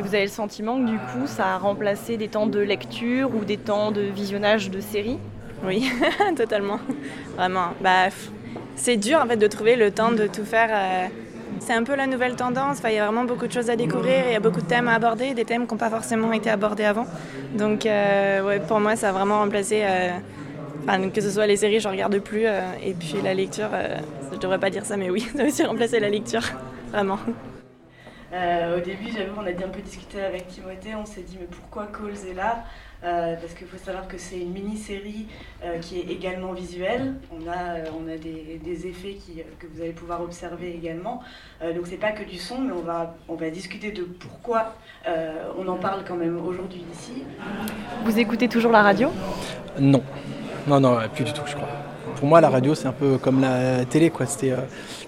Et 0.00 0.02
vous 0.02 0.14
avez 0.14 0.24
le 0.24 0.30
sentiment 0.30 0.78
que 0.80 0.86
du 0.86 0.98
coup, 0.98 1.26
ça 1.26 1.56
a 1.56 1.58
remplacé 1.58 2.16
des 2.16 2.28
temps 2.28 2.46
de 2.46 2.58
lecture 2.58 3.34
ou 3.34 3.44
des 3.44 3.58
temps 3.58 3.92
de 3.92 4.00
visionnage 4.00 4.70
de 4.70 4.80
séries? 4.80 5.18
Oui, 5.62 5.92
totalement. 6.36 6.80
Vraiment. 7.36 7.74
Bah, 7.82 8.08
c'est 8.76 8.96
dur 8.96 9.20
en 9.22 9.26
fait 9.26 9.36
de 9.36 9.46
trouver 9.46 9.76
le 9.76 9.90
temps 9.90 10.10
de 10.10 10.26
tout 10.26 10.46
faire. 10.46 10.70
euh, 10.72 11.08
C'est 11.58 11.74
un 11.74 11.82
peu 11.84 11.94
la 11.96 12.06
nouvelle 12.06 12.34
tendance. 12.34 12.78
Il 12.82 12.94
y 12.94 12.96
a 12.98 13.04
vraiment 13.04 13.24
beaucoup 13.26 13.46
de 13.46 13.52
choses 13.52 13.68
à 13.68 13.76
découvrir. 13.76 14.24
Il 14.26 14.32
y 14.32 14.36
a 14.36 14.40
beaucoup 14.40 14.62
de 14.62 14.66
thèmes 14.66 14.88
à 14.88 14.94
aborder, 14.94 15.34
des 15.34 15.44
thèmes 15.44 15.66
qui 15.66 15.74
n'ont 15.74 15.78
pas 15.78 15.90
forcément 15.90 16.32
été 16.32 16.48
abordés 16.48 16.84
avant. 16.84 17.06
Donc, 17.52 17.84
euh, 17.84 18.42
ouais, 18.42 18.58
pour 18.60 18.80
moi, 18.80 18.96
ça 18.96 19.10
a 19.10 19.12
vraiment 19.12 19.40
remplacé. 19.40 19.82
euh, 19.84 20.12
que 21.12 21.20
ce 21.20 21.30
soit 21.30 21.46
les 21.46 21.56
séries, 21.56 21.78
je 21.80 21.88
regarde 21.88 22.18
plus. 22.20 22.46
et 22.46 22.94
puis 22.98 23.20
la 23.20 23.34
lecture, 23.34 23.68
euh, 23.74 23.98
je 24.32 24.38
devrais 24.38 24.58
pas 24.58 24.70
dire 24.70 24.86
ça, 24.86 24.96
mais 24.96 25.10
oui, 25.10 25.20
ça 25.36 25.42
a 25.42 25.46
aussi 25.46 25.62
remplacé 25.62 26.00
la 26.00 26.08
lecture. 26.08 26.42
Vraiment. 26.90 27.18
Euh, 28.32 28.78
au 28.78 28.80
début, 28.80 29.08
j'avoue, 29.12 29.40
on 29.40 29.46
a 29.46 29.50
un 29.50 29.70
peu 29.70 29.80
discuté 29.80 30.22
avec 30.22 30.46
Timothée. 30.48 30.94
On 30.94 31.04
s'est 31.06 31.22
dit, 31.22 31.36
mais 31.40 31.46
pourquoi 31.50 31.86
Coles 31.86 32.12
est 32.30 32.34
là? 32.34 32.64
Euh, 33.02 33.34
Parce 33.40 33.54
qu'il 33.54 33.66
faut 33.66 33.78
savoir 33.78 34.06
que 34.06 34.18
c'est 34.18 34.38
une 34.38 34.52
mini-série 34.52 35.26
euh, 35.64 35.78
qui 35.78 35.98
est 35.98 36.10
également 36.10 36.52
visuelle. 36.52 37.14
On 37.32 37.48
a, 37.50 37.76
euh, 37.76 37.84
on 37.98 38.08
a 38.08 38.16
des, 38.16 38.60
des 38.62 38.86
effets 38.86 39.14
qui, 39.14 39.42
que 39.58 39.66
vous 39.72 39.80
allez 39.80 39.92
pouvoir 39.92 40.20
observer 40.22 40.70
également. 40.70 41.22
Euh, 41.62 41.72
donc, 41.72 41.86
c'est 41.86 41.96
pas 41.96 42.12
que 42.12 42.22
du 42.22 42.36
son, 42.38 42.58
mais 42.60 42.72
on 42.72 42.82
va, 42.82 43.16
on 43.28 43.34
va 43.34 43.50
discuter 43.50 43.90
de 43.90 44.02
pourquoi 44.02 44.74
euh, 45.08 45.32
on 45.58 45.66
en 45.66 45.76
parle 45.76 46.04
quand 46.06 46.16
même 46.16 46.38
aujourd'hui 46.46 46.84
ici. 46.92 47.24
Vous 48.04 48.18
écoutez 48.18 48.48
toujours 48.48 48.70
la 48.70 48.82
radio? 48.82 49.10
Non, 49.78 50.02
non, 50.68 50.78
non, 50.78 50.98
plus 51.14 51.24
du 51.24 51.32
tout, 51.32 51.42
je 51.46 51.56
crois. 51.56 51.68
Pour 52.16 52.28
moi, 52.28 52.40
la 52.40 52.50
radio, 52.50 52.74
c'est 52.74 52.86
un 52.86 52.92
peu 52.92 53.18
comme 53.18 53.40
la 53.40 53.84
télé, 53.86 54.10
quoi. 54.10 54.26
C'était, 54.26 54.52
euh, 54.52 54.58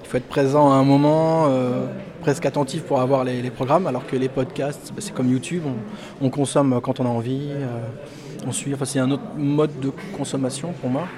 il 0.02 0.08
faut 0.08 0.16
être 0.16 0.28
présent 0.28 0.72
à 0.72 0.76
un 0.76 0.84
moment, 0.84 1.46
euh, 1.50 1.86
presque 2.22 2.46
attentif 2.46 2.82
pour 2.84 3.00
avoir 3.00 3.24
les, 3.24 3.42
les 3.42 3.50
programmes, 3.50 3.86
alors 3.86 4.06
que 4.06 4.16
les 4.16 4.28
podcasts, 4.28 4.92
bah, 4.94 5.00
c'est 5.00 5.12
comme 5.12 5.30
YouTube, 5.30 5.64
on, 5.66 6.26
on 6.26 6.30
consomme 6.30 6.80
quand 6.80 7.00
on 7.00 7.04
a 7.04 7.08
envie, 7.08 7.48
euh, 7.50 7.80
on 8.46 8.52
suit. 8.52 8.72
Enfin, 8.72 8.84
c'est 8.84 9.00
un 9.00 9.10
autre 9.10 9.34
mode 9.36 9.78
de 9.80 9.90
consommation 10.16 10.72
pour 10.72 10.88
moi. 10.88 11.08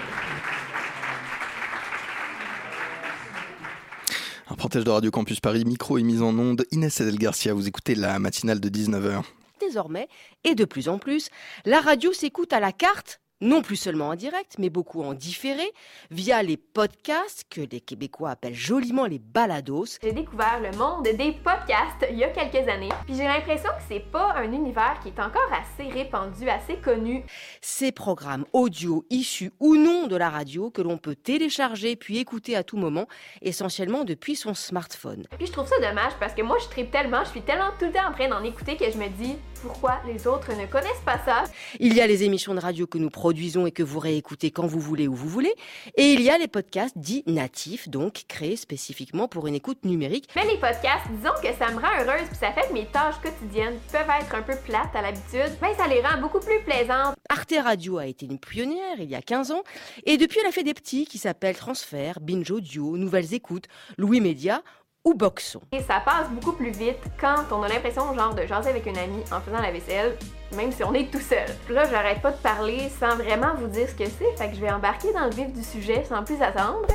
Un 4.51 4.55
protège 4.57 4.85
de 4.85 4.91
Radio 4.91 5.11
Campus 5.11 5.41
Paris, 5.41 5.65
micro 5.65 5.99
et 5.99 6.03
mise 6.03 6.23
en 6.23 6.37
onde. 6.39 6.65
Inès 6.73 7.01
Adel 7.01 7.19
Garcia, 7.19 7.53
vous 7.55 7.69
écoutez 7.69 7.95
la 7.95 8.19
matinale 8.19 8.61
de 8.61 8.69
19h. 8.69 9.23
Désormais, 9.61 10.09
et 10.43 10.55
de 10.55 10.65
plus 10.65 10.89
en 10.89 10.99
plus, 10.99 11.29
la 11.65 11.81
radio 11.81 12.13
s'écoute 12.13 12.53
à 12.53 12.61
la 12.61 12.73
carte, 12.73 13.21
non 13.41 13.63
plus 13.63 13.77
seulement 13.77 14.09
en 14.09 14.15
direct, 14.15 14.57
mais 14.59 14.71
beaucoup 14.71 15.03
en 15.03 15.15
différé, 15.15 15.65
via 16.11 16.43
les 16.43 16.57
podcasts 16.57 17.45
que 17.51 17.61
les 17.61 17.81
Québécois 17.81 18.31
appellent 18.31 18.55
joliment 18.55 19.07
les 19.07 19.19
balados. 19.19 19.99
J'ai 20.03 20.13
découvert 20.13 20.61
le 20.61 20.77
monde 20.77 21.05
des 21.05 21.33
podcasts 21.33 22.07
il 22.11 22.19
y 22.19 22.25
a 22.25 22.29
quelques 22.29 22.69
années, 22.69 22.91
puis 23.07 23.15
j'ai 23.15 23.25
l'impression 23.25 23.71
que 23.71 23.83
c'est 23.89 24.01
pas 24.11 24.35
un 24.37 24.53
univers 24.53 24.99
qui 25.03 25.09
est 25.09 25.21
encore 25.21 25.51
assez 25.53 25.89
répandu, 25.91 26.49
assez 26.49 26.77
connu. 26.77 27.25
Ces 27.61 27.93
programmes 27.93 28.45
audio 28.53 29.05
issus 29.11 29.53
ou 29.61 29.77
non 29.77 30.07
de 30.07 30.17
la 30.17 30.31
radio 30.31 30.71
que 30.71 30.83
l'on 30.83 30.99
peut 30.99 31.17
télécharger 31.17 31.97
puis 31.97 32.19
écouter 32.19 32.57
à 32.57 32.63
tout 32.63 32.77
moment, 32.77 33.07
essentiellement 33.43 34.05
depuis 34.05 34.37
son 34.37 34.55
smartphone. 34.55 35.27
Puis 35.39 35.47
je 35.47 35.53
trouve 35.53 35.67
ça 35.67 35.79
dommage 35.81 36.13
parce 36.21 36.35
que 36.35 36.43
moi 36.43 36.57
je 36.63 36.69
tripe 36.69 36.91
tellement, 36.91 37.25
je 37.25 37.31
suis 37.31 37.43
tellement 37.43 37.71
tout 37.79 37.87
le 37.87 37.93
temps 37.93 38.09
en 38.09 38.13
train 38.13 38.29
d'en 38.29 38.43
écouter 38.43 38.77
que 38.77 38.91
je 38.91 38.97
me 38.97 39.09
dis 39.09 39.37
pourquoi 39.65 39.99
les 40.07 40.27
autres 40.27 40.53
ne 40.53 40.67
connaissent 40.67 41.03
pas 41.07 41.19
ça. 41.25 41.45
Il 41.81 41.95
y 41.95 42.03
a 42.03 42.07
les 42.07 42.23
émissions 42.23 42.55
de 42.55 42.61
radio 42.61 42.87
que 42.87 42.99
nous 42.99 43.09
produisons 43.09 43.67
et 43.67 43.73
que 43.73 43.83
vous 43.83 43.99
réécoutez 43.99 44.51
quand 44.51 44.67
vous 44.67 44.79
voulez 44.79 45.09
où 45.09 45.15
vous 45.15 45.29
voulez, 45.29 45.55
et 45.97 46.13
il 46.13 46.21
y 46.21 46.29
a 46.29 46.37
les 46.37 46.49
podcasts 46.49 46.99
dits 46.99 47.25
natifs, 47.27 47.89
donc 47.89 48.25
créés 48.29 48.57
spécifiquement 48.57 49.27
pour 49.27 49.47
une 49.47 49.55
écoute 49.55 49.83
numérique. 49.85 50.29
Mais 50.37 50.45
les 50.45 50.59
podcasts, 50.59 51.07
disons 51.17 51.33
que 51.43 51.49
ça 51.59 51.71
me 51.71 51.81
rend 51.81 51.89
heureuse 51.99 52.29
puis 52.29 52.39
ça 52.39 52.53
fait 52.53 52.69
que 52.69 52.75
mes 52.75 52.85
tâches 52.87 53.19
quotidiennes 53.23 53.79
peuvent 53.91 54.03
être 54.21 54.35
un 54.35 54.43
peu 54.43 54.55
plates 54.67 54.95
à 54.95 55.01
l'habitude, 55.01 55.57
mais 55.63 55.75
ça 55.77 55.89
les 55.89 56.03
rend 56.03 56.21
beaucoup 56.21 56.41
plus 56.41 56.61
plaisantes. 56.65 57.15
Arte 57.31 57.55
Radio 57.63 57.97
a 57.97 58.07
été 58.07 58.27
une 58.27 58.39
pionnière 58.39 58.99
il 58.99 59.09
y 59.09 59.15
a 59.15 59.23
15 59.23 59.51
ans, 59.51 59.63
et 60.05 60.19
depuis 60.19 60.41
elle 60.41 60.47
a 60.47 60.53
fait 60.53 60.63
des 60.63 60.75
petits 60.75 61.07
qui 61.07 61.17
s'appellent 61.17 61.57
Transfert, 61.57 62.21
Binge 62.21 62.51
Audio, 62.51 62.99
Nouvelles 62.99 63.33
Écoutes, 63.33 63.69
Louis 63.97 64.21
Média 64.21 64.63
ou 65.05 65.15
Boxon. 65.15 65.61
Et 65.73 65.83
ça 65.83 66.01
passe 66.01 66.29
beaucoup 66.31 66.53
plus 66.53 66.71
vite 66.71 66.99
quand 67.21 67.45
on 67.51 67.63
a 67.63 67.69
l'impression 67.69 68.15
genre 68.15 68.35
de 68.35 68.47
jaser 68.47 68.71
avec 68.71 68.87
une 68.87 68.97
amie 68.97 69.23
en 69.31 69.41
faisant 69.41 69.61
la 69.61 69.71
vaisselle, 69.71 70.17
même 70.57 70.73
si 70.73 70.83
on 70.83 70.95
est 70.95 71.11
tout 71.11 71.21
seul. 71.21 71.47
Là, 71.69 71.85
j'arrête 71.91 72.23
pas 72.23 72.33
de 72.33 72.39
parler 72.39 72.89
sans 72.99 73.17
vraiment 73.17 73.55
vous 73.59 73.67
dire 73.67 73.89
ce 73.89 73.95
que 73.95 74.05
c'est, 74.05 74.37
fait 74.37 74.51
que 74.51 74.57
je 74.57 74.61
vais 74.61 74.73
embarquer 74.73 75.13
dans 75.13 75.27
le 75.27 75.31
vif 75.31 75.53
du 75.53 75.63
sujet 75.63 76.05
sans 76.09 76.25
plus 76.25 76.41
attendre. 76.41 76.87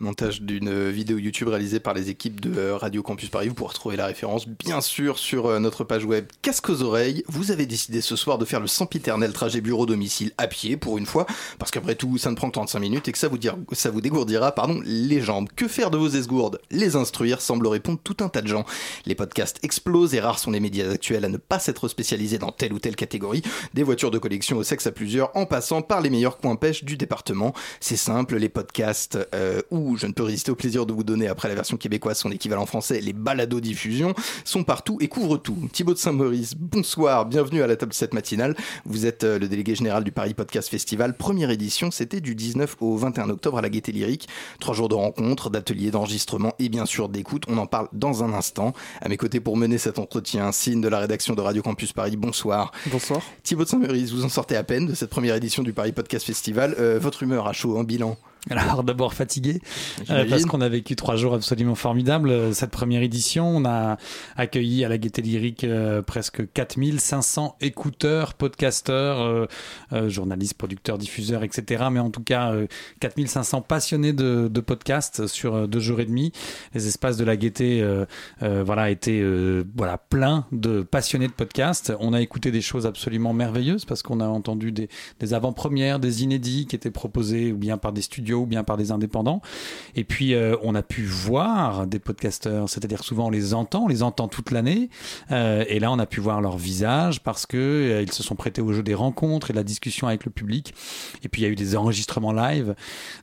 Montage 0.00 0.42
d'une 0.42 0.90
vidéo 0.90 1.18
YouTube 1.18 1.48
réalisée 1.48 1.80
par 1.80 1.92
les 1.92 2.08
équipes 2.08 2.40
de 2.40 2.56
euh, 2.56 2.76
Radio 2.76 3.02
Campus 3.02 3.30
Paris. 3.30 3.48
Vous 3.48 3.54
pourrez 3.54 3.70
retrouver 3.70 3.96
la 3.96 4.06
référence, 4.06 4.46
bien 4.46 4.80
sûr, 4.80 5.18
sur 5.18 5.46
euh, 5.46 5.58
notre 5.58 5.82
page 5.82 6.04
web 6.04 6.26
Casque 6.40 6.70
aux 6.70 6.82
oreilles. 6.82 7.24
Vous 7.26 7.50
avez 7.50 7.66
décidé 7.66 8.00
ce 8.00 8.14
soir 8.14 8.38
de 8.38 8.44
faire 8.44 8.60
le 8.60 8.68
sempiternel 8.68 9.32
trajet 9.32 9.60
bureau-domicile 9.60 10.32
à 10.38 10.46
pied, 10.46 10.76
pour 10.76 10.98
une 10.98 11.06
fois, 11.06 11.26
parce 11.58 11.72
qu'après 11.72 11.96
tout, 11.96 12.16
ça 12.16 12.30
ne 12.30 12.36
prend 12.36 12.46
que 12.46 12.52
35 12.52 12.78
minutes 12.78 13.08
et 13.08 13.12
que 13.12 13.18
ça 13.18 13.26
vous, 13.26 13.38
ça 13.72 13.90
vous 13.90 14.00
dégourdira 14.00 14.52
pardon, 14.52 14.80
les 14.84 15.20
jambes. 15.20 15.48
Que 15.56 15.66
faire 15.66 15.90
de 15.90 15.98
vos 15.98 16.08
esgourdes? 16.08 16.60
Les 16.70 16.94
instruire 16.94 17.40
semble 17.40 17.66
répondre 17.66 17.98
tout 18.04 18.18
un 18.20 18.28
tas 18.28 18.42
de 18.42 18.48
gens. 18.48 18.64
Les 19.04 19.16
podcasts 19.16 19.58
explosent 19.64 20.14
et 20.14 20.20
rares 20.20 20.38
sont 20.38 20.52
les 20.52 20.60
médias 20.60 20.88
actuels 20.92 21.24
à 21.24 21.28
ne 21.28 21.38
pas 21.38 21.58
s'être 21.58 21.88
spécialisés 21.88 22.38
dans 22.38 22.52
telle 22.52 22.72
ou 22.72 22.78
telle 22.78 22.94
catégorie. 22.94 23.42
Des 23.74 23.82
voitures 23.82 24.12
de 24.12 24.18
collection 24.18 24.58
au 24.58 24.62
sexe 24.62 24.86
à 24.86 24.92
plusieurs, 24.92 25.36
en 25.36 25.44
passant 25.44 25.82
par 25.82 26.02
les 26.02 26.10
meilleurs 26.10 26.38
coins 26.38 26.54
pêche 26.54 26.84
du 26.84 26.96
département. 26.96 27.52
C'est 27.80 27.96
simple, 27.96 28.36
les 28.36 28.48
podcasts 28.48 29.18
euh, 29.34 29.60
ou 29.72 29.87
je 29.96 30.06
ne 30.06 30.12
peux 30.12 30.22
résister 30.22 30.50
au 30.50 30.54
plaisir 30.54 30.86
de 30.86 30.92
vous 30.92 31.04
donner 31.04 31.28
après 31.28 31.48
la 31.48 31.54
version 31.54 31.76
québécoise 31.76 32.18
son 32.18 32.30
équivalent 32.30 32.66
français, 32.66 33.00
les 33.00 33.12
balados-diffusion, 33.12 34.14
sont 34.44 34.64
partout 34.64 34.98
et 35.00 35.08
couvrent 35.08 35.38
tout. 35.38 35.56
Thibaut 35.72 35.94
de 35.94 35.98
Saint-Maurice, 35.98 36.54
bonsoir, 36.56 37.26
bienvenue 37.26 37.62
à 37.62 37.66
la 37.66 37.76
table 37.76 37.92
7 37.92 38.14
matinale. 38.14 38.56
Vous 38.84 39.06
êtes 39.06 39.24
euh, 39.24 39.38
le 39.38 39.48
délégué 39.48 39.74
général 39.74 40.04
du 40.04 40.12
Paris 40.12 40.34
Podcast 40.34 40.68
Festival. 40.68 41.16
Première 41.16 41.50
édition, 41.50 41.90
c'était 41.90 42.20
du 42.20 42.34
19 42.34 42.76
au 42.80 42.96
21 42.96 43.30
octobre 43.30 43.58
à 43.58 43.62
la 43.62 43.68
Gaîté 43.68 43.92
Lyrique. 43.92 44.28
Trois 44.60 44.74
jours 44.74 44.88
de 44.88 44.94
rencontres, 44.94 45.50
d'ateliers, 45.50 45.90
d'enregistrement 45.90 46.54
et 46.58 46.68
bien 46.68 46.86
sûr 46.86 47.08
d'écoute. 47.08 47.44
On 47.48 47.58
en 47.58 47.66
parle 47.66 47.88
dans 47.92 48.24
un 48.24 48.32
instant. 48.32 48.72
À 49.00 49.08
mes 49.08 49.16
côtés 49.16 49.40
pour 49.40 49.56
mener 49.56 49.78
cet 49.78 49.98
entretien, 49.98 50.52
signe 50.52 50.80
de 50.80 50.88
la 50.88 50.98
rédaction 50.98 51.34
de 51.34 51.40
Radio 51.40 51.62
Campus 51.62 51.92
Paris, 51.92 52.16
bonsoir. 52.16 52.72
Bonsoir. 52.86 53.22
Thibaut 53.42 53.64
de 53.64 53.68
Saint-Maurice, 53.68 54.12
vous 54.12 54.24
en 54.24 54.28
sortez 54.28 54.56
à 54.56 54.64
peine 54.64 54.86
de 54.86 54.94
cette 54.94 55.10
première 55.10 55.34
édition 55.34 55.62
du 55.62 55.72
Paris 55.72 55.92
Podcast 55.92 56.26
Festival. 56.26 56.74
Euh, 56.78 56.98
votre 57.00 57.22
humeur 57.22 57.46
à 57.46 57.52
chaud, 57.52 57.78
en 57.78 57.84
bilan? 57.84 58.16
alors 58.56 58.84
d'abord 58.84 59.14
fatigué 59.14 59.60
euh, 60.10 60.24
parce 60.28 60.44
qu'on 60.44 60.60
a 60.60 60.68
vécu 60.68 60.96
trois 60.96 61.16
jours 61.16 61.34
absolument 61.34 61.74
formidables. 61.74 62.30
Euh, 62.30 62.52
Cette 62.52 62.70
première 62.70 63.02
édition, 63.02 63.48
on 63.48 63.64
a 63.64 63.96
accueilli 64.36 64.84
à 64.84 64.88
la 64.88 64.98
Gaîté 64.98 65.22
Lyrique 65.22 65.64
euh, 65.64 66.02
presque 66.02 66.50
4500 66.52 67.56
écouteurs, 67.60 68.34
podcasteurs, 68.34 69.20
euh, 69.20 69.46
euh, 69.92 70.08
journalistes, 70.08 70.54
producteurs, 70.54 70.98
diffuseurs, 70.98 71.42
etc. 71.42 71.84
Mais 71.90 72.00
en 72.00 72.10
tout 72.10 72.22
cas, 72.22 72.52
euh, 72.52 72.66
4500 73.00 73.62
passionnés 73.62 74.12
de, 74.12 74.48
de 74.52 74.60
podcasts 74.60 75.26
sur 75.26 75.54
euh, 75.54 75.66
deux 75.66 75.80
jours 75.80 76.00
et 76.00 76.06
demi. 76.06 76.32
Les 76.74 76.86
espaces 76.86 77.16
de 77.16 77.24
la 77.24 77.36
euh, 77.60 78.06
euh, 78.42 78.62
voilà, 78.64 78.90
étaient 78.90 79.20
euh, 79.20 79.64
voilà, 79.76 79.98
pleins 79.98 80.46
de 80.52 80.82
passionnés 80.82 81.28
de 81.28 81.32
podcasts. 81.32 81.92
On 82.00 82.12
a 82.12 82.20
écouté 82.20 82.50
des 82.50 82.60
choses 82.60 82.86
absolument 82.86 83.32
merveilleuses 83.32 83.84
parce 83.84 84.02
qu'on 84.02 84.20
a 84.20 84.26
entendu 84.26 84.72
des, 84.72 84.88
des 85.20 85.34
avant-premières, 85.34 85.98
des 85.98 86.22
inédits 86.22 86.66
qui 86.66 86.76
étaient 86.76 86.90
proposés 86.90 87.52
ou 87.52 87.56
bien 87.56 87.78
par 87.78 87.92
des 87.92 88.02
studios 88.02 88.37
ou 88.38 88.46
bien 88.46 88.64
par 88.64 88.76
des 88.76 88.92
indépendants. 88.92 89.42
Et 89.94 90.04
puis, 90.04 90.34
euh, 90.34 90.56
on 90.62 90.74
a 90.74 90.82
pu 90.82 91.04
voir 91.04 91.86
des 91.86 91.98
podcasteurs, 91.98 92.68
c'est-à-dire 92.68 93.04
souvent 93.04 93.26
on 93.26 93.30
les 93.30 93.54
entend, 93.54 93.84
on 93.84 93.88
les 93.88 94.02
entend 94.02 94.28
toute 94.28 94.50
l'année. 94.50 94.90
Euh, 95.30 95.64
et 95.68 95.78
là, 95.80 95.92
on 95.92 95.98
a 95.98 96.06
pu 96.06 96.20
voir 96.20 96.40
leur 96.40 96.56
visage 96.56 97.20
parce 97.20 97.46
que 97.46 97.56
euh, 97.56 98.02
ils 98.02 98.12
se 98.12 98.22
sont 98.22 98.34
prêtés 98.34 98.60
au 98.60 98.72
jeu 98.72 98.82
des 98.82 98.94
rencontres 98.94 99.50
et 99.50 99.52
de 99.52 99.58
la 99.58 99.64
discussion 99.64 100.06
avec 100.06 100.24
le 100.24 100.30
public. 100.30 100.74
Et 101.22 101.28
puis, 101.28 101.42
il 101.42 101.44
y 101.44 101.48
a 101.48 101.50
eu 101.50 101.56
des 101.56 101.76
enregistrements 101.76 102.32
live. 102.32 102.74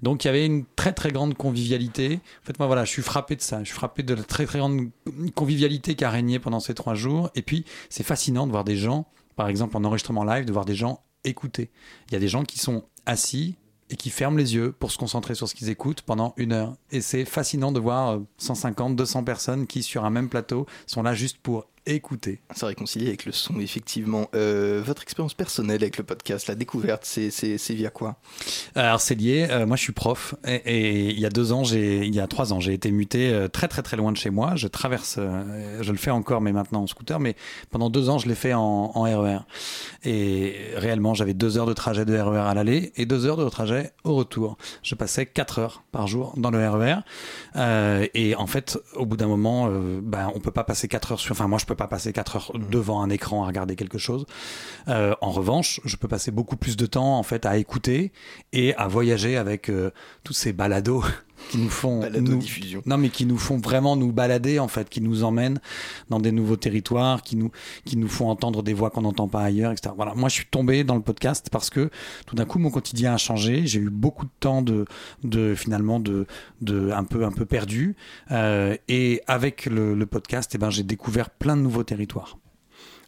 Donc, 0.01 0.23
il 0.23 0.27
y 0.27 0.29
avait 0.29 0.45
une 0.45 0.65
très, 0.75 0.93
très 0.93 1.11
grande 1.11 1.35
convivialité. 1.35 2.19
En 2.43 2.45
fait, 2.45 2.59
moi, 2.59 2.67
voilà, 2.67 2.85
je 2.85 2.91
suis 2.91 3.01
frappé 3.01 3.35
de 3.35 3.41
ça. 3.41 3.59
Je 3.59 3.65
suis 3.65 3.75
frappé 3.75 4.03
de 4.03 4.13
la 4.13 4.23
très, 4.23 4.45
très 4.45 4.59
grande 4.59 4.89
convivialité 5.33 5.95
qui 5.95 6.03
a 6.03 6.09
régné 6.09 6.39
pendant 6.39 6.59
ces 6.59 6.73
trois 6.73 6.95
jours. 6.95 7.29
Et 7.35 7.41
puis, 7.41 7.65
c'est 7.89 8.03
fascinant 8.03 8.45
de 8.45 8.51
voir 8.51 8.63
des 8.63 8.77
gens, 8.77 9.07
par 9.35 9.47
exemple, 9.47 9.77
en 9.77 9.83
enregistrement 9.83 10.23
live, 10.23 10.45
de 10.45 10.53
voir 10.53 10.65
des 10.65 10.75
gens 10.75 11.01
écouter. 11.23 11.71
Il 12.09 12.13
y 12.13 12.17
a 12.17 12.19
des 12.19 12.27
gens 12.27 12.43
qui 12.43 12.59
sont 12.59 12.83
assis 13.05 13.55
et 13.89 13.95
qui 13.95 14.09
ferment 14.09 14.37
les 14.37 14.55
yeux 14.55 14.71
pour 14.71 14.91
se 14.91 14.97
concentrer 14.97 15.35
sur 15.35 15.47
ce 15.47 15.55
qu'ils 15.55 15.69
écoutent 15.69 16.01
pendant 16.01 16.33
une 16.37 16.53
heure. 16.53 16.75
Et 16.91 17.01
c'est 17.01 17.25
fascinant 17.25 17.71
de 17.71 17.79
voir 17.79 18.13
euh, 18.13 18.19
150, 18.37 18.95
200 18.95 19.23
personnes 19.23 19.67
qui, 19.67 19.83
sur 19.83 20.05
un 20.05 20.09
même 20.09 20.29
plateau, 20.29 20.65
sont 20.87 21.03
là 21.03 21.13
juste 21.13 21.37
pour 21.37 21.67
écouter. 21.85 22.41
Se 22.55 22.65
réconcilier 22.65 23.07
avec 23.07 23.25
le 23.25 23.31
son, 23.31 23.59
effectivement. 23.59 24.29
Euh, 24.35 24.81
votre 24.83 25.03
expérience 25.03 25.33
personnelle 25.33 25.81
avec 25.81 25.97
le 25.97 26.03
podcast, 26.03 26.47
la 26.47 26.55
découverte, 26.55 27.03
c'est, 27.05 27.31
c'est, 27.31 27.57
c'est 27.57 27.73
via 27.73 27.89
quoi? 27.89 28.17
Alors 28.75 29.01
c'est 29.01 29.15
lié. 29.15 29.47
euh, 29.49 29.65
moi, 29.65 29.77
je 29.77 29.81
suis 29.83 29.93
prof 29.93 30.35
et, 30.45 30.55
et 30.55 31.09
il 31.11 31.19
y 31.19 31.25
a 31.25 31.29
deux 31.29 31.51
ans, 31.51 31.63
j'ai, 31.63 32.05
il 32.05 32.15
y 32.15 32.19
a 32.19 32.27
trois 32.27 32.53
ans, 32.53 32.59
j'ai 32.59 32.73
été 32.73 32.91
muté 32.91 33.31
euh, 33.31 33.47
très 33.47 33.67
très 33.67 33.81
très 33.81 33.97
loin 33.97 34.11
de 34.11 34.17
chez 34.17 34.29
moi. 34.29 34.55
Je 34.55 34.67
traverse, 34.67 35.15
euh, 35.19 35.81
je 35.81 35.91
le 35.91 35.97
fais 35.97 36.11
encore, 36.11 36.41
mais 36.41 36.51
maintenant 36.51 36.83
en 36.83 36.87
scooter. 36.87 37.19
Mais 37.19 37.35
pendant 37.71 37.89
deux 37.89 38.09
ans, 38.09 38.17
je 38.17 38.27
l'ai 38.27 38.35
fait 38.35 38.53
en, 38.53 38.91
en 38.93 39.01
RER. 39.03 39.39
Et 40.03 40.55
réellement, 40.75 41.13
j'avais 41.13 41.33
deux 41.33 41.57
heures 41.57 41.65
de 41.65 41.73
trajet 41.73 42.05
de 42.05 42.17
RER 42.17 42.39
à 42.39 42.53
l'aller 42.53 42.93
et 42.95 43.05
deux 43.05 43.25
heures 43.25 43.37
de 43.37 43.47
trajet 43.49 43.91
au 44.03 44.15
retour. 44.15 44.57
Je 44.83 44.95
passais 44.95 45.25
quatre 45.25 45.59
heures 45.59 45.83
par 45.91 46.07
jour 46.07 46.33
dans 46.37 46.51
le 46.51 46.67
RER. 46.67 46.97
Euh, 47.55 48.07
et 48.13 48.35
en 48.35 48.47
fait, 48.47 48.77
au 48.95 49.05
bout 49.05 49.17
d'un 49.17 49.27
moment, 49.27 49.67
euh, 49.69 49.99
ben, 50.01 50.31
on 50.35 50.39
peut 50.39 50.51
pas 50.51 50.63
passer 50.63 50.87
quatre 50.87 51.11
heures 51.11 51.19
sur. 51.19 51.31
Enfin, 51.33 51.47
moi, 51.47 51.59
je 51.59 51.65
peux 51.65 51.74
pas 51.75 51.87
passer 51.87 52.13
quatre 52.13 52.35
heures 52.35 52.51
devant 52.69 53.01
un 53.01 53.09
écran 53.09 53.43
à 53.43 53.47
regarder 53.47 53.75
quelque 53.75 53.97
chose. 53.97 54.25
Euh, 54.87 55.15
en 55.21 55.31
revanche, 55.31 55.81
je 55.85 55.95
peux 55.97 56.07
passer 56.07 56.31
beaucoup 56.31 56.57
plus 56.57 56.77
de 56.77 56.85
temps 56.85 57.17
en 57.17 57.23
fait 57.23 57.45
à 57.45 57.57
écouter 57.57 58.11
et 58.53 58.75
à 58.75 58.87
voyager 58.87 59.37
avec 59.37 59.69
euh, 59.69 59.91
tous 60.23 60.33
ces 60.33 60.53
balados 60.53 61.03
qui 61.49 61.57
nous 61.57 61.69
font 61.69 62.09
nous, 62.09 62.39
non 62.85 62.97
mais 62.97 63.09
qui 63.09 63.25
nous 63.25 63.37
font 63.37 63.57
vraiment 63.57 63.95
nous 63.95 64.11
balader 64.11 64.59
en 64.59 64.67
fait 64.67 64.89
qui 64.89 65.01
nous 65.01 65.23
emmènent 65.23 65.59
dans 66.09 66.19
des 66.19 66.31
nouveaux 66.31 66.57
territoires 66.57 67.23
qui 67.23 67.35
nous 67.35 67.51
qui 67.85 67.97
nous 67.97 68.07
font 68.07 68.29
entendre 68.29 68.63
des 68.63 68.73
voix 68.73 68.89
qu'on 68.89 69.01
n'entend 69.01 69.27
pas 69.27 69.41
ailleurs 69.41 69.71
etc 69.71 69.93
voilà. 69.95 70.13
Moi 70.15 70.29
je 70.29 70.35
suis 70.35 70.45
tombé 70.45 70.83
dans 70.83 70.95
le 70.95 71.01
podcast 71.01 71.49
parce 71.51 71.69
que 71.69 71.89
tout 72.25 72.35
d'un 72.35 72.45
coup 72.45 72.59
mon 72.59 72.69
quotidien 72.69 73.13
a 73.13 73.17
changé. 73.17 73.65
J'ai 73.65 73.79
eu 73.79 73.89
beaucoup 73.89 74.25
de 74.25 74.31
temps 74.39 74.61
de 74.61 74.85
de 75.23 75.55
finalement 75.55 75.99
de 75.99 76.27
de 76.61 76.91
un 76.91 77.03
peu 77.03 77.25
un 77.25 77.31
peu 77.31 77.45
perdu. 77.45 77.95
Euh, 78.31 78.75
et 78.87 79.21
avec 79.27 79.65
le, 79.65 79.93
le 79.93 80.05
podcast 80.05 80.51
eh 80.55 80.57
ben 80.57 80.69
j'ai 80.69 80.83
découvert 80.83 81.29
plein 81.29 81.55
de 81.55 81.61
nouveaux 81.61 81.83
territoires 81.83 82.37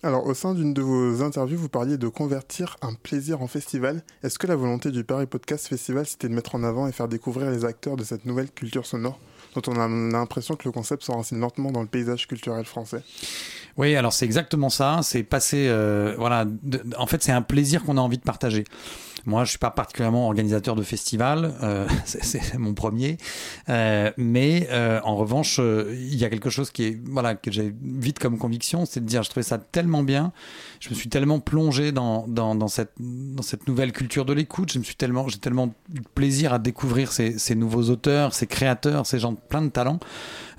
Alors, 0.04 0.28
au 0.28 0.34
sein 0.36 0.54
d'une 0.54 0.74
de 0.74 0.82
vos 0.82 1.24
interviews, 1.24 1.58
vous 1.58 1.70
parliez 1.70 1.98
de 1.98 2.08
convertir 2.08 2.78
un 2.82 2.94
plaisir 2.94 3.42
en 3.42 3.48
festival. 3.48 4.04
Est-ce 4.22 4.38
que 4.38 4.46
la 4.46 4.56
volonté 4.56 4.92
du 4.92 5.04
Paris 5.04 5.26
Podcast 5.26 5.68
Festival, 5.68 6.06
c'était 6.06 6.30
de 6.30 6.34
mettre 6.34 6.54
en 6.54 6.64
avant 6.64 6.88
et 6.88 6.92
faire 6.92 7.08
découvrir 7.08 7.50
les 7.50 7.66
acteurs 7.66 7.96
de 7.96 8.04
cette 8.04 8.26
nouvelle 8.26 8.52
culture 8.52 8.86
sonore 8.86 9.20
dont 9.56 9.62
on 9.74 9.80
a 9.80 9.88
l'impression 9.88 10.56
que 10.56 10.66
le 10.66 10.72
concept 10.72 11.04
s'enracine 11.04 11.40
lentement 11.40 11.72
dans 11.72 11.82
le 11.82 11.88
paysage 11.88 12.28
culturel 12.28 12.66
français? 12.66 13.02
Oui, 13.78 13.96
alors 13.96 14.14
c'est 14.14 14.26
exactement 14.26 14.70
ça. 14.70 15.00
C'est 15.02 15.24
passer, 15.24 15.68
euh, 15.68 16.14
voilà. 16.18 16.46
en 16.98 17.08
fait, 17.08 17.24
c'est 17.24 17.32
un 17.32 17.42
plaisir 17.42 17.84
qu'on 17.84 17.98
a 17.98 18.02
envie 18.02 18.18
de 18.18 18.24
partager. 18.24 18.66
Moi, 19.28 19.44
je 19.44 19.50
suis 19.52 19.60
pas 19.60 19.72
particulièrement 19.72 20.26
organisateur 20.28 20.74
de 20.76 20.82
festival, 20.84 21.54
euh, 21.62 21.86
c'est- 22.06 22.58
mon 22.58 22.74
premier, 22.74 23.18
Euh, 23.70 24.12
mais 24.18 24.68
euh, 24.72 25.02
en 25.04 25.16
revanche, 25.18 25.58
euh, 25.60 25.94
il 26.00 26.16
y 26.16 26.24
a 26.24 26.30
quelque 26.30 26.50
chose 26.50 26.72
qui 26.72 26.84
est, 26.86 27.02
voilà, 27.06 27.36
que 27.36 27.52
j'ai 27.52 27.74
vite 27.84 28.20
comme 28.20 28.38
conviction, 28.38 28.86
c'est 28.86 29.02
de 29.02 29.06
dire, 29.06 29.24
je 29.24 29.30
trouvais 29.30 29.44
ça 29.44 29.58
tellement 29.58 30.02
bien, 30.04 30.32
je 30.80 30.90
me 30.90 30.96
suis 30.96 31.10
tellement 31.10 31.40
plongé 31.42 31.92
dans, 31.92 32.26
dans, 32.28 32.56
dans 32.56 32.70
cette, 32.70 32.94
dans 33.00 33.44
cette 33.44 33.68
nouvelle 33.68 33.92
culture 33.92 34.24
de 34.24 34.32
l'écoute, 34.34 34.72
je 34.72 34.80
me 34.80 34.84
suis 34.86 34.96
tellement, 34.96 35.28
j'ai 35.28 35.40
tellement 35.40 35.74
eu 35.94 36.00
plaisir 36.16 36.54
à 36.54 36.60
découvrir 36.60 37.12
ces, 37.12 37.38
ces 37.38 37.56
nouveaux 37.56 37.90
auteurs, 37.90 38.34
ces 38.34 38.48
créateurs, 38.48 39.06
ces 39.06 39.20
gens 39.20 39.34
de 39.34 39.38
plein 39.50 39.62
de 39.62 39.70
talents 39.70 40.00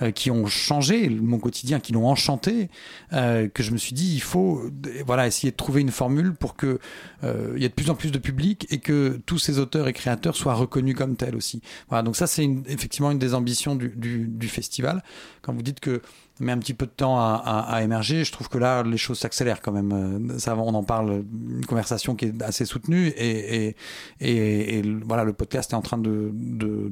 euh, 0.03 0.11
qui 0.11 0.31
ont 0.31 0.47
changé 0.47 1.09
mon 1.09 1.39
quotidien, 1.39 1.81
qui 1.81 1.93
l'ont 1.93 2.07
enchanté, 2.07 2.69
euh, 3.13 3.49
que 3.49 3.63
je 3.63 3.73
me 3.73 3.79
suis 3.79 3.93
dit, 3.93 4.15
il 4.15 4.23
faut, 4.23 4.61
euh, 4.61 5.03
voilà, 5.07 5.27
essayer 5.27 5.51
de 5.51 5.57
trouver 5.57 5.81
une 5.81 5.91
formule 5.91 6.35
pour 6.35 6.57
que 6.57 6.79
euh, 7.25 7.53
il 7.57 7.63
y 7.63 7.65
ait 7.65 7.69
de 7.69 7.75
plus 7.75 7.91
en 7.91 7.95
plus 7.95 8.13
de 8.13 8.19
public 8.19 8.67
et 8.71 8.79
que 8.79 9.21
tous 9.27 9.39
ces 9.39 9.59
auteurs 9.59 9.89
et 9.89 9.93
créateurs 9.93 10.37
soient 10.37 10.55
reconnus 10.55 10.95
comme 10.95 11.17
tels 11.17 11.37
aussi. 11.37 11.63
Voilà, 11.89 12.03
donc 12.03 12.17
ça 12.17 12.27
c'est 12.27 12.49
effectivement 12.69 13.11
une 13.11 13.19
des 13.19 13.35
ambitions 13.35 13.75
du, 13.75 13.89
du, 13.89 14.27
du 14.27 14.49
festival. 14.49 15.03
Quand 15.43 15.53
vous 15.53 15.63
dites 15.63 15.81
que 15.81 16.03
met 16.41 16.53
un 16.53 16.59
petit 16.59 16.75
peu 16.75 16.87
de 16.87 16.91
temps 16.91 17.19
à, 17.19 17.81
émerger, 17.83 18.25
je 18.25 18.33
trouve 18.33 18.49
que 18.49 18.59
là 18.59 18.83
les 18.83 18.97
choses 18.97 19.19
s'accélèrent 19.19 19.61
quand 19.61 19.73
même. 19.73 19.93
Euh, 19.93 20.39
Ça, 20.39 20.57
on 20.57 20.75
en 20.75 20.83
parle, 20.83 21.25
une 21.33 21.67
conversation 21.67 22.15
qui 22.15 22.27
est 22.27 22.43
assez 22.43 22.65
soutenue 22.65 23.09
et, 23.17 23.75
et, 24.21 24.83
voilà, 25.05 25.25
le 25.25 25.33
podcast 25.33 25.73
est 25.73 25.77
en 25.77 25.83
train 25.83 25.99
de, 25.99 26.33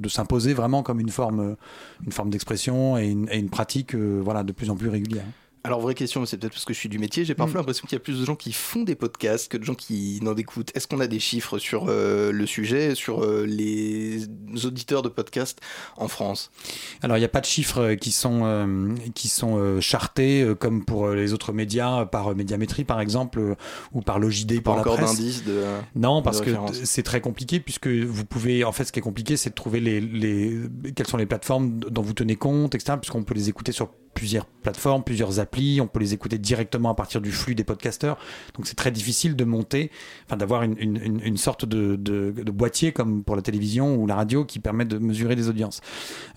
s'imposer 0.09 0.55
vraiment 0.55 0.83
comme 0.83 1.01
une 1.01 1.11
forme, 1.11 1.57
une 2.05 2.13
forme 2.13 2.31
d'expression 2.31 2.97
et 2.97 3.09
une, 3.09 3.29
et 3.31 3.39
une 3.39 3.51
pratique, 3.51 3.95
euh, 3.95 4.21
voilà, 4.23 4.45
de 4.45 4.53
plus 4.53 4.71
en 4.71 4.77
plus 4.77 4.89
régulière. 4.89 5.25
Alors, 5.67 5.81
vraie 5.81 5.95
question, 5.95 6.25
c'est 6.27 6.37
peut-être 6.37 6.53
parce 6.53 6.65
que 6.65 6.73
je 6.73 6.79
suis 6.79 6.89
du 6.89 6.99
métier, 6.99 7.25
j'ai 7.25 7.33
Mm. 7.35 7.37
parfois 7.37 7.59
l'impression 7.61 7.87
qu'il 7.87 7.97
y 7.97 8.01
a 8.01 8.01
plus 8.01 8.21
de 8.21 8.25
gens 8.25 8.37
qui 8.37 8.53
font 8.53 8.83
des 8.83 8.95
podcasts 8.95 9.51
que 9.51 9.57
de 9.57 9.65
gens 9.65 9.75
qui 9.75 10.21
n'en 10.23 10.35
écoutent. 10.37 10.71
Est-ce 10.75 10.87
qu'on 10.87 11.01
a 11.01 11.07
des 11.07 11.19
chiffres 11.19 11.59
sur 11.59 11.87
euh, 11.89 12.31
le 12.33 12.47
sujet, 12.47 12.95
sur 12.95 13.25
euh, 13.25 13.45
les 13.47 14.27
auditeurs 14.65 15.03
de 15.03 15.09
podcasts 15.09 15.61
en 15.97 16.09
France? 16.09 16.51
Alors, 17.03 17.17
il 17.17 17.21
n'y 17.21 17.27
a 17.27 17.29
pas 17.31 17.41
de 17.41 17.47
chiffres 17.47 17.81
euh, 17.81 17.95
qui 17.97 18.13
sont, 18.13 18.43
euh, 18.45 18.95
qui 19.15 19.29
sont 19.29 19.81
chartés 19.81 20.47
comme 20.61 20.85
pour 20.85 21.09
les 21.11 21.33
autres 21.33 21.53
médias, 21.53 22.07
par 22.07 22.35
Médiamétrie 22.35 22.85
par 22.85 23.01
exemple, 23.01 23.57
ou 23.93 24.01
par 24.03 24.19
l'OJD 24.19 24.57
Pas 24.57 24.63
pour 24.63 24.75
la 24.77 24.81
encore 24.83 24.97
presse. 24.97 25.17
d'indices 25.17 25.45
de. 25.45 25.63
Non, 25.95 26.23
parce 26.23 26.41
de 26.41 26.45
que 26.53 26.85
c'est 26.85 27.03
très 27.03 27.21
compliqué 27.21 27.59
puisque 27.61 27.89
vous 27.89 28.25
pouvez, 28.25 28.65
en 28.65 28.73
fait, 28.73 28.85
ce 28.85 28.93
qui 28.93 28.99
est 29.01 29.03
compliqué, 29.03 29.37
c'est 29.37 29.51
de 29.51 29.55
trouver 29.55 29.81
les, 29.81 30.01
les, 30.01 30.57
quelles 30.95 31.07
sont 31.07 31.17
les 31.17 31.27
plateformes 31.27 31.81
dont 31.81 32.03
vous 32.03 32.13
tenez 32.13 32.37
compte, 32.37 32.75
etc. 32.75 32.99
Puisqu'on 33.01 33.25
peut 33.25 33.35
les 33.35 33.49
écouter 33.49 33.73
sur 33.73 33.91
plusieurs 34.17 34.47
plateformes, 34.47 35.05
plusieurs 35.05 35.39
applis, 35.39 35.81
on 35.81 35.87
peut 35.87 36.01
les 36.01 36.15
écouter 36.15 36.39
directement 36.39 36.91
à 36.91 36.95
partir 36.95 37.21
du 37.21 37.31
flux 37.31 37.55
des 37.55 37.63
podcasteurs. 37.65 38.19
Donc 38.55 38.67
c'est 38.67 38.75
très 38.75 38.91
difficile 38.91 39.37
de 39.37 39.45
monter, 39.45 39.91
enfin 40.25 40.37
d'avoir 40.37 40.63
une, 40.63 40.77
une, 40.81 41.37
sorte 41.37 41.67
de, 41.67 41.97
de, 41.97 42.51
boîtier 42.51 42.93
comme 42.93 43.23
pour 43.23 43.37
la 43.37 43.43
télévision 43.43 43.95
ou 43.95 44.07
la 44.07 44.17
radio 44.17 44.45
qui 44.45 44.59
permet 44.59 44.87
de 44.87 44.99
mesurer 44.99 45.37
les 45.37 45.49
audiences. 45.49 45.83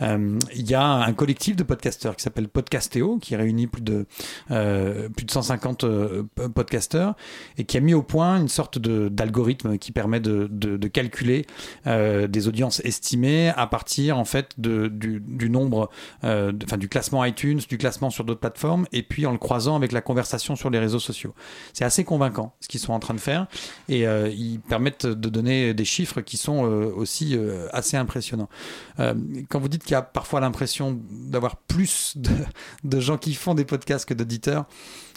Euh, 0.01 0.37
Il 0.53 0.69
y 0.69 0.75
a 0.75 0.83
un 0.83 1.13
collectif 1.13 1.55
de 1.55 1.63
podcasteurs 1.63 2.15
qui 2.15 2.23
s'appelle 2.23 2.49
Podcastéo, 2.49 3.17
qui 3.17 3.35
réunit 3.35 3.67
plus 3.67 3.81
de, 3.81 4.05
euh, 4.51 5.07
plus 5.09 5.25
de 5.25 5.31
150 5.31 5.83
euh, 5.85 6.23
podcasteurs 6.53 7.15
et 7.57 7.63
qui 7.63 7.77
a 7.77 7.79
mis 7.79 7.93
au 7.93 8.03
point 8.03 8.39
une 8.39 8.49
sorte 8.49 8.77
d'algorithme 8.77 9.77
qui 9.77 9.91
permet 9.91 10.19
de, 10.19 10.47
de, 10.51 10.87
calculer 10.87 11.45
euh, 11.87 12.27
des 12.27 12.47
audiences 12.47 12.81
estimées 12.83 13.49
à 13.55 13.67
partir 13.67 14.17
en 14.17 14.25
fait 14.25 14.59
du, 14.59 14.89
du 14.91 15.49
nombre, 15.49 15.89
enfin 16.23 16.77
du 16.77 16.89
classement 16.89 17.23
iTunes, 17.23 17.59
du 17.69 17.77
classement 17.77 18.09
sur 18.09 18.23
d'autres 18.23 18.39
plateformes 18.39 18.87
et 18.91 19.03
puis 19.03 19.25
en 19.25 19.31
le 19.31 19.37
croisant 19.37 19.75
avec 19.75 19.91
la 19.91 20.01
conversation 20.01 20.55
sur 20.55 20.69
les 20.69 20.79
réseaux 20.79 20.99
sociaux. 20.99 21.33
C'est 21.73 21.85
assez 21.85 22.03
convaincant 22.03 22.55
ce 22.59 22.67
qu'ils 22.67 22.79
sont 22.79 22.93
en 22.93 22.99
train 22.99 23.13
de 23.13 23.19
faire 23.19 23.47
et 23.87 24.07
euh, 24.07 24.27
ils 24.29 24.59
permettent 24.59 25.05
de 25.05 25.29
donner 25.29 25.73
des 25.73 25.85
chiffres 25.85 26.21
qui 26.21 26.37
sont 26.37 26.65
euh, 26.65 26.91
aussi 26.93 27.37
euh, 27.37 27.67
assez 27.71 27.95
impressionnants. 27.95 28.49
Quand 28.97 29.59
vous 29.59 29.69
dites 29.69 29.83
qu'il 29.83 29.93
y 29.93 29.95
a 29.95 30.01
parfois 30.01 30.41
l'impression 30.41 30.99
d'avoir 31.09 31.55
plus 31.55 32.17
de 32.83 32.99
gens 32.99 33.17
qui 33.17 33.33
font 33.33 33.53
des 33.53 33.63
podcasts 33.63 34.07
que 34.07 34.13
d'auditeurs, 34.13 34.65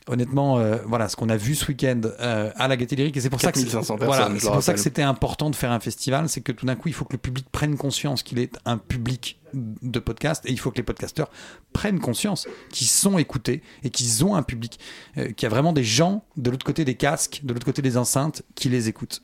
honnêtement, 0.08 0.58
euh, 0.58 0.76
voilà, 0.86 1.08
ce 1.08 1.16
qu'on 1.16 1.28
a 1.28 1.36
vu 1.36 1.54
ce 1.54 1.66
week-end 1.68 2.00
euh, 2.20 2.50
à 2.56 2.68
la 2.68 2.76
Gaîté 2.76 2.96
Lyrique, 2.96 3.16
et 3.16 3.20
c'est 3.20 3.30
pour 3.30 3.40
ça 3.40 3.52
que 3.52 3.58
c'est- 3.58 3.64
4500 3.66 3.96
voilà, 3.98 4.16
personnes, 4.16 4.34
je 4.36 4.40
c'est 4.40 4.46
le 4.46 4.52
pour 4.52 4.62
ça 4.62 4.72
que 4.72 4.76
rappelle. 4.78 4.82
c'était 4.82 5.02
important 5.02 5.50
de 5.50 5.56
faire 5.56 5.72
un 5.72 5.80
festival, 5.80 6.28
c'est 6.28 6.40
que 6.40 6.52
tout 6.52 6.66
d'un 6.66 6.74
coup, 6.76 6.88
il 6.88 6.94
faut 6.94 7.04
que 7.04 7.12
le 7.14 7.18
public 7.18 7.46
prenne 7.52 7.76
conscience 7.76 8.22
qu'il 8.22 8.38
est 8.38 8.56
un 8.64 8.78
public 8.78 9.38
de 9.54 9.98
podcast, 9.98 10.44
et 10.46 10.50
il 10.52 10.58
faut 10.58 10.70
que 10.70 10.78
les 10.78 10.82
podcasteurs 10.82 11.30
prennent 11.72 12.00
conscience 12.00 12.48
qu'ils 12.70 12.86
sont 12.86 13.18
écoutés 13.18 13.62
et 13.84 13.90
qu'ils 13.90 14.24
ont 14.24 14.34
un 14.34 14.42
public, 14.42 14.78
euh, 15.18 15.30
qu'il 15.32 15.44
y 15.44 15.46
a 15.46 15.50
vraiment 15.50 15.72
des 15.72 15.84
gens 15.84 16.24
de 16.36 16.50
l'autre 16.50 16.64
côté 16.64 16.84
des 16.84 16.94
casques, 16.94 17.40
de 17.44 17.52
l'autre 17.52 17.66
côté 17.66 17.82
des 17.82 17.96
enceintes, 17.96 18.42
qui 18.54 18.68
les 18.70 18.88
écoutent. 18.88 19.22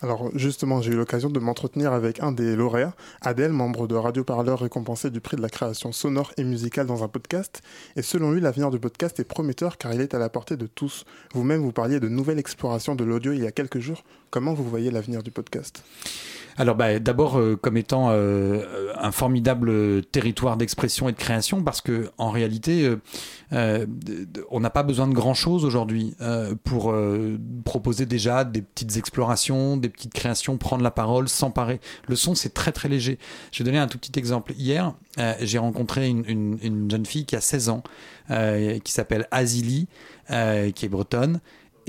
Alors 0.00 0.30
justement, 0.34 0.80
j'ai 0.80 0.92
eu 0.92 0.96
l'occasion 0.96 1.28
de 1.28 1.38
m'entretenir 1.40 1.92
avec 1.92 2.20
un 2.22 2.32
des 2.32 2.56
lauréats, 2.56 2.94
Adèle, 3.20 3.52
membre 3.52 3.86
de 3.86 3.94
Radio 3.94 4.24
Parleur 4.24 4.60
récompensé 4.60 5.10
du 5.10 5.20
prix 5.20 5.36
de 5.36 5.42
la 5.42 5.48
création 5.48 5.92
sonore 5.92 6.32
et 6.36 6.44
musicale 6.44 6.86
dans 6.86 7.02
un 7.02 7.08
podcast. 7.08 7.62
Et 7.96 8.02
selon 8.02 8.30
lui, 8.30 8.40
l'avenir 8.40 8.70
du 8.70 8.78
podcast 8.78 9.18
est 9.20 9.24
prometteur 9.24 9.76
car 9.76 9.92
il 9.92 10.00
est 10.00 10.14
à 10.14 10.18
la 10.18 10.28
portée 10.28 10.56
de 10.56 10.66
tous. 10.66 11.04
Vous-même, 11.34 11.62
vous 11.62 11.72
parliez 11.72 12.00
de 12.00 12.08
nouvelles 12.08 12.38
explorations 12.38 12.94
de 12.94 13.04
l'audio 13.04 13.32
il 13.32 13.42
y 13.42 13.46
a 13.46 13.52
quelques 13.52 13.80
jours. 13.80 14.04
Comment 14.30 14.54
vous 14.54 14.64
voyez 14.64 14.90
l'avenir 14.90 15.22
du 15.22 15.30
podcast? 15.30 15.82
Alors 16.60 16.74
bah, 16.74 16.98
d'abord 16.98 17.38
euh, 17.38 17.54
comme 17.54 17.76
étant 17.76 18.08
euh, 18.10 18.92
un 18.98 19.12
formidable 19.12 20.02
territoire 20.06 20.56
d'expression 20.56 21.08
et 21.08 21.12
de 21.12 21.16
création 21.16 21.62
parce 21.62 21.80
que 21.80 22.10
en 22.18 22.30
réalité 22.30 22.84
euh, 22.84 22.96
euh, 23.52 23.86
on 24.50 24.58
n'a 24.58 24.68
pas 24.70 24.82
besoin 24.82 25.06
de 25.06 25.14
grand 25.14 25.34
chose 25.34 25.64
aujourd'hui 25.64 26.16
euh, 26.20 26.56
pour 26.64 26.90
euh, 26.90 27.38
proposer 27.64 28.06
déjà 28.06 28.42
des 28.42 28.60
petites 28.62 28.96
explorations, 28.96 29.76
des 29.76 29.88
petites 29.88 30.12
créations, 30.12 30.56
prendre 30.58 30.82
la 30.82 30.90
parole, 30.90 31.28
s'emparer. 31.28 31.80
Le 32.08 32.16
son 32.16 32.34
c'est 32.34 32.52
très 32.54 32.72
très 32.72 32.88
léger. 32.88 33.20
Je 33.52 33.62
vais 33.62 33.64
donner 33.64 33.78
un 33.78 33.86
tout 33.86 33.98
petit 33.98 34.18
exemple. 34.18 34.52
Hier 34.58 34.94
euh, 35.18 35.34
j'ai 35.40 35.58
rencontré 35.58 36.08
une, 36.08 36.24
une- 36.26 36.58
une 36.60 36.90
jeune 36.90 37.06
fille 37.06 37.24
qui 37.24 37.36
a 37.36 37.40
16 37.40 37.68
ans 37.68 37.84
euh, 38.32 38.80
qui 38.80 38.90
s'appelle 38.92 39.28
Azili 39.30 39.86
euh, 40.32 40.72
qui 40.72 40.86
est 40.86 40.88
bretonne 40.88 41.40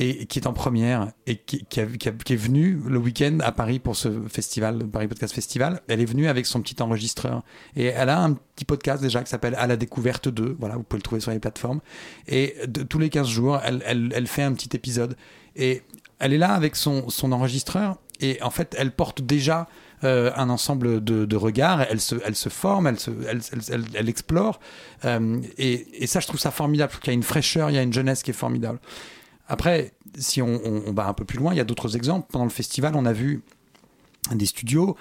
et 0.02 0.26
qui 0.28 0.40
est 0.40 0.48
en 0.48 0.54
première 0.54 1.12
et 1.28 1.36
qui, 1.36 1.66
est 1.78 2.36
venue 2.36 2.82
le 2.88 2.98
week-end 2.98 3.40
à 3.42 3.52
Paris 3.52 3.80
pour 3.80 3.98
ce 3.98 4.08
festival, 4.30 4.88
Paris 4.88 5.10
Podcast 5.10 5.36
Festival. 5.36 5.82
Elle 5.90 6.00
est 6.00 6.06
venue 6.06 6.30
avec 6.30 6.46
son 6.46 6.62
petit 6.62 6.82
enregistreur 6.82 7.44
et 7.76 7.88
elle 7.88 8.08
a 8.08 8.22
un 8.24 8.34
petit 8.34 8.64
podcast 8.64 9.04
déjà 9.04 9.22
qui 9.22 9.30
s'appelle 9.30 9.56
À 9.56 9.68
la 9.68 9.76
découverte 9.76 10.30
2. 10.30 10.56
Voilà, 10.58 10.78
vous 10.78 10.84
pouvez 10.84 11.00
le 11.00 11.04
trouver 11.04 11.20
sur 11.20 11.32
les 11.32 11.40
plateformes. 11.40 11.82
Et 12.30 12.56
tous 12.88 12.98
les 12.98 13.10
15 13.10 13.28
jours, 13.28 13.60
elle, 13.62 14.28
fait 14.28 14.44
un 14.44 14.54
petit 14.54 14.74
épisode 14.74 15.18
et 15.58 15.84
elle 16.20 16.32
est 16.32 16.38
là 16.38 16.54
avec 16.54 16.78
son, 16.78 17.04
enregistreur 17.34 17.98
et 18.22 18.42
en 18.42 18.52
fait, 18.52 18.76
elle 18.80 18.92
porte 18.92 19.22
déjà 19.22 19.68
euh, 20.06 20.32
un 20.38 20.50
ensemble 20.50 21.04
de, 21.04 21.36
regards, 21.36 21.82
elle 21.82 22.00
se, 22.00 22.50
forme, 22.50 22.88
elle, 22.88 24.10
explore. 24.10 24.62
Euh, 25.04 25.42
et, 25.58 26.08
ça, 26.08 26.22
je 26.22 26.28
trouve 26.28 26.40
ça 26.40 26.52
formidable. 26.52 26.92
Trouve 26.92 27.02
qu'il 27.02 27.12
y 27.12 27.16
a 27.16 27.16
une 27.16 27.24
fraîcheur, 27.24 27.70
il 27.70 27.76
y 27.76 27.78
a 27.78 27.82
une 27.82 27.94
jeunesse 27.94 28.24
qui 28.24 28.32
est 28.32 28.34
formidable. 28.34 28.80
Après, 29.50 29.94
si 30.18 30.42
on, 30.42 30.94
va 30.94 31.08
un 31.08 31.14
peu 31.14 31.26
plus 31.26 31.40
loin, 31.40 31.54
il 31.54 31.58
y 31.58 31.60
a 31.60 31.66
d'autres 31.66 31.96
exemples. 31.96 32.28
Pendant 32.32 32.46
le 32.46 32.52
festival, 32.52 32.96
on 32.96 33.06
a 33.06 33.14
vu 33.14 33.42
des 34.32 34.46
studios 34.46 34.96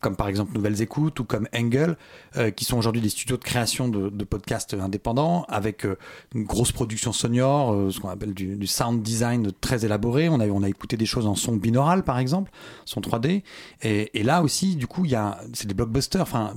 comme 0.00 0.16
par 0.16 0.28
exemple 0.28 0.52
Nouvelles 0.54 0.80
Écoutes 0.80 1.18
ou 1.20 1.24
comme 1.24 1.48
Engel, 1.54 1.96
euh, 2.36 2.50
qui 2.50 2.64
sont 2.64 2.78
aujourd'hui 2.78 3.02
des 3.02 3.08
studios 3.08 3.36
de 3.36 3.44
création 3.44 3.88
de, 3.88 4.24
podcasts 4.24 4.74
indépendants 4.74 5.44
avec 5.48 5.86
euh, 5.86 5.96
une 6.34 6.44
grosse 6.44 6.72
production 6.72 7.12
sonore, 7.12 7.72
euh, 7.72 7.90
ce 7.90 7.98
qu'on 7.98 8.08
appelle 8.08 8.34
du, 8.34 8.66
sound 8.66 9.02
design 9.02 9.50
très 9.60 9.84
élaboré. 9.84 10.28
On 10.28 10.40
a, 10.40 10.46
on 10.46 10.62
a 10.62 10.68
écouté 10.68 10.96
des 10.96 11.06
choses 11.06 11.26
en 11.26 11.34
son 11.34 11.56
binaural 11.56 12.04
par 12.04 12.18
exemple, 12.18 12.50
son 12.84 13.00
3D. 13.00 13.42
Et, 13.82 14.22
là 14.22 14.42
aussi, 14.42 14.76
du 14.76 14.86
coup, 14.86 15.06
c'est 15.54 15.66
des 15.66 15.74
blockbusters, 15.74 16.20
enfin, 16.20 16.52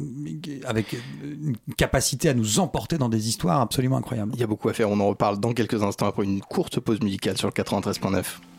avec 0.65 0.95
une 1.23 1.55
capacité 1.77 2.27
à 2.29 2.33
nous 2.33 2.59
emporter 2.59 2.97
dans 2.97 3.07
des 3.07 3.29
histoires 3.29 3.61
absolument 3.61 3.97
incroyables. 3.97 4.31
Il 4.35 4.39
y 4.39 4.43
a 4.43 4.47
beaucoup 4.47 4.67
à 4.67 4.73
faire, 4.73 4.89
on 4.89 4.99
en 4.99 5.07
reparle 5.07 5.39
dans 5.39 5.53
quelques 5.53 5.81
instants 5.81 6.07
après 6.07 6.25
une 6.25 6.41
courte 6.41 6.79
pause 6.79 6.99
musicale 7.01 7.37
sur 7.37 7.47
le 7.47 7.53
93.9. 7.53 8.50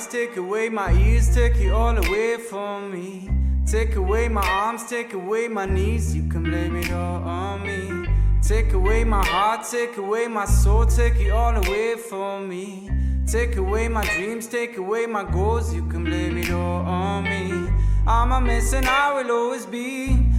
eyes, 0.00 0.06
take 0.06 0.36
away 0.36 0.68
my 0.68 0.92
ears, 0.92 1.34
take 1.34 1.56
it 1.56 1.70
all 1.70 1.96
away 1.96 2.36
from 2.36 2.92
me. 2.92 3.28
Take 3.66 3.96
away 3.96 4.28
my 4.28 4.46
arms, 4.46 4.88
take 4.88 5.12
away 5.12 5.48
my 5.48 5.66
knees, 5.66 6.14
you 6.14 6.28
can 6.28 6.42
blame 6.42 6.76
it 6.76 6.90
all 6.90 7.22
on 7.22 7.62
me. 7.62 8.08
Take 8.42 8.72
away 8.72 9.04
my 9.04 9.24
heart, 9.24 9.66
take 9.70 9.96
away 9.96 10.26
my 10.26 10.44
soul, 10.44 10.86
take 10.86 11.16
it 11.16 11.30
all 11.30 11.54
away 11.54 11.96
from 11.96 12.48
me. 12.48 12.90
Take 13.26 13.56
away 13.56 13.88
my 13.88 14.04
dreams, 14.16 14.46
take 14.48 14.76
away 14.76 15.06
my 15.06 15.24
goals, 15.24 15.72
you 15.74 15.86
can 15.86 16.04
blame 16.04 16.38
it 16.38 16.50
all 16.50 16.82
on 16.84 17.24
me. 17.24 17.70
I'm 18.06 18.32
a 18.32 18.40
mess 18.40 18.72
and 18.72 18.86
I 18.86 19.22
will 19.22 19.30
always 19.30 19.66
be. 19.66 20.29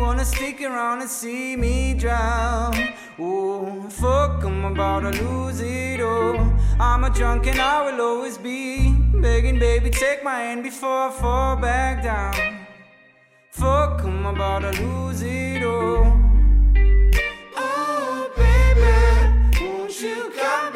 Wanna 0.00 0.24
stick 0.24 0.62
around 0.62 1.02
and 1.02 1.10
see 1.10 1.56
me 1.56 1.92
drown? 1.92 2.74
Oh, 3.18 3.82
fuck, 3.90 4.42
I'm 4.42 4.64
about 4.64 5.00
to 5.00 5.22
lose 5.22 5.60
it 5.60 6.00
all. 6.00 6.40
I'm 6.80 7.04
a 7.04 7.10
drunk 7.10 7.46
and 7.46 7.60
I 7.60 7.84
will 7.84 8.00
always 8.00 8.38
be. 8.38 8.94
Begging, 9.14 9.58
baby, 9.58 9.90
take 9.90 10.24
my 10.24 10.38
hand 10.40 10.62
before 10.62 11.08
I 11.08 11.10
fall 11.10 11.56
back 11.56 12.02
down. 12.02 12.66
Fuck, 13.50 14.02
I'm 14.02 14.24
about 14.24 14.60
to 14.62 14.82
lose 14.82 15.20
it 15.22 15.62
all. 15.64 16.16
Oh, 17.56 18.30
baby, 18.36 19.66
won't 19.66 20.00
you 20.00 20.32
come 20.34 20.69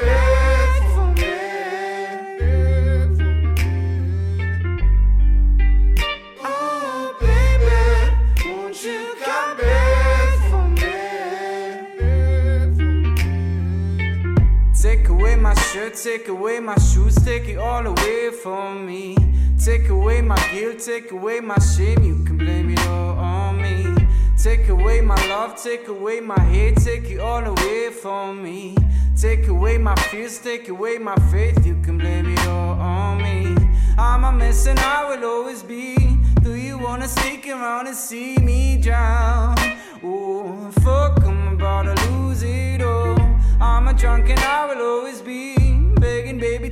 shirt, 15.84 15.94
take 15.94 16.28
away 16.28 16.60
my 16.60 16.76
shoes, 16.78 17.14
take 17.24 17.48
it 17.48 17.58
all 17.58 17.86
away 17.86 18.30
from 18.30 18.86
me. 18.86 19.16
Take 19.62 19.88
away 19.88 20.20
my 20.22 20.36
guilt, 20.52 20.78
take 20.80 21.10
away 21.10 21.40
my 21.40 21.58
shame, 21.58 22.02
you 22.02 22.24
can 22.24 22.36
blame 22.38 22.70
it 22.70 22.86
all 22.86 23.18
on 23.18 23.60
me. 23.60 23.94
Take 24.36 24.68
away 24.68 25.00
my 25.00 25.16
love, 25.28 25.62
take 25.62 25.88
away 25.88 26.20
my 26.20 26.38
hate, 26.40 26.76
take 26.76 27.10
it 27.10 27.18
all 27.18 27.44
away 27.44 27.90
from 27.90 28.42
me. 28.42 28.76
Take 29.16 29.48
away 29.48 29.78
my 29.78 29.94
fears, 30.10 30.38
take 30.38 30.68
away 30.68 30.98
my 30.98 31.16
faith, 31.30 31.64
you 31.66 31.76
can 31.82 31.98
blame 31.98 32.26
it 32.28 32.46
all 32.46 32.78
on 32.80 33.22
me. 33.22 33.56
I'm 33.96 34.24
a 34.24 34.32
mess 34.32 34.66
and 34.66 34.78
I 34.80 35.08
will 35.08 35.24
always 35.24 35.62
be. 35.62 35.96
Do 36.42 36.54
you 36.54 36.78
wanna 36.78 37.08
stick 37.08 37.46
around 37.46 37.86
and 37.86 37.96
see 37.96 38.36
me 38.38 38.76
drown? 38.76 39.56
Oh, 40.02 40.70
fuck, 40.82 41.22
I'm 41.24 41.54
about 41.54 41.84
to 41.84 42.10
lose 42.10 42.42
it 42.42 42.82
all. 42.82 43.16
I'm 43.60 43.88
a 43.88 43.94
drunk 43.94 44.28
and 44.28 44.40
I 44.40 44.66
will 44.66 44.82
always 44.82 45.22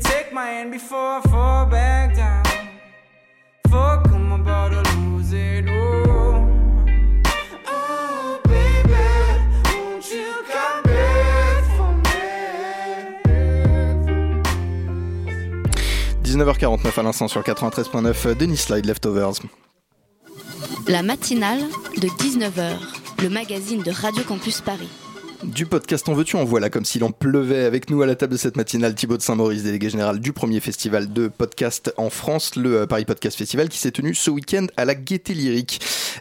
take 0.02 0.32
my 0.32 0.46
hand 0.46 0.70
before 0.70 1.18
I 1.18 1.20
fall 1.28 1.66
back 1.66 2.14
down. 2.16 2.42
Fuck, 3.68 4.08
I'm 4.12 4.32
about 4.32 4.72
to 4.72 4.82
lose 4.96 5.32
it 5.32 5.68
all. 5.68 6.46
Oh, 7.66 8.40
baby, 8.44 8.94
won't 9.74 10.10
you 10.10 10.32
come 10.52 10.82
back 10.84 11.64
for 11.76 11.92
me? 11.94 12.22
19h49 16.24 16.98
à 16.98 17.02
l'instant 17.02 17.28
sur 17.28 17.40
le 17.40 17.44
93.9, 17.44 18.34
Denis 18.34 18.58
Slide 18.58 18.86
Leftovers. 18.86 19.40
La 20.88 21.02
matinale 21.02 21.62
de 21.96 22.08
19h, 22.08 22.78
le 23.22 23.28
magazine 23.28 23.82
de 23.82 23.90
Radio 23.90 24.24
Campus 24.24 24.60
Paris. 24.60 24.88
Du 25.44 25.66
podcast 25.66 26.08
En 26.08 26.14
veux-tu 26.14 26.36
en 26.36 26.44
voilà, 26.44 26.70
comme 26.70 26.84
s'il 26.84 27.02
en 27.02 27.10
pleuvait 27.10 27.64
avec 27.64 27.90
nous 27.90 28.00
à 28.02 28.06
la 28.06 28.14
table 28.14 28.32
de 28.32 28.38
cette 28.38 28.56
matinale, 28.56 28.94
Thibaut 28.94 29.16
de 29.16 29.22
Saint-Maurice, 29.22 29.64
délégué 29.64 29.90
général 29.90 30.20
du 30.20 30.32
premier 30.32 30.60
festival 30.60 31.12
de 31.12 31.26
podcast 31.26 31.92
en 31.96 32.10
France, 32.10 32.54
le 32.54 32.82
euh, 32.82 32.86
Paris 32.86 33.04
Podcast 33.04 33.36
Festival, 33.36 33.68
qui 33.68 33.78
s'est 33.78 33.90
tenu 33.90 34.14
ce 34.14 34.30
week-end 34.30 34.66
à 34.76 34.84
la 34.84 34.94
Gaieté 34.94 35.34
Lyrique. 35.34 35.80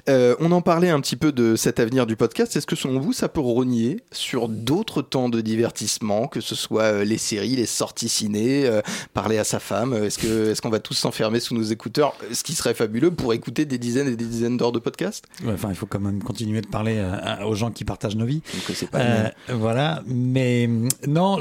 Euh, 0.09 0.35
on 0.39 0.51
en 0.51 0.61
parlait 0.61 0.89
un 0.89 0.99
petit 0.99 1.15
peu 1.15 1.31
de 1.31 1.55
cet 1.55 1.79
avenir 1.79 2.07
du 2.07 2.15
podcast. 2.15 2.55
Est-ce 2.55 2.65
que 2.65 2.75
selon 2.75 2.99
vous, 2.99 3.13
ça 3.13 3.29
peut 3.29 3.41
rogner 3.41 3.99
sur 4.11 4.49
d'autres 4.49 5.03
temps 5.03 5.29
de 5.29 5.41
divertissement, 5.41 6.27
que 6.27 6.41
ce 6.41 6.55
soit 6.55 6.83
euh, 6.83 7.03
les 7.03 7.19
séries, 7.19 7.55
les 7.55 7.65
sorties 7.67 8.09
ciné, 8.09 8.65
euh, 8.65 8.81
parler 9.13 9.37
à 9.37 9.43
sa 9.43 9.59
femme 9.59 9.93
Est-ce 9.93 10.17
que 10.17 10.49
est-ce 10.51 10.61
qu'on 10.61 10.69
va 10.69 10.79
tous 10.79 10.95
s'enfermer 10.95 11.39
sous 11.39 11.53
nos 11.53 11.63
écouteurs 11.63 12.15
Ce 12.31 12.43
qui 12.43 12.53
serait 12.53 12.73
fabuleux 12.73 13.11
pour 13.11 13.33
écouter 13.33 13.65
des 13.65 13.77
dizaines 13.77 14.07
et 14.07 14.15
des 14.15 14.25
dizaines 14.25 14.57
d'heures 14.57 14.71
de 14.71 14.79
podcast? 14.79 15.25
Ouais, 15.43 15.53
Enfin, 15.53 15.69
il 15.69 15.75
faut 15.75 15.85
quand 15.85 15.99
même 15.99 16.23
continuer 16.23 16.61
de 16.61 16.67
parler 16.67 17.03
aux 17.45 17.53
gens 17.55 17.69
qui 17.69 17.85
partagent 17.85 18.15
nos 18.15 18.25
vies. 18.25 18.41
Donc, 18.53 18.75
c'est 18.75 18.89
pas 18.89 18.99
Euh, 19.11 19.29
voilà, 19.53 20.01
mais 20.05 20.65
hum, 20.67 20.87
non, 21.07 21.39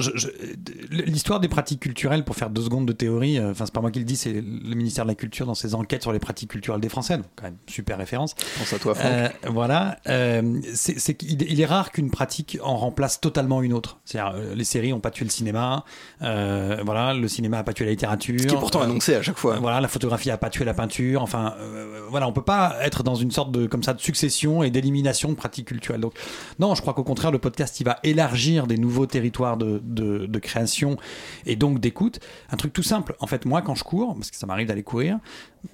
l'histoire 0.91 1.41
des 1.41 1.49
pratiques 1.49 1.81
culturelles, 1.81 2.25
pour 2.25 2.37
faire 2.37 2.51
deux 2.51 2.63
secondes 2.63 2.87
de 2.87 2.93
théorie, 2.93 3.39
euh, 3.39 3.51
enfin 3.51 3.67
c'est 3.67 3.75
pas 3.75 3.81
moi 3.81 3.91
qui 3.91 3.99
le 3.99 4.05
dis, 4.05 4.17
c'est 4.17 4.33
le 4.33 4.75
ministère 4.75 5.05
de 5.05 5.11
la 5.11 5.15
Culture 5.15 5.47
dans 5.47 5.55
ses 5.55 5.75
enquêtes 5.75 6.03
sur 6.03 6.13
les 6.13 6.19
pratiques 6.19 6.51
culturelles 6.51 6.81
des 6.81 6.89
Français, 6.89 7.17
donc 7.17 7.27
quand 7.37 7.45
même 7.45 7.57
super 7.67 7.99
référence. 7.99 8.35
Pense 8.59 8.73
à 8.73 8.79
toi, 8.79 8.95
Franck. 8.95 9.11
Euh, 9.11 9.29
voilà, 9.49 9.99
euh, 10.09 10.61
c'est 10.75 11.15
qu'il 11.15 11.43
il 11.43 11.61
est 11.61 11.67
rare 11.67 11.93
qu'une 11.93 12.11
pratique 12.11 12.59
en 12.63 12.77
remplace 12.77 13.21
totalement 13.21 13.63
une 13.63 13.73
autre. 13.73 13.99
C'est-à-dire, 14.05 14.35
euh, 14.37 14.55
les 14.55 14.65
séries 14.65 14.91
n'ont 14.91 15.01
pas 15.01 15.11
tué 15.11 15.25
le 15.25 15.31
cinéma, 15.31 15.85
euh, 16.23 16.81
voilà, 16.85 17.15
le 17.15 17.29
cinéma 17.29 17.59
n'a 17.59 17.65
pas 17.65 17.73
tué 17.73 17.85
la 17.85 17.91
littérature. 17.91 18.39
Ce 18.41 18.47
qui 18.47 18.55
est 18.55 18.59
pourtant 18.59 18.81
euh, 18.81 18.85
annoncé 18.85 19.15
à 19.15 19.23
chaque 19.23 19.39
fois. 19.39 19.59
Voilà, 19.59 19.81
la 19.81 19.89
photographie 19.89 20.31
a 20.31 20.39
pas 20.39 20.51
tué 20.51 20.65
la 20.65 20.75
peinture. 20.75 21.23
Enfin, 21.23 21.55
euh, 21.61 22.07
voilà, 22.09 22.29
on 22.29 22.33
peut 22.33 22.43
pas 22.43 22.77
être 22.83 23.03
dans 23.03 23.15
une 23.15 23.31
sorte 23.31 23.51
de 23.53 23.67
comme 23.67 23.83
ça 23.83 23.93
de 23.95 24.01
succession 24.01 24.63
et 24.63 24.71
d'élimination 24.71 25.29
de 25.29 25.35
pratiques 25.35 25.67
culturelles. 25.67 26.01
Donc, 26.01 26.15
non, 26.59 26.75
je 26.75 26.81
crois 26.81 26.95
qu'au 26.95 27.05
contraire, 27.05 27.31
le 27.31 27.39
podcast, 27.39 27.60
il 27.81 27.85
va 27.85 27.99
élargir 28.03 28.67
des 28.67 28.77
nouveaux 28.79 29.07
territoires 29.07 29.57
de, 29.57 29.81
de, 29.85 30.27
de 30.27 30.39
création 30.39 30.97
et 31.47 31.57
donc 31.57 31.81
d'écoute. 31.81 32.21
Un 32.51 32.57
truc 32.57 32.73
tout 32.73 32.83
simple. 32.83 33.15
En 33.21 33.27
fait, 33.27 33.45
moi, 33.45 33.63
quand 33.63 33.75
je 33.75 33.85
cours, 33.85 34.15
parce 34.15 34.31
que 34.31 34.37
ça 34.37 34.47
m'arrive 34.47 34.67
d'aller 34.69 34.83
courir. 34.83 35.19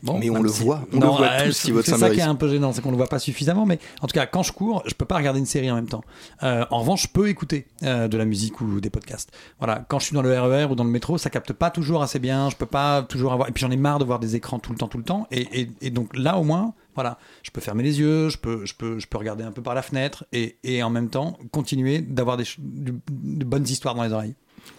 Bon, 0.02 0.18
Mais 0.18 0.30
on 0.30 0.42
le 0.42 0.48
si- 0.48 0.64
voit, 0.64 0.80
on 0.92 0.96
Non, 0.98 1.12
le 1.12 1.16
voit 1.18 1.26
euh, 1.28 1.46
tous, 1.46 1.52
c'est- 1.52 1.96
ça 1.96 2.10
qui 2.10 2.18
est 2.18 2.22
un 2.22 2.34
peu 2.34 2.48
gênant, 2.48 2.72
c'est 2.72 2.82
qu'on 2.82 2.90
le 2.90 2.96
voit 2.96 3.06
pas 3.06 3.20
suffisamment. 3.20 3.66
Mais 3.66 3.78
en 4.00 4.08
tout 4.08 4.14
cas, 4.14 4.26
quand 4.26 4.42
je 4.42 4.50
cours, 4.52 4.82
je 4.86 4.94
peux 4.94 5.04
pas 5.04 5.16
regarder 5.16 5.38
une 5.38 5.46
série 5.46 5.70
en 5.70 5.76
même 5.76 5.86
temps. 5.88 6.02
Euh, 6.42 6.64
en 6.72 6.80
revanche, 6.80 7.02
je 7.04 7.08
peux 7.08 7.28
écouter 7.28 7.68
euh, 7.84 8.08
de 8.08 8.16
la 8.16 8.24
musique 8.24 8.60
ou 8.60 8.80
des 8.80 8.90
podcasts. 8.90 9.30
Voilà, 9.60 9.84
quand 9.88 10.00
je 10.00 10.06
suis 10.06 10.14
dans 10.14 10.22
le 10.22 10.36
RER 10.40 10.64
ou 10.64 10.74
dans 10.74 10.82
le 10.82 10.90
métro, 10.90 11.18
ça 11.18 11.30
capte 11.30 11.52
pas 11.52 11.70
toujours 11.70 12.02
assez 12.02 12.18
bien. 12.18 12.50
Je 12.50 12.56
peux 12.56 12.66
pas 12.66 13.02
toujours 13.02 13.32
avoir. 13.32 13.48
Et 13.48 13.52
puis 13.52 13.60
j'en 13.60 13.70
ai 13.70 13.76
marre 13.76 14.00
de 14.00 14.04
voir 14.04 14.18
des 14.18 14.34
écrans 14.34 14.58
tout 14.58 14.72
le 14.72 14.78
temps, 14.78 14.88
tout 14.88 14.98
le 14.98 15.04
temps. 15.04 15.28
Et, 15.30 15.60
et- 15.60 15.68
et 15.82 15.90
donc 15.90 16.16
là, 16.16 16.36
au 16.36 16.42
moins, 16.42 16.74
voilà, 16.96 17.18
je 17.44 17.50
peux 17.52 17.60
fermer 17.60 17.84
les 17.84 18.00
yeux, 18.00 18.28
je 18.28 18.38
peux, 18.38 18.66
je 18.66 18.74
peux, 18.74 18.98
je 18.98 19.06
peux 19.06 19.18
regarder 19.18 19.44
un 19.44 19.52
peu 19.52 19.62
par 19.62 19.74
la 19.74 19.82
fenêtre 19.82 20.26
et, 20.32 20.82
en 20.82 20.90
même 20.90 21.08
temps 21.08 21.38
continuer 21.52 22.00
d'avoir 22.00 22.36
de 22.36 23.44
bonnes 23.44 23.64
histoires 23.68 23.94
dans 23.94 24.02
les 24.02 24.12
oreilles. 24.12 24.34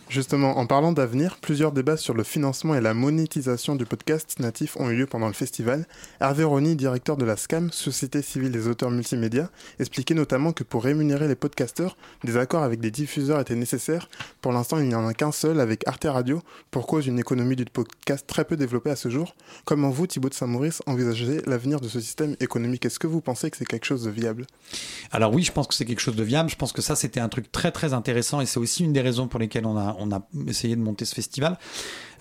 Justement, 0.10 0.58
en 0.58 0.66
parlant 0.66 0.94
d'avenir, 0.94 1.38
plusieurs 1.42 1.74
débats 1.74 1.98
sur 1.98 2.14
le 2.14 2.24
financement 2.24 2.74
et 2.76 2.80
la 2.80 2.94
monétisation 2.94 3.76
du 3.76 3.86
podcast 3.86 4.40
natif 4.40 4.78
ont 4.78 4.90
eu 4.90 4.96
lieu 4.96 5.06
pendant 5.06 5.28
le 5.28 5.34
festival. 5.34 5.86
Hervé 6.22 6.46
Rony, 6.46 6.78
directeur 6.78 7.18
de 7.18 7.26
la 7.26 7.36
SCAM, 7.36 7.72
Société 7.74 8.22
civile 8.22 8.52
des 8.52 8.70
auteurs 8.70 8.90
multimédia, 8.90 9.50
expliquait 9.80 10.14
notamment 10.14 10.54
que 10.54 10.64
pour 10.64 10.86
rémunérer 10.86 11.28
les 11.28 11.36
podcasteurs, 11.36 11.98
des 12.24 12.38
accords 12.38 12.64
avec 12.64 12.80
des 12.80 12.90
diffuseurs 12.90 13.42
étaient 13.42 13.56
nécessaires. 13.56 14.08
Pour 14.40 14.54
l'instant, 14.54 14.78
il 14.78 14.88
n'y 14.88 14.96
en 14.96 15.06
a 15.06 15.14
qu'un 15.14 15.34
seul 15.34 15.60
avec 15.60 15.86
Arte 15.90 16.06
Radio, 16.06 16.42
pour 16.72 16.88
cause 16.88 17.04
d'une 17.04 17.20
économie 17.20 17.58
du 17.58 17.66
podcast 17.66 18.26
très 18.26 18.46
peu 18.46 18.56
développée 18.56 18.92
à 18.92 18.96
ce 18.96 19.10
jour? 19.10 19.36
Comment 19.66 19.90
vous, 19.90 20.08
Thibaut 20.08 20.30
de 20.30 20.34
Saint-Maurice, 20.34 20.82
envisagez 20.86 21.42
l'avenir 21.46 21.82
de 21.82 21.90
ce 21.90 22.00
système 22.00 22.38
économique? 22.40 22.86
Est-ce 22.86 23.00
que 23.00 23.08
vous 23.08 23.20
pensez 23.20 23.52
que 23.52 23.58
c'est 23.58 23.66
quelque 23.66 23.86
chose 23.86 24.06
de 24.06 24.10
viable? 24.10 24.48
Alors 25.12 25.34
oui, 25.34 25.44
je 25.44 25.52
pense 25.52 25.68
que 25.68 25.74
c'est 25.74 25.86
quelque 25.86 26.00
chose 26.00 26.16
de 26.16 26.24
viable. 26.24 26.50
Je 26.50 26.56
pense 26.56 26.72
que 26.72 26.82
ça, 26.82 26.96
c'était 26.96 27.20
un 27.20 27.28
truc 27.28 27.52
très 27.52 27.72
très 27.72 27.92
intéressant 27.92 28.40
et 28.40 28.46
c'est 28.46 28.60
aussi 28.60 28.86
une 28.86 28.94
des 28.94 29.02
raisons 29.02 29.28
pour 29.28 29.42
lesquelles 29.42 29.66
on 29.66 29.76
a, 29.76 29.97
on 29.98 30.12
a 30.12 30.28
essayé 30.48 30.76
de 30.76 30.82
monter 30.82 31.06
ce 31.06 31.16
festival. 31.16 31.58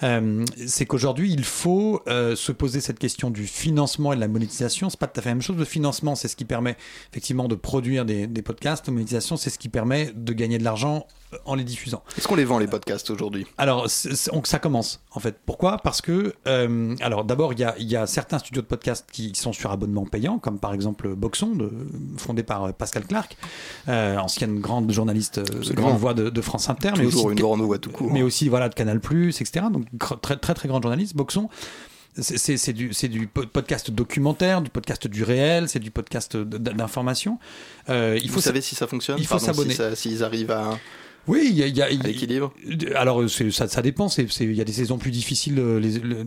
Euh, 0.03 0.45
c'est 0.67 0.87
qu'aujourd'hui, 0.87 1.33
il 1.33 1.45
faut 1.45 2.03
euh, 2.09 2.37
se 2.37 2.53
poser 2.53 2.81
cette 2.81 2.99
question 2.99 3.31
du 3.31 3.47
financement 3.47 4.13
et 4.13 4.17
de 4.17 4.21
la 4.21 4.29
monétisation. 4.29 4.91
C'est 4.91 4.99
pas 5.01 5.07
tout 5.07 5.21
à 5.21 5.23
fait 5.23 5.31
la 5.31 5.35
même 5.37 5.43
chose. 5.43 5.57
Le 5.57 5.65
financement, 5.65 6.15
c'est 6.15 6.29
ce 6.29 6.37
qui 6.37 6.45
permet 6.45 6.77
effectivement 7.13 7.49
de 7.49 7.55
produire 7.55 8.05
des, 8.05 8.27
des 8.27 8.43
podcasts. 8.43 8.87
La 8.87 8.93
monétisation, 8.93 9.37
c'est 9.37 9.51
ce 9.51 9.59
qui 9.59 9.69
permet 9.69 10.13
de 10.15 10.33
gagner 10.33 10.59
de 10.59 10.65
l'argent 10.65 11.07
euh, 11.33 11.39
en 11.45 11.55
les 11.55 11.65
diffusant. 11.65 12.03
Est-ce 12.19 12.29
qu'on 12.29 12.35
les 12.37 12.45
vend 12.45 12.59
les 12.59 12.67
podcasts 12.67 13.11
aujourd'hui? 13.11 13.47
Alors, 13.59 13.89
ça 13.89 14.59
commence 14.59 15.01
en 15.13 15.21
fait. 15.21 15.37
Pourquoi? 15.47 15.79
Parce 15.79 16.01
que, 16.03 16.35
euh, 16.47 16.95
alors 17.01 17.25
d'abord, 17.25 17.53
il 17.55 17.61
y 17.61 17.65
a, 17.65 17.75
il 17.79 17.91
y 17.91 17.97
a 17.97 18.07
certains 18.07 18.39
studios 18.39 18.63
de 18.63 18.67
podcast 18.67 19.07
qui 19.11 19.33
sont 19.35 19.53
sur 19.53 19.71
abonnement 19.71 20.05
payant, 20.05 20.39
comme 20.39 20.59
par 20.59 20.75
exemple 20.75 21.15
Boxon, 21.15 21.55
de- 21.55 21.71
fondé 22.19 22.43
par 22.43 22.73
Pascal 22.75 23.07
Clark, 23.07 23.37
euh, 23.89 24.19
ancienne 24.19 24.61
grande 24.61 24.93
journaliste, 24.93 25.41
grande 25.73 25.99
voix 25.99 26.15
de, 26.15 26.29
de 26.31 26.41
France 26.41 26.69
Inter, 26.69 26.91
mais 26.99 27.05
Toujours 27.05 27.27
aussi, 27.27 27.33
une 27.35 27.41
grande 27.41 27.61
voix 27.63 27.79
tout 27.79 27.91
court. 27.91 28.13
mais 28.13 28.23
aussi 28.23 28.49
voilà 28.49 28.69
de 28.69 28.75
Canal 28.75 29.01
etc. 29.07 29.67
Donc 29.73 29.86
très 30.19 30.37
très 30.37 30.55
très 30.55 30.69
grande 30.69 30.83
journaliste. 30.83 31.15
Boxon. 31.17 31.49
C'est- 32.19 32.73
du, 32.73 32.89
du 33.11 33.27
po- 33.27 33.47
podcast 33.47 33.91
documentaire, 33.91 34.63
du 34.63 34.71
podcast 34.71 35.07
du 35.07 35.23
réel, 35.23 35.69
c'est 35.69 35.79
du 35.81 35.91
podcast 35.91 36.35
d'information. 36.37 37.39
Euh, 37.91 38.19
il 38.23 38.29
faut 38.31 38.37
Vous 38.37 38.41
sa- 38.41 38.47
savez 38.49 38.63
si 38.63 38.75
ça 38.75 38.87
fonctionne? 38.87 39.19
Il 39.19 39.27
faut 39.27 39.39
s'abonner. 39.39 39.77
S'ils 39.95 40.25
arrivent 40.25 40.51
à, 40.51 40.79
Oui, 41.29 41.49
il 41.51 41.57
y 41.57 41.63
a, 41.63 41.67
y 41.67 41.83
a- 41.83 41.89
l'équilibre 41.89 42.53
alors 42.95 43.29
c'est- 43.29 43.51
ça, 43.51 43.67
ça 43.69 43.83
dépend. 43.83 44.09
c'est- 44.09 44.31
c'est- 44.31 44.45
Il 44.45 44.55
y 44.55 44.61
a 44.61 44.65
des 44.65 44.73
saisons 44.73 44.97
plus 44.99 45.11
difficiles 45.11 45.59
euh, 45.59 45.81
les, 45.81 45.99
le- 45.99 46.25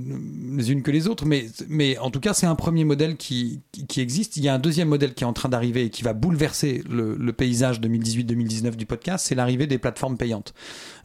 les 0.57 0.71
unes 0.71 0.81
que 0.81 0.91
les 0.91 1.07
autres, 1.07 1.25
mais, 1.25 1.45
mais 1.69 1.97
en 1.99 2.11
tout 2.11 2.19
cas 2.19 2.33
c'est 2.33 2.45
un 2.47 2.55
premier 2.55 2.83
modèle 2.83 3.15
qui, 3.15 3.61
qui, 3.71 3.87
qui 3.87 4.01
existe. 4.01 4.35
Il 4.37 4.43
y 4.43 4.49
a 4.49 4.53
un 4.53 4.59
deuxième 4.59 4.89
modèle 4.89 5.13
qui 5.13 5.23
est 5.23 5.27
en 5.27 5.33
train 5.33 5.49
d'arriver 5.49 5.85
et 5.85 5.89
qui 5.89 6.03
va 6.03 6.13
bouleverser 6.13 6.83
le, 6.89 7.15
le 7.15 7.33
paysage 7.33 7.79
2018-2019 7.79 8.75
du 8.75 8.85
podcast. 8.85 9.25
C'est 9.27 9.35
l'arrivée 9.35 9.67
des 9.67 9.77
plateformes 9.77 10.17
payantes, 10.17 10.53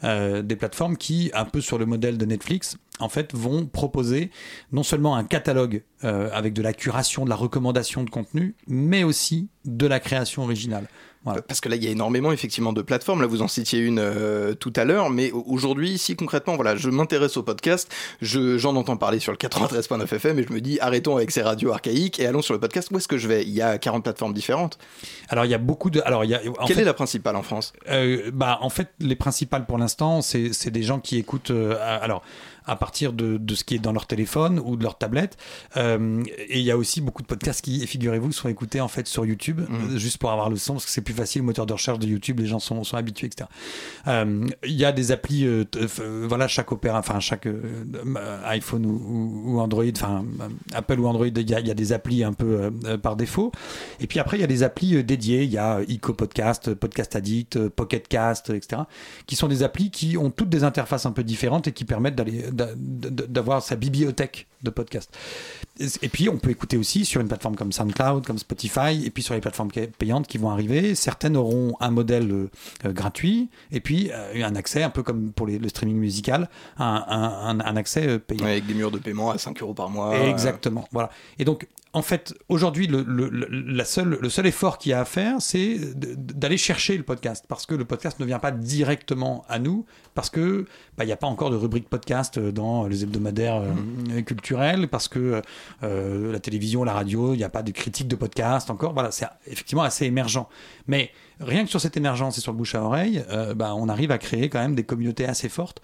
Euh, 0.02 0.42
des 0.42 0.56
plateformes 0.56 0.96
qui, 0.96 1.30
un 1.32 1.44
peu 1.46 1.60
sur 1.60 1.78
le 1.78 1.86
modèle 1.86 2.18
de 2.18 2.24
Netflix, 2.26 2.76
en 3.00 3.08
fait, 3.08 3.34
vont 3.34 3.66
proposer 3.66 4.30
non 4.72 4.82
seulement 4.82 5.16
un 5.16 5.24
catalogue 5.24 5.82
euh, 6.04 6.28
avec 6.32 6.52
de 6.52 6.62
la 6.62 6.72
curation, 6.72 7.24
de 7.24 7.30
la 7.30 7.36
recommandation 7.36 8.04
de 8.04 8.10
contenu, 8.10 8.54
mais 8.68 9.02
aussi 9.04 9.48
de 9.64 9.86
la 9.86 9.98
création 10.00 10.42
originale. 10.44 10.88
Voilà. 11.24 11.40
Parce 11.40 11.62
que 11.62 11.70
là, 11.70 11.76
il 11.76 11.82
y 11.82 11.86
a 11.86 11.90
énormément 11.90 12.32
effectivement 12.32 12.74
de 12.74 12.82
plateformes. 12.82 13.22
Là, 13.22 13.26
vous 13.26 13.40
en 13.40 13.48
citiez 13.48 13.78
une 13.78 13.98
euh, 13.98 14.52
tout 14.52 14.74
à 14.76 14.84
l'heure, 14.84 15.08
mais 15.08 15.32
au- 15.32 15.42
aujourd'hui, 15.46 15.88
ici 15.92 16.16
concrètement, 16.16 16.54
voilà, 16.54 16.76
je 16.76 16.90
m'intéresse 16.90 17.38
au 17.38 17.42
podcast. 17.42 17.90
Je, 18.20 18.58
j'en 18.58 18.76
entends 18.76 18.98
parler 18.98 19.20
sur 19.20 19.32
le 19.32 19.38
93.9 19.38 20.04
FM 20.16 20.38
et 20.38 20.42
je 20.46 20.52
me 20.52 20.60
dis, 20.60 20.78
arrêtons 20.80 21.16
avec 21.16 21.30
ces 21.30 21.40
radios 21.40 21.72
archaïques 21.72 22.20
et 22.20 22.26
allons 22.26 22.42
sur 22.42 22.52
le 22.52 22.60
podcast. 22.60 22.90
Où 22.92 22.98
est-ce 22.98 23.08
que 23.08 23.16
je 23.16 23.26
vais? 23.26 23.42
Il 23.42 23.48
y 23.54 23.62
a 23.62 23.78
40 23.78 24.02
plateformes 24.04 24.34
différentes. 24.34 24.76
Alors 25.30 25.46
il 25.46 25.50
y 25.50 25.54
a 25.54 25.58
beaucoup 25.58 25.88
de. 25.88 26.02
Alors 26.04 26.24
il 26.26 26.30
y 26.30 26.34
a. 26.34 26.42
en 26.58 26.66
Quelle 26.66 26.76
fait- 26.76 26.82
est 26.82 26.84
la 26.84 26.92
principale 26.92 27.36
en 27.36 27.42
France? 27.42 27.72
Euh, 27.88 28.30
bah, 28.30 28.58
en 28.60 28.68
fait, 28.68 28.90
les 29.00 29.16
principales 29.16 29.64
pour 29.64 29.78
l'instant, 29.78 30.20
c'est 30.20 30.52
c'est 30.52 30.70
des 30.70 30.82
gens 30.82 31.00
qui 31.00 31.16
écoutent. 31.16 31.52
euh, 31.52 31.78
alors, 32.02 32.22
à 32.66 32.76
partir 32.76 33.12
de, 33.12 33.36
de 33.36 33.54
ce 33.54 33.64
qui 33.64 33.74
est 33.74 33.78
dans 33.78 33.92
leur 33.92 34.06
téléphone 34.06 34.60
ou 34.64 34.76
de 34.76 34.82
leur 34.82 34.96
tablette. 34.98 35.36
Euh, 35.76 36.22
et 36.48 36.58
il 36.60 36.64
y 36.64 36.70
a 36.70 36.76
aussi 36.76 37.00
beaucoup 37.00 37.22
de 37.22 37.26
podcasts 37.26 37.62
qui, 37.62 37.86
figurez-vous, 37.86 38.32
sont 38.32 38.48
écoutés 38.48 38.80
en 38.80 38.88
fait 38.88 39.06
sur 39.06 39.24
YouTube, 39.26 39.60
Mhm. 39.60 39.94
euh, 39.94 39.98
juste 39.98 40.18
pour 40.18 40.30
avoir 40.30 40.50
le 40.50 40.56
son, 40.56 40.74
parce 40.74 40.84
que 40.86 40.90
c'est 40.90 41.00
plus 41.02 41.14
facile, 41.14 41.42
le 41.42 41.46
moteur 41.46 41.66
de 41.66 41.72
recherche 41.72 41.98
de 41.98 42.06
YouTube, 42.06 42.40
les 42.40 42.46
gens 42.46 42.58
sont, 42.58 42.82
sont 42.84 42.96
habitués, 42.96 43.26
etc. 43.26 43.48
Euh, 44.08 44.46
Il 44.64 44.72
y 44.72 44.84
a 44.84 44.92
des 44.92 45.12
applis, 45.12 45.44
euh, 45.46 45.64
euh, 45.76 46.26
voilà, 46.28 46.48
chaque 46.48 46.72
opéra, 46.72 46.98
enfin 46.98 47.20
chaque 47.20 47.46
iPhone 48.44 48.86
ou, 48.86 49.42
ou- 49.56 49.60
Android, 49.60 49.84
enfin 49.94 50.24
Apple 50.74 51.00
ou 51.00 51.06
Android, 51.06 51.26
il 51.26 51.38
y, 51.38 51.52
y 51.52 51.70
a 51.70 51.74
des 51.74 51.92
applis 51.92 52.24
un 52.24 52.32
peu 52.32 52.70
par 53.02 53.16
défaut. 53.16 53.52
Et 54.00 54.06
puis 54.06 54.18
après, 54.18 54.36
il 54.36 54.40
y 54.40 54.44
a 54.44 54.48
des 54.48 54.62
applis 54.62 55.02
dédiées. 55.04 55.44
Il 55.44 55.50
y 55.50 55.58
a 55.58 55.80
Ico 55.88 56.12
Podcast, 56.14 56.74
Podcast 56.74 57.16
Addict, 57.16 57.68
Pocket 57.68 58.08
Cast, 58.08 58.50
etc. 58.50 58.82
Qui 59.26 59.36
sont 59.36 59.48
des 59.48 59.62
applis 59.62 59.90
qui 59.90 60.16
ont 60.16 60.30
toutes 60.30 60.48
des 60.48 60.64
interfaces 60.64 61.06
un 61.06 61.12
peu 61.12 61.24
différentes 61.24 61.68
et 61.68 61.72
qui 61.72 61.84
permettent 61.84 62.14
d'aller 62.16 62.42
d'a- 62.42 62.50
d'a- 62.50 62.53
d'avoir 62.54 63.62
sa 63.62 63.76
bibliothèque 63.76 64.46
de 64.62 64.70
podcasts. 64.70 65.14
Et 66.02 66.08
puis, 66.08 66.28
on 66.28 66.38
peut 66.38 66.50
écouter 66.50 66.76
aussi 66.76 67.04
sur 67.04 67.20
une 67.20 67.28
plateforme 67.28 67.56
comme 67.56 67.72
SoundCloud, 67.72 68.24
comme 68.24 68.38
Spotify, 68.38 69.04
et 69.04 69.10
puis 69.10 69.22
sur 69.22 69.34
les 69.34 69.40
plateformes 69.40 69.70
payantes 69.98 70.26
qui 70.26 70.38
vont 70.38 70.50
arriver. 70.50 70.94
Certaines 70.94 71.36
auront 71.36 71.74
un 71.80 71.90
modèle 71.90 72.30
euh, 72.30 72.50
euh, 72.86 72.92
gratuit, 72.92 73.48
et 73.72 73.80
puis 73.80 74.10
euh, 74.12 74.44
un 74.46 74.54
accès, 74.54 74.82
un 74.82 74.90
peu 74.90 75.02
comme 75.02 75.32
pour 75.32 75.46
les- 75.46 75.58
le 75.58 75.68
streaming 75.68 75.96
musical, 75.96 76.48
un, 76.78 77.04
un- 77.60 77.76
accès 77.76 78.06
euh, 78.06 78.18
payant. 78.18 78.44
Avec 78.46 78.66
des 78.66 78.74
murs 78.74 78.90
de 78.92 78.98
paiement 78.98 79.30
à 79.30 79.38
5 79.38 79.60
euros 79.62 79.74
par 79.74 79.90
mois. 79.90 80.16
Exactement. 80.16 80.88
Voilà. 80.92 81.10
Et 81.38 81.44
donc, 81.44 81.66
en 81.94 82.02
fait, 82.02 82.34
aujourd'hui, 82.48 82.86
le, 82.88 83.02
le, 83.02 83.28
le- 83.30 83.46
la 83.48 83.84
seule, 83.84 84.18
le 84.20 84.28
seul 84.28 84.46
effort 84.46 84.78
qu'il 84.78 84.90
y 84.90 84.92
a 84.92 85.00
à 85.00 85.04
faire, 85.04 85.40
c'est 85.40 85.78
d'aller 85.96 86.56
chercher 86.58 86.96
le 86.98 87.04
podcast. 87.04 87.46
Parce 87.48 87.64
que 87.66 87.74
le 87.74 87.84
podcast 87.84 88.18
ne 88.20 88.24
vient 88.24 88.40
pas 88.40 88.50
directement 88.50 89.44
à 89.48 89.58
nous, 89.58 89.86
parce 90.14 90.28
que 90.28 90.66
bah, 90.98 91.04
il 91.04 91.06
n'y 91.06 91.12
a 91.12 91.16
pas 91.16 91.28
encore 91.28 91.50
de 91.50 91.56
rubrique 91.56 91.88
podcast 91.88 92.38
dans 92.38 92.86
les 92.86 93.04
hebdomadaires 93.04 93.62
euh, 93.62 94.22
culturels, 94.22 94.88
parce 94.88 95.08
que 95.08 95.40
euh, 95.82 96.32
la 96.32 96.40
télévision, 96.40 96.84
la 96.84 96.92
radio, 96.92 97.32
il 97.32 97.38
n'y 97.38 97.44
a 97.44 97.48
pas 97.48 97.62
de 97.62 97.70
critique 97.70 98.08
de 98.08 98.16
podcast 98.16 98.70
encore. 98.70 98.92
Voilà, 98.92 99.10
c'est 99.10 99.26
effectivement 99.46 99.84
assez 99.84 100.04
émergent. 100.04 100.46
Mais 100.88 101.10
rien 101.40 101.64
que 101.64 101.70
sur 101.70 101.80
cette 101.80 101.96
émergence 101.96 102.38
et 102.38 102.40
sur 102.40 102.52
le 102.52 102.58
bouche 102.58 102.74
à 102.74 102.82
oreille, 102.82 103.24
euh, 103.30 103.54
bah, 103.54 103.74
on 103.74 103.88
arrive 103.88 104.10
à 104.10 104.18
créer 104.18 104.48
quand 104.48 104.60
même 104.60 104.74
des 104.74 104.84
communautés 104.84 105.26
assez 105.26 105.48
fortes. 105.48 105.80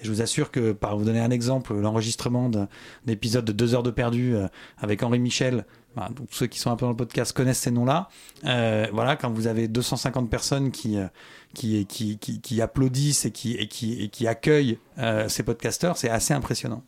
Et 0.00 0.04
je 0.04 0.10
vous 0.10 0.22
assure 0.22 0.50
que, 0.50 0.72
par 0.72 0.96
vous 0.96 1.04
donner 1.04 1.20
un 1.20 1.30
exemple, 1.30 1.74
l'enregistrement 1.74 2.48
d'un 2.48 2.68
épisode 3.06 3.44
de 3.44 3.52
deux 3.52 3.74
heures 3.74 3.82
de 3.82 3.90
perdu 3.90 4.34
euh, 4.34 4.48
avec 4.78 5.02
Henri 5.02 5.18
Michel 5.18 5.64
Donc 5.96 6.28
ceux 6.30 6.46
qui 6.46 6.58
sont 6.58 6.70
un 6.70 6.76
peu 6.76 6.84
dans 6.84 6.90
le 6.90 6.96
podcast 6.96 7.32
connaissent 7.32 7.60
ces 7.60 7.70
noms-là. 7.70 8.08
Euh, 8.44 8.86
voilà, 8.92 9.16
quand 9.16 9.30
vous 9.30 9.46
avez 9.46 9.68
250 9.68 10.28
personnes 10.28 10.70
qui, 10.70 10.98
euh, 10.98 11.06
qui, 11.54 11.86
qui, 12.18 12.60
applaudissent 12.60 13.24
et 13.26 13.30
qui, 13.30 14.26
accueillent 14.26 14.78
euh, 14.98 15.28
ces 15.28 15.42
podcasteurs, 15.42 15.96
c'est 15.96 16.10
assez 16.10 16.34
impressionnant. 16.34 16.82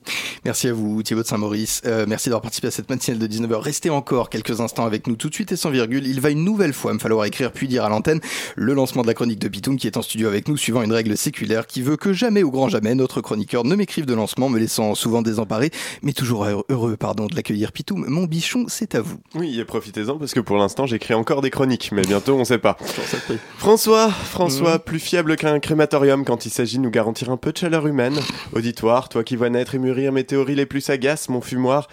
Merci 0.45 0.69
à 0.69 0.73
vous, 0.73 1.03
Thibaut 1.03 1.23
de 1.23 1.27
Saint-Maurice. 1.27 1.83
Euh, 1.87 2.05
merci 2.09 2.29
d'avoir 2.29 2.43
participé 2.43 2.69
à 2.69 2.71
cette 2.71 2.89
matinale 2.89 3.19
de 3.19 3.27
19h. 3.27 3.57
Restez 3.57 3.91
encore 3.91 4.31
quelques 4.31 4.61
instants 4.61 4.85
avec 4.85 5.07
nous 5.07 5.17
tout 5.17 5.29
de 5.29 5.35
suite 5.35 5.53
et 5.53 5.57
sans 5.57 5.71
virgule. 5.71 6.07
Il 6.07 6.21
va 6.21 6.31
une 6.31 6.45
nouvelle 6.45 6.73
fois 6.73 6.93
me 6.93 6.99
falloir 6.99 7.25
écrire 7.25 7.53
puis 7.53 7.69
dire 7.69 7.85
à 7.85 7.89
l'antenne 7.89 8.21
le 8.55 8.75
lancement 8.75 9.03
de 9.03 9.09
la 9.09 9.15
chronique 9.15 9.39
de 9.39 9.49
Pitoum 9.49 9.77
qui 9.77 9.87
est 9.87 9.97
en 9.97 10.03
studio 10.03 10.29
avec 10.29 10.49
nous 10.49 10.57
suivant 10.57 10.83
une 10.83 10.93
règle 10.93 11.17
séculaire 11.17 11.67
qui 11.67 11.83
veut 11.83 11.97
que 11.97 12.13
jamais 12.13 12.43
au 12.43 12.51
grand 12.51 12.69
jamais 12.69 12.95
notre 12.95 13.21
chroniqueur 13.21 13.65
ne 13.65 13.75
m'écrive 13.75 14.07
de 14.07 14.15
lancement, 14.15 14.49
me 14.49 14.59
laissant 14.59 14.95
souvent 14.95 15.23
désemparé, 15.23 15.71
mais 16.03 16.13
toujours 16.13 16.47
heureux 16.69 16.97
pardon, 16.97 17.27
de 17.27 17.35
l'accueillir. 17.35 17.73
Pitoum, 17.73 18.07
mon 18.09 18.25
bichon, 18.25 18.67
c'est 18.69 18.95
à 18.97 19.01
vous. 19.01 19.19
Oui, 19.35 19.61
et 19.61 19.65
profitez-en 19.65 20.17
parce 20.19 20.33
que 20.33 20.41
pour 20.41 20.57
l'instant 20.57 20.87
j'écris 20.87 21.15
encore 21.15 21.43
des 21.43 21.51
chroniques, 21.51 21.91
mais 21.93 22.03
bientôt 22.03 22.37
on 22.37 22.45
sait 22.45 22.59
pas. 22.59 22.77
François, 23.59 24.11
François, 24.11 24.79
plus 24.79 24.99
fiable 24.99 25.37
qu'un 25.37 25.61
crématorium 25.61 26.25
quand 26.25 26.47
il 26.47 26.51
s'agit 26.51 26.79
de 26.79 26.83
nous 26.83 26.91
garantir 26.91 27.31
un 27.31 27.37
peu 27.37 27.53
de 27.53 27.59
chaleur 27.59 27.87
humaine. 27.87 28.19
Auditoire, 28.53 29.09
toi 29.09 29.23
qui 29.25 29.37
vois 29.37 29.51
naître 29.51 29.75
et 29.75 29.79
mûrir 29.79 30.13
mes 30.13 30.25
théories 30.25 30.55
les 30.55 30.67
plus 30.67 30.81
sagaces, 30.81 31.29
mon 31.29 31.41
fumoir. 31.41 31.89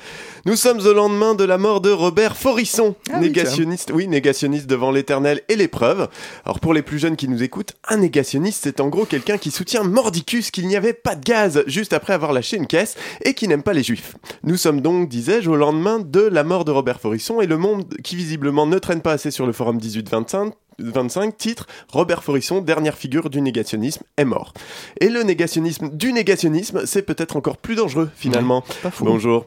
Nous 0.45 0.55
sommes 0.55 0.79
au 0.79 0.93
lendemain 0.93 1.35
de 1.35 1.43
la 1.43 1.57
mort 1.57 1.81
de 1.81 1.91
Robert 1.91 2.35
Forisson, 2.35 2.95
Ah 3.09 3.15
oui, 3.15 3.27
négationniste, 3.27 3.91
oui, 3.93 4.07
négationniste 4.07 4.67
devant 4.67 4.91
l'éternel 4.91 5.41
et 5.49 5.55
l'épreuve. 5.55 6.07
Alors 6.45 6.59
pour 6.59 6.73
les 6.73 6.81
plus 6.81 6.99
jeunes 6.99 7.15
qui 7.15 7.27
nous 7.27 7.43
écoutent, 7.43 7.73
un 7.87 7.97
négationniste 7.97 8.61
c'est 8.63 8.79
en 8.79 8.87
gros 8.87 9.05
quelqu'un 9.05 9.37
qui 9.37 9.51
soutient 9.51 9.83
mordicus 9.83 10.51
qu'il 10.51 10.67
n'y 10.67 10.75
avait 10.75 10.93
pas 10.93 11.15
de 11.15 11.23
gaz 11.23 11.63
juste 11.67 11.93
après 11.93 12.13
avoir 12.13 12.33
lâché 12.33 12.57
une 12.57 12.67
caisse 12.67 12.95
et 13.23 13.33
qui 13.33 13.47
n'aime 13.47 13.63
pas 13.63 13.73
les 13.73 13.83
juifs. 13.83 14.15
Nous 14.43 14.57
sommes 14.57 14.81
donc, 14.81 15.09
disais-je, 15.09 15.49
au 15.49 15.55
lendemain 15.55 15.99
de 15.99 16.21
la 16.21 16.43
mort 16.43 16.65
de 16.65 16.71
Robert 16.71 16.92
Forisson 16.99 17.41
et 17.41 17.47
le 17.47 17.57
monde 17.57 17.93
qui 18.03 18.15
visiblement 18.15 18.65
ne 18.65 18.79
traîne 18.79 19.01
pas 19.01 19.13
assez 19.13 19.31
sur 19.31 19.45
le 19.45 19.53
forum 19.53 19.77
1825 19.77 20.53
25, 20.79 21.37
titre 21.37 21.67
Robert 21.89 22.23
Forisson, 22.23 22.61
dernière 22.61 22.97
figure 22.97 23.29
du 23.29 23.41
négationnisme, 23.41 24.03
est 24.17 24.25
mort. 24.25 24.53
Et 24.99 25.09
le 25.09 25.21
négationnisme 25.23 25.89
du 25.89 26.13
négationnisme, 26.13 26.85
c'est 26.85 27.03
peut-être 27.03 27.35
encore 27.35 27.57
plus 27.57 27.75
dangereux 27.75 28.09
finalement. 28.15 28.63
Bonjour. 28.99 29.45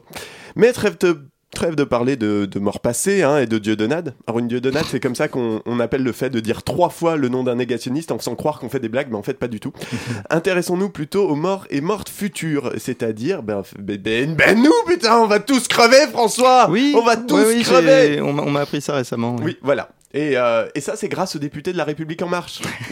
Mais 0.55 0.71
trêve 0.71 0.97
de, 0.99 1.27
trêve 1.51 1.75
de 1.75 1.83
parler 1.83 2.15
de, 2.17 2.45
de 2.45 2.59
mort 2.59 2.79
passée 2.79 3.23
hein, 3.23 3.37
et 3.39 3.45
de 3.45 3.57
dieudonnade. 3.57 4.13
Alors 4.27 4.39
une 4.39 4.47
dieudonnade, 4.47 4.85
c'est 4.89 4.99
comme 4.99 5.15
ça 5.15 5.27
qu'on 5.27 5.61
on 5.65 5.79
appelle 5.79 6.03
le 6.03 6.11
fait 6.11 6.29
de 6.29 6.39
dire 6.39 6.61
trois 6.63 6.89
fois 6.89 7.15
le 7.15 7.29
nom 7.29 7.43
d'un 7.43 7.55
négationniste 7.55 8.11
en 8.11 8.17
faisant 8.17 8.35
croire 8.35 8.59
qu'on 8.59 8.69
fait 8.69 8.79
des 8.79 8.89
blagues, 8.89 9.07
mais 9.09 9.17
en 9.17 9.23
fait 9.23 9.35
pas 9.39 9.47
du 9.47 9.59
tout. 9.59 9.71
Intéressons-nous 10.29 10.89
plutôt 10.89 11.27
aux 11.27 11.35
morts 11.35 11.65
et 11.69 11.81
mortes 11.81 12.09
futures, 12.09 12.73
c'est-à-dire, 12.77 13.43
ben, 13.43 13.63
ben, 13.79 13.97
ben, 13.97 14.35
ben 14.35 14.61
nous, 14.61 14.73
putain, 14.87 15.17
on 15.19 15.27
va 15.27 15.39
tous 15.39 15.67
crever, 15.67 16.07
François 16.11 16.69
Oui, 16.69 16.93
On 16.95 17.03
va 17.03 17.17
tous 17.17 17.35
oui, 17.47 17.63
crever 17.63 18.21
On 18.21 18.33
m'a 18.33 18.43
on 18.43 18.51
m'a 18.51 18.61
appris 18.61 18.81
ça 18.81 18.95
récemment. 18.95 19.35
oui, 19.41 19.57
voilà. 19.61 19.89
Et, 20.13 20.37
euh, 20.37 20.67
et 20.73 20.81
ça, 20.81 20.95
c'est 20.95 21.09
grâce 21.09 21.35
aux 21.35 21.39
députés 21.39 21.73
de 21.73 21.77
la 21.77 21.83
République 21.83 22.21
En 22.21 22.27
Marche. 22.27 22.61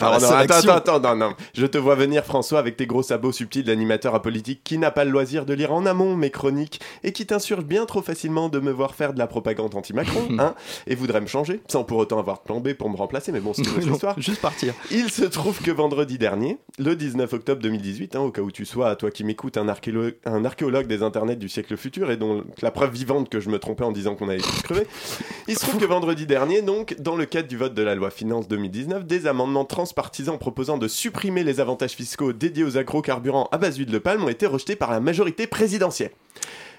Non, 0.00 0.08
attends, 0.08 0.34
attends, 0.74 0.96
attends, 0.96 1.00
non, 1.00 1.14
non. 1.14 1.34
Je 1.54 1.66
te 1.66 1.78
vois 1.78 1.94
venir, 1.94 2.24
François, 2.24 2.58
avec 2.58 2.76
tes 2.76 2.86
gros 2.86 3.02
sabots 3.02 3.30
subtils 3.32 3.62
d'animateur 3.64 4.14
apolitique 4.14 4.60
qui 4.64 4.76
n'a 4.76 4.90
pas 4.90 5.04
le 5.04 5.10
loisir 5.12 5.46
de 5.46 5.54
lire 5.54 5.72
en 5.72 5.86
amont 5.86 6.16
mes 6.16 6.30
chroniques 6.30 6.80
et 7.04 7.12
qui 7.12 7.26
t'insurge 7.26 7.64
bien 7.64 7.86
trop 7.86 8.02
facilement 8.02 8.48
de 8.48 8.58
me 8.58 8.72
voir 8.72 8.94
faire 8.96 9.12
de 9.14 9.18
la 9.20 9.26
propagande 9.28 9.74
anti-Macron, 9.74 10.28
hein, 10.38 10.54
et 10.88 10.94
voudrait 10.96 11.20
me 11.20 11.26
changer, 11.28 11.60
sans 11.68 11.84
pour 11.84 11.98
autant 11.98 12.18
avoir 12.18 12.38
de 12.38 12.42
plan 12.42 12.58
B 12.60 12.72
pour 12.72 12.90
me 12.90 12.96
remplacer, 12.96 13.30
mais 13.30 13.38
bon, 13.40 13.54
c'est 13.54 13.62
une 13.62 13.68
autre 13.70 13.88
histoire. 13.92 14.20
Juste 14.20 14.40
partir. 14.40 14.74
Il 14.90 15.10
se 15.10 15.24
trouve 15.24 15.60
que 15.62 15.70
vendredi 15.70 16.18
dernier, 16.18 16.58
le 16.78 16.96
19 16.96 17.32
octobre 17.32 17.62
2018, 17.62 18.16
hein, 18.16 18.20
au 18.20 18.30
cas 18.30 18.42
où 18.42 18.50
tu 18.50 18.64
sois, 18.66 18.96
toi 18.96 19.10
qui 19.12 19.22
m'écoutes, 19.22 19.56
un, 19.56 19.68
archéolo- 19.68 20.14
un 20.26 20.44
archéologue 20.44 20.88
des 20.88 21.02
internets 21.04 21.36
du 21.36 21.48
siècle 21.48 21.76
futur 21.76 22.10
et 22.10 22.16
dont 22.16 22.42
la 22.62 22.72
preuve 22.72 22.92
vivante 22.92 23.28
que 23.28 23.38
je 23.38 23.48
me 23.48 23.58
trompais 23.60 23.84
en 23.84 23.92
disant 23.92 24.16
qu'on 24.16 24.28
allait 24.28 24.42
crever, 24.64 24.86
il 25.46 25.56
se 25.56 25.64
trouve 25.64 25.78
que 25.80 25.84
vendredi 25.86 26.26
dernier, 26.26 26.53
donc, 26.62 26.96
dans 27.00 27.16
le 27.16 27.24
cadre 27.26 27.48
du 27.48 27.56
vote 27.56 27.74
de 27.74 27.82
la 27.82 27.94
loi 27.94 28.10
Finance 28.10 28.48
2019, 28.48 29.04
des 29.04 29.26
amendements 29.26 29.64
transpartisans 29.64 30.38
proposant 30.38 30.78
de 30.78 30.88
supprimer 30.88 31.44
les 31.44 31.60
avantages 31.60 31.92
fiscaux 31.92 32.32
dédiés 32.32 32.64
aux 32.64 32.76
agrocarburants 32.76 33.48
à 33.52 33.58
base 33.58 33.76
d'huile 33.76 33.90
de 33.90 33.98
palme 33.98 34.24
ont 34.24 34.28
été 34.28 34.46
rejetés 34.46 34.76
par 34.76 34.90
la 34.90 35.00
majorité 35.00 35.46
présidentielle. 35.46 36.10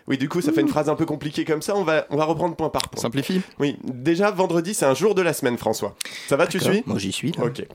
Oui, 0.08 0.20
du 0.20 0.30
coup, 0.30 0.40
ça 0.40 0.52
fait 0.52 0.62
une 0.62 0.68
phrase 0.68 0.88
un 0.88 0.94
peu 0.94 1.08
compliquée 1.08 1.46
comme 1.46 1.64
ça. 1.64 1.76
On 1.76 1.84
va, 1.84 2.06
on 2.12 2.18
va 2.18 2.26
reprendre 2.26 2.56
point 2.56 2.70
par 2.70 2.90
point. 2.90 3.02
Simplifie. 3.02 3.42
Oui, 3.60 3.78
déjà, 3.84 4.30
vendredi, 4.30 4.76
c'est 4.76 4.86
un 4.86 4.94
jour 4.94 5.16
de 5.16 5.24
la 5.24 5.34
semaine, 5.34 5.58
François. 5.58 5.96
Ça 6.28 6.38
va, 6.38 6.46
tu 6.46 6.60
suis? 6.60 6.84
Moi, 6.86 7.00
j'y 7.00 7.12
suis, 7.12 7.32
là. 7.32 7.46
Ok. 7.46 7.66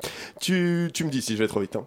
Tu, 0.40 0.90
tu 0.94 1.02
me 1.04 1.10
dis 1.10 1.22
si 1.22 1.32
je 1.32 1.38
vais 1.42 1.48
trop 1.48 1.58
vite. 1.58 1.74
hein. 1.74 1.86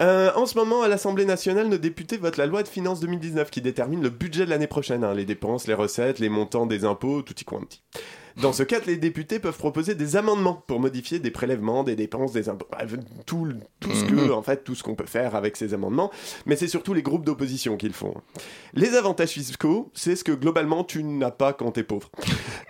Euh, 0.00 0.30
en 0.34 0.46
ce 0.46 0.56
moment, 0.56 0.80
à 0.80 0.88
l'Assemblée 0.88 1.26
nationale, 1.26 1.68
nos 1.68 1.76
députés 1.76 2.16
votent 2.16 2.38
la 2.38 2.46
loi 2.46 2.62
de 2.62 2.68
finances 2.68 3.00
2019 3.00 3.50
qui 3.50 3.60
détermine 3.60 4.02
le 4.02 4.08
budget 4.08 4.46
de 4.46 4.50
l'année 4.50 4.66
prochaine, 4.66 5.04
hein, 5.04 5.12
les 5.12 5.26
dépenses, 5.26 5.66
les 5.66 5.74
recettes, 5.74 6.18
les 6.20 6.30
montants 6.30 6.64
des 6.64 6.86
impôts, 6.86 7.20
tout 7.20 7.34
y 7.38 7.44
quanti. 7.44 7.82
Dans 8.40 8.52
ce 8.52 8.62
cadre, 8.62 8.86
les 8.86 8.96
députés 8.96 9.38
peuvent 9.38 9.56
proposer 9.56 9.94
des 9.94 10.16
amendements 10.16 10.62
pour 10.66 10.80
modifier 10.80 11.18
des 11.18 11.30
prélèvements, 11.30 11.84
des 11.84 11.96
dépenses, 11.96 12.32
des 12.32 12.48
impôts, 12.48 12.66
tout, 13.26 13.48
tout 13.80 13.90
ce 13.92 14.04
que, 14.04 14.14
Mhm. 14.14 14.32
en 14.32 14.42
fait, 14.42 14.64
tout 14.64 14.74
ce 14.74 14.82
qu'on 14.82 14.94
peut 14.94 15.06
faire 15.06 15.34
avec 15.34 15.56
ces 15.56 15.74
amendements. 15.74 16.10
Mais 16.46 16.56
c'est 16.56 16.68
surtout 16.68 16.94
les 16.94 17.02
groupes 17.02 17.24
d'opposition 17.24 17.76
qui 17.76 17.86
le 17.86 17.92
font. 17.92 18.14
Les 18.74 18.94
avantages 18.96 19.30
fiscaux, 19.30 19.90
c'est 19.94 20.16
ce 20.16 20.24
que 20.24 20.32
globalement 20.32 20.84
tu 20.84 21.02
n'as 21.04 21.30
pas 21.30 21.52
quand 21.52 21.72
t'es 21.72 21.82
pauvre. 21.82 22.10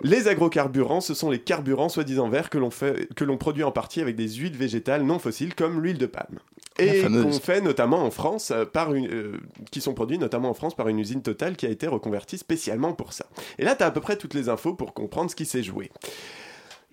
Les 0.01 0.27
agrocarburants, 0.27 1.01
ce 1.01 1.13
sont 1.13 1.29
les 1.29 1.39
carburants 1.39 1.89
soi-disant 1.89 2.29
verts 2.29 2.49
que 2.49 2.57
l'on 2.57 2.71
fait, 2.71 3.07
que 3.15 3.23
l'on 3.23 3.37
produit 3.37 3.63
en 3.63 3.71
partie 3.71 4.01
avec 4.01 4.15
des 4.15 4.27
huiles 4.29 4.57
végétales 4.57 5.03
non 5.03 5.19
fossiles 5.19 5.55
comme 5.55 5.81
l'huile 5.81 5.97
de 5.97 6.05
palme. 6.05 6.39
Et 6.79 7.03
qu'on 7.03 7.31
fait 7.33 7.61
notamment 7.61 8.03
en 8.03 8.09
France 8.09 8.49
euh, 8.49 8.65
par 8.65 8.95
une, 8.95 9.07
euh, 9.07 9.37
qui 9.69 9.79
sont 9.79 9.93
produits 9.93 10.17
notamment 10.17 10.49
en 10.49 10.55
France 10.55 10.75
par 10.75 10.87
une 10.87 10.97
usine 10.97 11.21
totale 11.21 11.55
qui 11.55 11.67
a 11.67 11.69
été 11.69 11.85
reconvertie 11.85 12.39
spécialement 12.39 12.93
pour 12.93 13.13
ça. 13.13 13.25
Et 13.59 13.63
là, 13.63 13.75
tu 13.75 13.83
as 13.83 13.85
à 13.85 13.91
peu 13.91 14.01
près 14.01 14.15
toutes 14.15 14.33
les 14.33 14.49
infos 14.49 14.73
pour 14.73 14.95
comprendre 14.95 15.29
ce 15.29 15.35
qui 15.35 15.45
s'est 15.53 15.63
joué. 15.63 15.91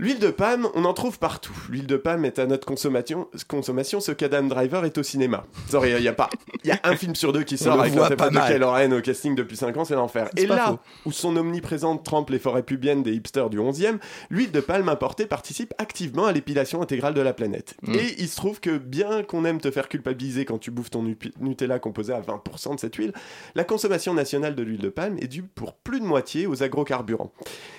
L'huile 0.01 0.19
de 0.19 0.31
palme, 0.31 0.67
on 0.75 0.87
en 0.87 0.95
trouve 0.95 1.19
partout. 1.19 1.53
L'huile 1.69 1.87
de 1.87 1.99
palme 1.99 2.25
est 2.25 2.39
à 2.39 2.47
notre 2.47 2.67
consommation, 2.67 3.29
consommation 3.49 4.01
ce 4.01 4.13
qu'Adam 4.13 4.45
Driver 4.45 4.87
est 4.87 4.97
au 4.97 5.03
cinéma. 5.03 5.45
Sorry, 5.69 5.93
il 5.93 6.03
y 6.03 6.09
a 6.09 6.15
pas, 6.15 6.31
il 6.65 6.69
y 6.69 6.71
a 6.71 6.81
un 6.85 6.97
film 6.97 7.15
sur 7.15 7.35
deux 7.35 7.43
qui 7.43 7.57
On 7.57 7.65
sort 7.65 7.77
le 7.77 7.83
avec 7.83 7.95
un 7.99 8.17
pas 8.17 8.31
de 8.31 8.35
mal. 8.35 8.51
Kylo 8.51 8.71
Ren 8.71 8.93
au 8.93 9.03
casting 9.03 9.35
depuis 9.35 9.59
5 9.59 9.77
ans, 9.77 9.85
c'est 9.85 9.97
l'enfer. 9.97 10.31
Et 10.39 10.47
là 10.47 10.69
faux. 10.69 10.79
où 11.05 11.13
son 11.13 11.37
omniprésente 11.37 12.03
trempe 12.03 12.31
les 12.31 12.39
forêts 12.39 12.63
pubiennes 12.63 13.03
des 13.03 13.13
hipsters 13.13 13.51
du 13.51 13.59
11e, 13.59 13.99
l'huile 14.31 14.51
de 14.53 14.61
palme 14.61 14.89
importée 14.89 15.27
participe 15.27 15.75
activement 15.77 16.25
à 16.25 16.33
l'épilation 16.33 16.81
intégrale 16.81 17.13
de 17.13 17.21
la 17.21 17.35
planète. 17.35 17.75
Mm. 17.83 17.95
Et 17.97 18.15
il 18.17 18.29
se 18.29 18.37
trouve 18.37 18.59
que 18.61 18.79
bien 18.79 19.23
qu'on 19.23 19.45
aime 19.45 19.61
te 19.61 19.71
faire 19.71 19.91
culpabiliser 19.91 20.47
quand 20.47 20.57
tu 20.57 20.71
bouffes 20.71 20.89
ton 20.89 21.05
Nutella 21.41 21.79
composé 21.79 22.15
à 22.15 22.23
20% 22.23 22.77
de 22.77 22.81
cette 22.81 22.97
huile, 22.97 23.13
la 23.55 23.65
consommation 23.65 24.15
nationale 24.15 24.55
de 24.55 24.63
l'huile 24.63 24.81
de 24.81 24.89
palme 24.89 25.19
est 25.19 25.29
due 25.29 25.43
pour 25.43 25.75
plus 25.75 26.01
de 26.01 26.07
moitié 26.07 26.47
aux 26.47 26.63
agrocarburants. 26.63 27.33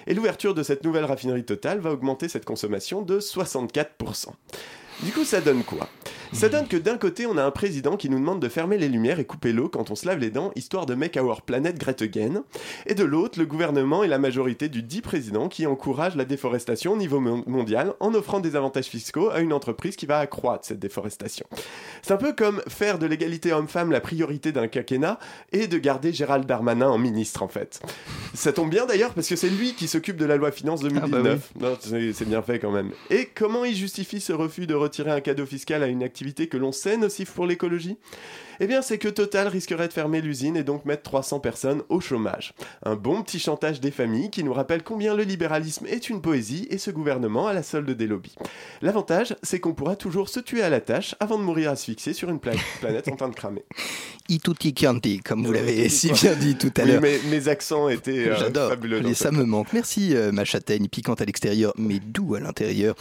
Et 0.06 0.14
l'ouverture 0.14 0.54
de 0.54 0.62
cette 0.62 0.84
nouvelle 0.84 1.06
raffinerie 1.06 1.46
totale 1.46 1.80
va 1.80 1.92
augmenter 1.92 2.11
cette 2.28 2.46
consommation 2.46 3.02
de 3.02 3.20
64%. 3.20 4.28
Du 5.04 5.12
coup, 5.12 5.24
ça 5.24 5.42
donne 5.42 5.64
quoi? 5.64 5.90
Ça 6.34 6.48
donne 6.48 6.68
que 6.68 6.78
d'un 6.78 6.98
côté, 6.98 7.26
on 7.26 7.38
a 7.38 7.44
un 7.44 7.52
président 7.52 7.98
qui 7.98 8.10
nous 8.10 8.18
demande 8.18 8.40
de 8.42 8.48
fermer 8.48 8.78
les 8.78 8.88
lumières 8.88 9.20
et 9.20 9.26
couper 9.26 9.52
l'eau 9.52 9.68
quand 9.68 9.92
on 9.92 9.96
se 9.96 10.06
lave 10.08 10.18
les 10.20 10.30
dents, 10.30 10.52
histoire 10.56 10.86
de 10.86 10.96
make 10.96 11.18
our 11.22 11.42
planet 11.42 11.78
great 11.78 12.02
again. 12.02 12.44
Et 12.88 12.96
de 12.96 13.04
l'autre, 13.04 13.38
le 13.38 13.46
gouvernement 13.46 14.04
et 14.04 14.08
la 14.08 14.18
majorité 14.18 14.70
du 14.70 14.82
dit 14.82 15.02
président 15.02 15.50
qui 15.50 15.68
encouragent 15.68 16.16
la 16.16 16.24
déforestation 16.24 16.94
au 16.94 16.98
niveau 16.98 17.20
mon- 17.20 17.44
mondial 17.48 17.94
en 18.00 18.14
offrant 18.14 18.40
des 18.40 18.56
avantages 18.56 18.86
fiscaux 18.86 19.30
à 19.30 19.42
une 19.42 19.52
entreprise 19.52 19.98
qui 19.98 20.06
va 20.06 20.20
accroître 20.20 20.66
cette 20.66 20.80
déforestation. 20.80 21.46
C'est 22.02 22.14
un 22.14 22.18
peu 22.18 22.32
comme 22.34 22.62
faire 22.68 22.98
de 22.98 23.06
l'égalité 23.06 23.52
homme-femme 23.52 23.92
la 23.92 24.00
priorité 24.02 24.54
d'un 24.54 24.68
quinquennat 24.70 25.20
et 25.52 25.68
de 25.68 25.78
garder 25.78 26.14
Gérald 26.14 26.46
Darmanin 26.46 26.88
en 26.90 26.98
ministre, 26.98 27.44
en 27.44 27.50
fait. 27.50 27.82
Ça 28.34 28.54
tombe 28.54 28.70
bien 28.70 28.86
d'ailleurs 28.86 29.14
parce 29.14 29.28
que 29.28 29.36
c'est 29.36 29.50
lui 29.50 29.74
qui 29.74 29.88
s'occupe 29.90 30.16
de 30.16 30.26
la 30.26 30.38
loi 30.38 30.52
finance 30.52 30.82
2019. 30.82 31.52
Non, 31.60 31.78
c'est 31.82 32.14
c'est 32.14 32.26
bien 32.28 32.42
fait 32.42 32.58
quand 32.60 32.72
même. 32.72 32.92
Et 33.10 33.26
comment 33.36 33.66
il 33.66 33.76
justifie 33.76 34.22
ce 34.22 34.32
refus 34.32 34.66
de 34.66 34.74
retirer 34.76 35.12
un 35.12 35.20
cadeau 35.20 35.46
fiscal 35.46 35.84
à 35.84 35.88
une 35.88 36.02
activité 36.02 36.21
que 36.48 36.58
l'on 36.58 36.72
sait 36.72 36.98
nocive 36.98 37.32
pour 37.32 37.46
l'écologie 37.46 37.98
Eh 38.64 38.68
bien, 38.68 38.84
c'est 38.84 39.00
que 39.00 39.08
Total 39.08 39.48
risquerait 39.48 39.88
de 39.88 39.94
fermer 39.94 40.22
l'usine 40.22 40.56
et 40.56 40.64
donc 40.64 40.86
mettre 40.86 41.02
300 41.02 41.40
personnes 41.40 41.82
au 41.90 42.00
chômage. 42.00 42.54
Un 42.86 42.96
bon 42.96 43.24
petit 43.24 43.40
chantage 43.40 43.82
des 43.82 43.90
familles 43.90 44.30
qui 44.30 44.44
nous 44.44 44.54
rappelle 44.54 44.84
combien 44.84 45.16
le 45.16 45.24
libéralisme 45.24 45.88
est 45.88 46.10
une 46.12 46.22
poésie 46.22 46.68
et 46.70 46.78
ce 46.78 46.92
gouvernement 46.92 47.48
à 47.48 47.54
la 47.54 47.64
solde 47.64 47.90
des 47.90 48.06
lobbies. 48.06 48.36
L'avantage, 48.84 49.36
c'est 49.42 49.60
qu'on 49.60 49.74
pourra 49.74 49.96
toujours 49.96 50.30
se 50.30 50.40
tuer 50.40 50.62
à 50.62 50.70
la 50.70 50.80
tâche 50.80 51.16
avant 51.20 51.40
de 51.40 51.44
mourir 51.44 51.72
asphyxié 51.72 52.14
sur 52.14 52.30
une 52.30 52.40
pla- 52.40 52.52
planète 52.82 53.08
en 53.08 53.16
train 53.16 53.30
de 53.30 53.36
cramer. 53.36 53.64
Ituti 54.30 54.74
Chianti, 54.78 55.20
comme 55.20 55.44
vous 55.44 55.52
Oui, 55.52 55.58
l'avez 55.58 55.82
oui, 55.84 55.90
si 55.90 56.12
bien 56.12 56.36
dit 56.36 56.56
tout 56.56 56.72
à 56.78 56.84
Oui, 56.84 56.92
l'heure. 56.92 57.02
mes, 57.02 57.18
mes 57.32 57.48
accents 57.48 57.90
étaient 57.90 58.30
euh, 58.30 58.36
J'adore. 58.38 58.70
cette 58.72 59.16
ça 59.16 59.32
me 59.32 59.44
manque. 59.44 59.74
Merci, 59.74 60.16
euh, 60.16 60.32
ma 60.32 60.46
châtaigne, 60.46 60.88
piquante 60.88 61.20
à 61.20 61.26
l'extérieur, 61.26 61.74
mais 61.78 62.00
doux 62.00 62.36
à 62.36 62.40
l'intérieur. 62.40 62.96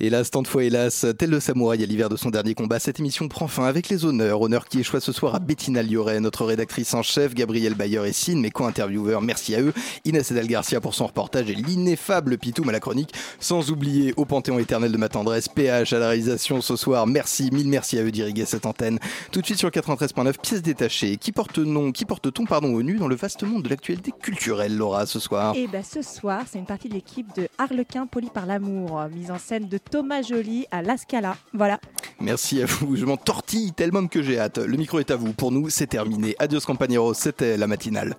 Hélas, 0.00 0.30
tant 0.30 0.40
de 0.42 0.48
fois, 0.48 0.64
hélas, 0.64 1.04
tel 1.18 1.28
le 1.30 1.40
samouraï 1.40 1.82
à 1.82 1.86
l'hiver 1.86 2.08
de 2.08 2.16
son 2.16 2.30
dernier 2.30 2.44
les 2.44 2.54
combats, 2.54 2.78
cette 2.78 3.00
émission 3.00 3.28
prend 3.28 3.48
fin 3.48 3.64
avec 3.64 3.88
les 3.88 4.04
honneurs. 4.04 4.40
Honneur 4.40 4.66
qui 4.66 4.78
ce 5.00 5.12
soir 5.12 5.34
à 5.34 5.38
Bettina 5.38 5.82
Lioret, 5.82 6.20
notre 6.20 6.44
rédactrice 6.44 6.94
en 6.94 7.02
chef, 7.02 7.34
Gabriel 7.34 7.74
Bayer 7.74 8.06
et 8.06 8.12
Sine, 8.12 8.40
mes 8.40 8.50
co-intervieweurs. 8.50 9.22
Merci 9.22 9.54
à 9.54 9.60
eux. 9.60 9.72
Inès 10.04 10.30
Edel 10.30 10.46
Garcia 10.46 10.80
pour 10.80 10.94
son 10.94 11.06
reportage 11.06 11.50
et 11.50 11.54
l'ineffable 11.54 12.38
Pitoum 12.38 12.68
à 12.68 12.72
la 12.72 12.80
chronique. 12.80 13.12
Sans 13.40 13.70
oublier 13.70 14.14
au 14.16 14.24
Panthéon 14.24 14.58
éternel 14.58 14.92
de 14.92 14.96
ma 14.96 15.08
tendresse, 15.08 15.48
PH 15.48 15.92
à 15.92 15.98
la 15.98 16.08
réalisation 16.08 16.60
ce 16.60 16.76
soir. 16.76 17.06
Merci, 17.06 17.50
mille 17.52 17.68
merci 17.68 17.98
à 17.98 18.02
eux 18.02 18.10
d'irriguer 18.10 18.44
cette 18.44 18.66
antenne. 18.66 18.98
Tout 19.32 19.40
de 19.40 19.46
suite 19.46 19.58
sur 19.58 19.70
93.9, 19.70 20.38
pièces 20.40 20.62
détachées. 20.62 21.16
Qui 21.16 21.32
porte 21.32 21.58
nom, 21.58 21.92
qui 21.92 22.04
porte-t-on 22.04 22.44
pardon 22.44 22.74
au 22.74 22.82
nu 22.82 22.96
dans 22.96 23.08
le 23.08 23.16
vaste 23.16 23.42
monde 23.42 23.62
de 23.62 23.68
l'actualité 23.68 24.12
culturelle, 24.20 24.76
Laura, 24.76 25.06
ce 25.06 25.18
soir? 25.18 25.54
Et 25.56 25.66
ben 25.66 25.82
ce 25.82 26.02
soir, 26.02 26.44
c'est 26.50 26.58
une 26.58 26.66
partie 26.66 26.88
de 26.88 26.94
l'équipe 26.94 27.34
de 27.36 27.48
Harlequin 27.58 28.06
poli 28.06 28.28
par 28.32 28.46
l'amour, 28.46 29.02
mise 29.14 29.30
en 29.30 29.38
scène 29.38 29.68
de 29.68 29.78
Thomas 29.78 30.22
Joly 30.22 30.66
à 30.70 30.82
La 30.82 30.96
Scala. 30.96 31.36
Voilà. 31.52 31.80
Merci 32.20 32.62
à 32.62 32.66
vous, 32.66 32.96
je 32.96 33.04
m'en 33.04 33.16
tortille 33.16 33.72
tellement 33.72 34.06
que 34.06 34.22
j'ai 34.22 34.38
hâte. 34.38 34.58
Le 34.58 34.76
micro 34.84 34.98
est 34.98 35.10
à 35.10 35.16
vous. 35.16 35.32
Pour 35.32 35.50
nous, 35.50 35.70
c'est 35.70 35.86
terminé. 35.86 36.36
Adios 36.38 36.60
compañeros, 36.60 37.14
c'était 37.14 37.56
la 37.56 37.66
matinale. 37.66 38.14